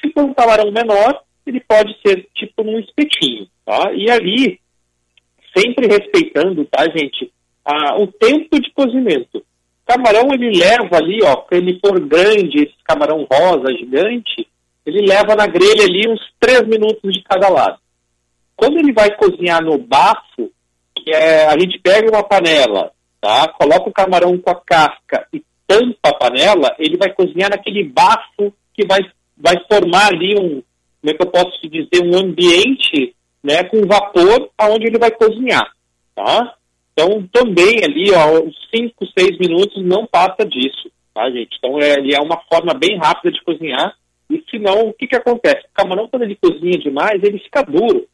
Se 0.01 0.11
for 0.11 0.25
um 0.25 0.33
camarão 0.33 0.69
menor, 0.69 1.21
ele 1.47 1.61
pode 1.61 1.95
ser 2.05 2.27
tipo 2.35 2.61
num 2.61 2.77
espetinho, 2.77 3.47
tá? 3.65 3.93
E 3.93 4.11
ali, 4.11 4.59
sempre 5.55 5.87
respeitando, 5.87 6.65
tá, 6.65 6.83
gente, 6.89 7.31
a, 7.63 7.95
o 7.97 8.07
tempo 8.07 8.59
de 8.59 8.69
cozimento. 8.73 9.41
Camarão, 9.85 10.27
ele 10.33 10.57
leva 10.57 10.97
ali, 10.97 11.19
ó, 11.23 11.45
ele 11.51 11.79
for 11.79 11.99
grande, 12.01 12.63
esse 12.63 12.75
camarão 12.83 13.25
rosa, 13.31 13.71
gigante, 13.77 14.47
ele 14.85 15.07
leva 15.07 15.35
na 15.35 15.47
grelha 15.47 15.83
ali 15.83 16.09
uns 16.09 16.19
3 16.39 16.67
minutos 16.67 17.13
de 17.13 17.23
cada 17.23 17.47
lado. 17.47 17.79
Quando 18.57 18.77
ele 18.77 18.91
vai 18.91 19.15
cozinhar 19.15 19.63
no 19.63 19.77
bafo, 19.77 20.51
que 20.95 21.11
é, 21.11 21.45
a 21.45 21.57
gente 21.57 21.79
pega 21.79 22.09
uma 22.09 22.23
panela, 22.23 22.91
tá? 23.21 23.47
Coloca 23.49 23.89
o 23.89 23.93
camarão 23.93 24.37
com 24.37 24.49
a 24.49 24.55
casca 24.55 25.27
e 25.31 25.41
tampa 25.67 26.09
a 26.09 26.15
panela, 26.15 26.75
ele 26.79 26.97
vai 26.97 27.13
cozinhar 27.13 27.49
naquele 27.49 27.83
bafo 27.83 28.53
que 28.75 28.85
vai, 28.85 28.99
vai 29.37 29.55
formar 29.71 30.07
ali 30.07 30.35
um, 30.39 30.61
como 31.01 31.11
é 31.11 31.13
que 31.13 31.23
eu 31.23 31.31
posso 31.31 31.51
te 31.61 31.69
dizer, 31.69 32.03
um 32.03 32.17
ambiente 32.17 33.15
né, 33.43 33.63
com 33.63 33.85
vapor 33.85 34.49
aonde 34.57 34.87
ele 34.87 34.97
vai 34.97 35.11
cozinhar, 35.11 35.71
tá? 36.15 36.55
Então, 36.91 37.27
também 37.31 37.83
ali, 37.83 38.11
ó, 38.11 38.41
uns 38.41 38.55
5, 38.73 39.05
6 39.17 39.37
minutos 39.37 39.85
não 39.85 40.07
passa 40.07 40.45
disso, 40.45 40.89
tá, 41.13 41.29
gente? 41.29 41.57
Então, 41.57 41.79
é, 41.79 41.95
é 42.13 42.21
uma 42.21 42.41
forma 42.49 42.73
bem 42.73 42.97
rápida 42.97 43.31
de 43.31 43.43
cozinhar. 43.43 43.93
E 44.29 44.43
se 44.49 44.57
não, 44.57 44.87
o 44.87 44.93
que 44.93 45.05
que 45.05 45.15
acontece? 45.15 45.67
O 45.67 45.73
camarão, 45.75 46.07
quando 46.07 46.23
ele 46.23 46.37
cozinha 46.37 46.79
demais, 46.79 47.21
ele 47.21 47.37
fica 47.39 47.61
duro. 47.61 48.07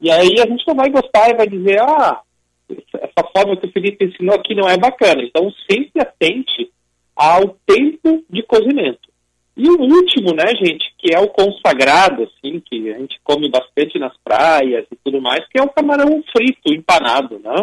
E 0.00 0.10
aí 0.10 0.40
a 0.40 0.46
gente 0.46 0.66
não 0.66 0.74
vai 0.74 0.90
gostar 0.90 1.30
e 1.30 1.36
vai 1.36 1.46
dizer, 1.46 1.80
ah, 1.80 2.20
essa 2.68 3.28
forma 3.34 3.56
que 3.56 3.66
o 3.66 3.72
Felipe 3.72 4.04
ensinou 4.04 4.34
aqui 4.34 4.54
não 4.54 4.68
é 4.68 4.76
bacana. 4.76 5.22
Então, 5.22 5.50
sempre 5.70 6.02
atente 6.02 6.70
ao 7.14 7.56
tempo 7.64 8.24
de 8.28 8.42
cozimento. 8.42 9.08
E 9.56 9.68
o 9.68 9.80
último, 9.80 10.34
né, 10.34 10.46
gente, 10.60 10.92
que 10.98 11.14
é 11.14 11.20
o 11.20 11.28
consagrado, 11.28 12.24
assim, 12.24 12.60
que 12.60 12.92
a 12.92 12.98
gente 12.98 13.20
come 13.22 13.48
bastante 13.48 13.98
nas 13.98 14.12
praias 14.24 14.84
e 14.90 14.96
tudo 15.04 15.20
mais, 15.20 15.46
que 15.48 15.58
é 15.58 15.62
o 15.62 15.70
camarão 15.70 16.22
frito, 16.36 16.72
empanado, 16.72 17.38
né? 17.38 17.54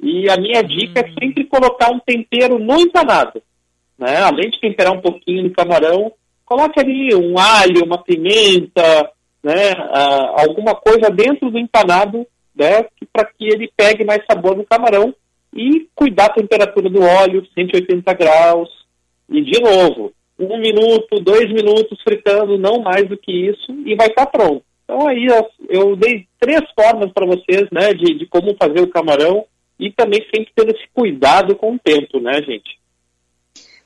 E 0.00 0.28
a 0.30 0.36
minha 0.36 0.62
dica 0.62 1.00
é 1.00 1.12
sempre 1.18 1.44
colocar 1.44 1.90
um 1.90 1.98
tempero 1.98 2.58
no 2.58 2.78
empanado. 2.78 3.42
Né? 3.98 4.18
Além 4.18 4.50
de 4.50 4.60
temperar 4.60 4.92
um 4.92 5.00
pouquinho 5.00 5.44
no 5.44 5.50
camarão, 5.50 6.12
coloque 6.44 6.78
ali 6.78 7.14
um 7.14 7.38
alho, 7.38 7.84
uma 7.84 8.02
pimenta, 8.02 9.10
né? 9.42 9.72
Ah, 9.76 10.42
alguma 10.42 10.74
coisa 10.74 11.10
dentro 11.10 11.50
do 11.50 11.58
empanado 11.58 12.26
né? 12.54 12.86
para 13.12 13.24
que 13.24 13.44
ele 13.44 13.70
pegue 13.76 14.04
mais 14.04 14.22
sabor 14.30 14.56
no 14.56 14.66
camarão 14.66 15.14
e 15.54 15.88
cuidar 15.94 16.28
da 16.28 16.34
temperatura 16.34 16.90
do 16.90 17.00
óleo, 17.00 17.46
180 17.54 18.12
graus. 18.14 18.68
E 19.28 19.40
de 19.40 19.60
novo, 19.60 20.12
um 20.38 20.58
minuto, 20.58 21.20
dois 21.20 21.50
minutos 21.52 22.00
fritando, 22.02 22.58
não 22.58 22.80
mais 22.80 23.08
do 23.08 23.16
que 23.16 23.32
isso, 23.32 23.72
e 23.84 23.94
vai 23.94 24.08
estar 24.08 24.26
tá 24.26 24.30
pronto. 24.30 24.64
Então 24.84 25.08
aí 25.08 25.26
eu 25.68 25.96
dei 25.96 26.28
três 26.38 26.62
formas 26.78 27.12
para 27.12 27.26
vocês 27.26 27.68
né, 27.72 27.92
de, 27.92 28.18
de 28.18 28.26
como 28.26 28.56
fazer 28.56 28.80
o 28.80 28.90
camarão 28.90 29.44
e 29.78 29.90
também 29.90 30.24
sempre 30.32 30.52
tendo 30.54 30.70
esse 30.70 30.86
cuidado 30.94 31.56
com 31.56 31.74
o 31.74 31.78
tempo, 31.78 32.20
né, 32.20 32.40
gente? 32.42 32.78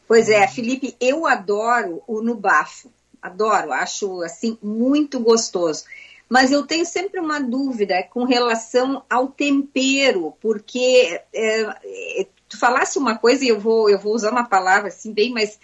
Pois 0.07 0.29
é, 0.29 0.47
Felipe, 0.47 0.95
eu 1.01 1.27
adoro 1.27 2.03
o 2.07 2.21
no 2.21 2.35
bafo. 2.35 2.91
Adoro, 3.23 3.73
acho 3.73 4.23
assim 4.23 4.59
muito 4.63 5.21
gostoso. 5.21 5.85
Mas 6.29 6.53
eu 6.53 6.67
tenho 6.67 6.85
sempre 6.85 7.19
uma 7.19 7.41
dúvida 7.41 8.03
com 8.11 8.25
relação 8.25 9.03
ao 9.11 9.29
tempero, 9.29 10.35
porque 10.41 11.21
é, 11.33 11.61
é, 11.63 12.27
tu 12.49 12.59
falasse 12.59 12.99
uma 12.99 13.19
coisa 13.19 13.45
e 13.45 13.49
eu 13.49 13.59
vou, 13.59 13.91
eu 13.91 13.99
vou 13.99 14.15
usar 14.15 14.31
uma 14.31 14.49
palavra 14.49 14.89
assim 14.89 15.13
bem 15.13 15.33
mais 15.33 15.59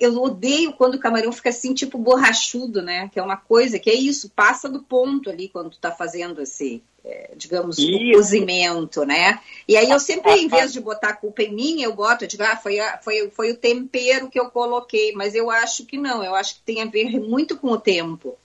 eu 0.00 0.16
odeio 0.22 0.72
quando 0.72 0.94
o 0.94 1.00
camarão 1.00 1.32
fica 1.32 1.48
assim, 1.48 1.74
tipo 1.74 1.98
borrachudo, 1.98 2.80
né? 2.80 3.10
Que 3.12 3.18
é 3.18 3.22
uma 3.22 3.36
coisa 3.36 3.78
que 3.78 3.90
é 3.90 3.94
isso, 3.94 4.30
passa 4.30 4.68
do 4.68 4.82
ponto 4.82 5.28
ali 5.28 5.48
quando 5.48 5.70
tu 5.70 5.78
tá 5.78 5.90
fazendo 5.90 6.40
esse, 6.40 6.82
é, 7.04 7.32
digamos, 7.36 7.78
o 7.78 8.12
cozimento, 8.14 9.04
né? 9.04 9.40
E 9.66 9.76
aí 9.76 9.90
eu 9.90 9.98
sempre, 9.98 10.32
em 10.32 10.48
vez 10.48 10.72
de 10.72 10.80
botar 10.80 11.08
a 11.08 11.16
culpa 11.16 11.42
em 11.42 11.52
mim, 11.52 11.82
eu 11.82 11.94
boto, 11.94 12.24
eu 12.24 12.28
digo, 12.28 12.44
ah, 12.44 12.56
foi, 12.56 12.78
a, 12.78 12.98
foi, 12.98 13.28
foi 13.30 13.50
o 13.50 13.56
tempero 13.56 14.30
que 14.30 14.38
eu 14.38 14.50
coloquei, 14.50 15.12
mas 15.12 15.34
eu 15.34 15.50
acho 15.50 15.84
que 15.84 15.98
não, 15.98 16.22
eu 16.22 16.34
acho 16.34 16.56
que 16.56 16.62
tem 16.62 16.80
a 16.80 16.86
ver 16.86 17.18
muito 17.18 17.56
com 17.56 17.68
o 17.68 17.80
tempo. 17.80 18.38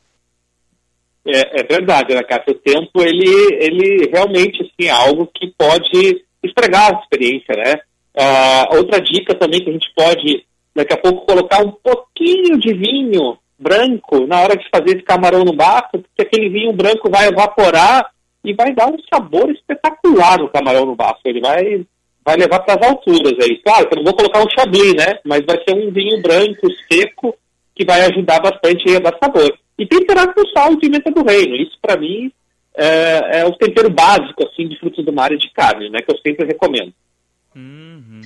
É, 1.25 1.61
é 1.61 1.63
verdade, 1.63 2.15
né, 2.15 2.23
Cássio? 2.23 2.53
O 2.53 2.59
tempo, 2.59 3.01
ele, 3.01 3.53
ele 3.59 4.09
realmente 4.09 4.63
assim, 4.63 4.87
é 4.87 4.91
algo 4.91 5.27
que 5.27 5.53
pode 5.57 6.25
estragar 6.41 6.95
a 6.95 6.99
experiência, 7.01 7.53
né? 7.55 7.75
Uh, 8.15 8.77
outra 8.77 8.99
dica 8.99 9.35
também 9.35 9.63
que 9.63 9.69
a 9.69 9.73
gente 9.73 9.93
pode 9.95 10.47
daqui 10.77 10.93
a 10.93 10.97
pouco 10.97 11.25
colocar 11.25 11.65
um 11.65 11.71
pouquinho 11.71 12.59
de 12.59 12.71
vinho 12.71 13.35
branco 13.57 14.27
na 14.27 14.41
hora 14.41 14.55
de 14.55 14.63
fazer 14.69 14.95
esse 14.95 15.01
camarão 15.01 15.43
no 15.43 15.53
bafo, 15.53 15.89
porque 15.93 16.21
aquele 16.21 16.49
vinho 16.49 16.71
branco 16.71 17.09
vai 17.09 17.27
evaporar 17.27 18.11
e 18.45 18.53
vai 18.53 18.73
dar 18.75 18.87
um 18.87 18.97
sabor 19.11 19.49
espetacular 19.49 20.37
no 20.37 20.49
camarão 20.49 20.85
no 20.85 20.95
bafo. 20.95 21.19
Ele 21.25 21.41
vai, 21.41 21.83
vai 22.23 22.37
levar 22.37 22.59
para 22.59 22.75
as 22.75 22.87
alturas 22.87 23.33
aí. 23.41 23.57
Claro 23.63 23.87
eu 23.89 23.97
não 23.97 24.03
vou 24.03 24.15
colocar 24.15 24.43
um 24.43 24.49
chablis, 24.51 24.93
né? 24.93 25.17
Mas 25.25 25.43
vai 25.47 25.57
ser 25.67 25.75
um 25.75 25.91
vinho 25.91 26.21
branco, 26.21 26.67
seco, 26.91 27.35
que 27.73 27.83
vai 27.83 28.01
ajudar 28.01 28.39
bastante 28.39 28.95
a 28.95 28.99
dar 28.99 29.17
sabor. 29.17 29.57
E 29.79 29.85
temperar 29.87 30.31
com 30.31 30.45
sal 30.49 30.73
e 30.73 30.79
pimenta 30.79 31.09
do 31.09 31.23
reino. 31.23 31.55
Isso, 31.55 31.77
para 31.81 31.99
mim, 31.99 32.31
é, 32.75 33.39
é, 33.39 33.45
o 33.45 33.53
tempero 33.53 33.89
básico, 33.89 34.47
assim, 34.47 34.67
de 34.67 34.79
frutos 34.79 35.03
do 35.03 35.11
mar 35.11 35.31
e 35.31 35.37
de 35.37 35.51
carne, 35.51 35.89
né? 35.89 36.01
Que 36.03 36.11
eu 36.13 36.17
sempre 36.19 36.45
recomendo. 36.45 36.93
Uhum. 37.55 38.21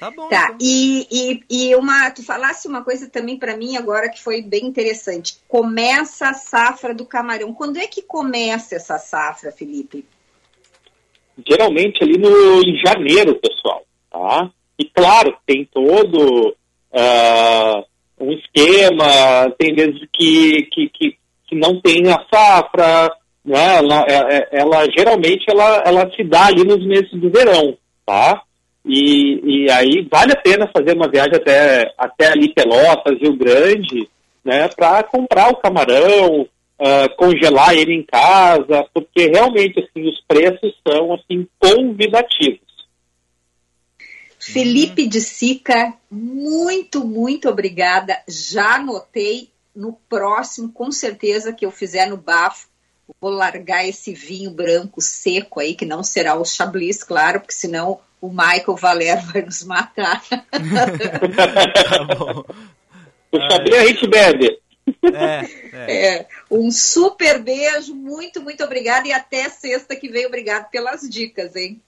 Tá 0.00 0.10
bom. 0.10 0.28
Tá, 0.30 0.46
então. 0.46 0.56
e, 0.62 1.06
e, 1.10 1.40
e 1.50 1.76
uma, 1.76 2.10
tu 2.10 2.24
falasse 2.24 2.66
uma 2.66 2.82
coisa 2.82 3.10
também 3.10 3.38
para 3.38 3.54
mim 3.54 3.76
agora 3.76 4.08
que 4.08 4.22
foi 4.22 4.40
bem 4.40 4.64
interessante. 4.64 5.36
Começa 5.46 6.30
a 6.30 6.32
safra 6.32 6.94
do 6.94 7.04
camarão. 7.04 7.52
Quando 7.52 7.76
é 7.76 7.86
que 7.86 8.00
começa 8.00 8.76
essa 8.76 8.98
safra, 8.98 9.52
Felipe? 9.52 10.06
Geralmente 11.46 12.02
ali 12.02 12.16
no, 12.16 12.62
em 12.62 12.80
janeiro, 12.82 13.38
pessoal. 13.38 13.84
Tá? 14.10 14.50
E 14.78 14.86
claro, 14.86 15.36
tem 15.46 15.68
todo 15.70 16.48
uh, 16.48 17.84
um 18.18 18.32
esquema, 18.32 19.50
tem 19.58 19.74
vezes 19.74 20.00
que, 20.14 20.62
que, 20.72 20.88
que, 20.88 21.18
que 21.46 21.54
não 21.56 21.78
tem 21.78 22.08
a 22.10 22.24
safra, 22.32 23.14
né? 23.44 23.76
ela, 23.76 24.06
ela, 24.08 24.32
é, 24.32 24.36
é, 24.36 24.48
ela 24.60 24.86
geralmente 24.96 25.44
ela, 25.46 25.82
ela 25.84 26.10
se 26.12 26.24
dá 26.24 26.46
ali 26.46 26.64
nos 26.64 26.82
meses 26.86 27.12
do 27.12 27.28
verão, 27.28 27.76
tá? 28.06 28.42
E, 28.92 29.40
e 29.44 29.70
aí 29.70 30.04
vale 30.10 30.32
a 30.32 30.40
pena 30.40 30.68
fazer 30.76 30.96
uma 30.96 31.08
viagem 31.08 31.36
até, 31.36 31.94
até 31.96 32.32
ali 32.32 32.52
Pelotas, 32.52 33.20
Rio 33.20 33.36
Grande, 33.36 34.10
né, 34.44 34.66
para 34.66 35.04
comprar 35.04 35.48
o 35.48 35.58
camarão, 35.58 36.40
uh, 36.42 37.16
congelar 37.16 37.72
ele 37.72 37.94
em 37.94 38.02
casa, 38.02 38.84
porque 38.92 39.28
realmente 39.28 39.78
assim, 39.78 40.08
os 40.08 40.20
preços 40.26 40.74
são 40.84 41.14
assim 41.14 41.46
convidativos. 41.60 42.68
Felipe 44.40 45.06
de 45.06 45.20
Sica, 45.20 45.94
muito, 46.10 47.06
muito 47.06 47.48
obrigada. 47.48 48.20
Já 48.26 48.74
anotei 48.74 49.50
no 49.76 49.92
próximo, 50.08 50.72
com 50.72 50.90
certeza, 50.90 51.52
que 51.52 51.64
eu 51.64 51.70
fizer 51.70 52.06
no 52.06 52.16
bafo. 52.16 52.66
Vou 53.20 53.30
largar 53.30 53.86
esse 53.86 54.12
vinho 54.12 54.50
branco 54.50 55.00
seco 55.00 55.60
aí, 55.60 55.74
que 55.74 55.86
não 55.86 56.02
será 56.02 56.34
o 56.34 56.44
Chablis, 56.44 57.02
claro, 57.02 57.40
porque 57.40 57.54
senão 57.54 58.00
o 58.20 58.28
Michael 58.28 58.76
Valer 58.76 59.24
vai 59.32 59.42
nos 59.42 59.62
matar. 59.64 60.22
tá 60.28 60.40
o 63.32 63.40
Chablis 63.40 63.76
a 63.76 63.86
gente 63.86 64.06
bebe. 64.06 64.60
É, 65.14 65.46
é. 65.72 66.06
é, 66.06 66.26
um 66.50 66.70
super 66.70 67.40
beijo, 67.42 67.94
muito, 67.94 68.42
muito 68.42 68.64
obrigada 68.64 69.06
e 69.06 69.12
até 69.12 69.48
sexta 69.48 69.94
que 69.96 70.08
vem. 70.08 70.26
Obrigado 70.26 70.68
pelas 70.70 71.08
dicas, 71.08 71.54
hein? 71.54 71.80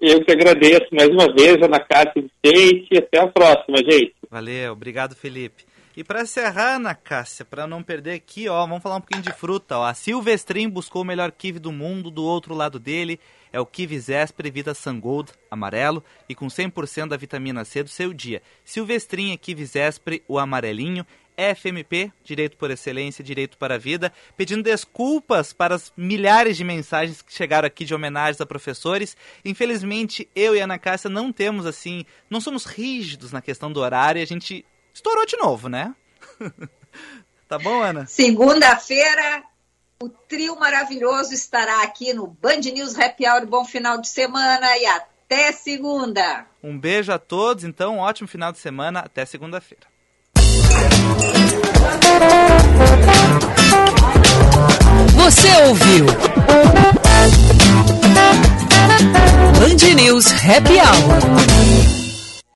Eu 0.00 0.24
que 0.24 0.30
agradeço 0.30 0.86
mais 0.92 1.08
uma 1.08 1.32
vez, 1.32 1.60
Ana 1.60 1.80
Cássia 1.80 2.24
e 2.44 2.86
até 2.96 3.18
a 3.18 3.26
próxima, 3.26 3.78
gente. 3.78 4.14
Valeu, 4.30 4.72
obrigado, 4.72 5.16
Felipe. 5.16 5.67
E 5.98 6.04
para 6.04 6.22
encerrar, 6.22 6.76
Ana 6.76 6.94
Cássia, 6.94 7.44
para 7.44 7.66
não 7.66 7.82
perder 7.82 8.12
aqui, 8.12 8.48
ó, 8.48 8.64
vamos 8.64 8.84
falar 8.84 8.98
um 8.98 9.00
pouquinho 9.00 9.20
de 9.20 9.32
fruta. 9.32 9.78
Ó. 9.78 9.84
A 9.84 9.92
Silvestrin 9.92 10.68
buscou 10.68 11.02
o 11.02 11.04
melhor 11.04 11.32
kiwi 11.32 11.58
do 11.58 11.72
mundo, 11.72 12.08
do 12.08 12.22
outro 12.22 12.54
lado 12.54 12.78
dele 12.78 13.18
é 13.52 13.58
o 13.58 13.66
Kiwi 13.66 13.98
Zespre 13.98 14.48
Vita 14.48 14.74
Sangold, 14.74 15.32
amarelo, 15.50 16.04
e 16.28 16.36
com 16.36 16.46
100% 16.46 17.08
da 17.08 17.16
vitamina 17.16 17.64
C 17.64 17.82
do 17.82 17.88
seu 17.88 18.14
dia. 18.14 18.40
Silvestrinha 18.64 19.36
Kiwi 19.36 19.64
Zespre, 19.64 20.22
o 20.28 20.38
amarelinho, 20.38 21.04
FMP, 21.36 22.12
Direito 22.22 22.56
por 22.56 22.70
Excelência, 22.70 23.24
Direito 23.24 23.58
para 23.58 23.74
a 23.74 23.78
Vida, 23.78 24.12
pedindo 24.36 24.62
desculpas 24.62 25.52
para 25.52 25.74
as 25.74 25.92
milhares 25.96 26.56
de 26.56 26.62
mensagens 26.62 27.22
que 27.22 27.34
chegaram 27.34 27.66
aqui 27.66 27.84
de 27.84 27.92
homenagens 27.92 28.40
a 28.40 28.46
professores. 28.46 29.16
Infelizmente, 29.44 30.28
eu 30.32 30.54
e 30.54 30.60
a 30.60 30.64
Ana 30.64 30.78
Cássia 30.78 31.10
não 31.10 31.32
temos 31.32 31.66
assim, 31.66 32.04
não 32.30 32.40
somos 32.40 32.66
rígidos 32.66 33.32
na 33.32 33.42
questão 33.42 33.72
do 33.72 33.80
horário, 33.80 34.22
a 34.22 34.24
gente 34.24 34.64
estourou 34.98 35.24
de 35.24 35.36
novo, 35.36 35.68
né? 35.68 35.94
tá 37.48 37.58
bom, 37.58 37.80
Ana? 37.80 38.06
Segunda-feira, 38.06 39.42
o 40.02 40.08
trio 40.08 40.58
maravilhoso 40.58 41.32
estará 41.32 41.82
aqui 41.82 42.12
no 42.12 42.26
Band 42.26 42.60
News 42.72 42.98
Happy 42.98 43.26
Hour. 43.26 43.46
Bom 43.46 43.64
final 43.64 44.00
de 44.00 44.08
semana 44.08 44.76
e 44.76 44.86
até 44.86 45.52
segunda. 45.52 46.46
Um 46.62 46.76
beijo 46.78 47.12
a 47.12 47.18
todos, 47.18 47.64
então, 47.64 47.96
um 47.96 47.98
ótimo 48.00 48.28
final 48.28 48.50
de 48.50 48.58
semana. 48.58 49.00
Até 49.00 49.24
segunda-feira. 49.24 49.86
Você 55.14 55.48
ouviu? 55.68 56.06
Band 59.60 59.94
News 59.94 60.26
Happy 60.32 60.78
Hour. 60.78 61.97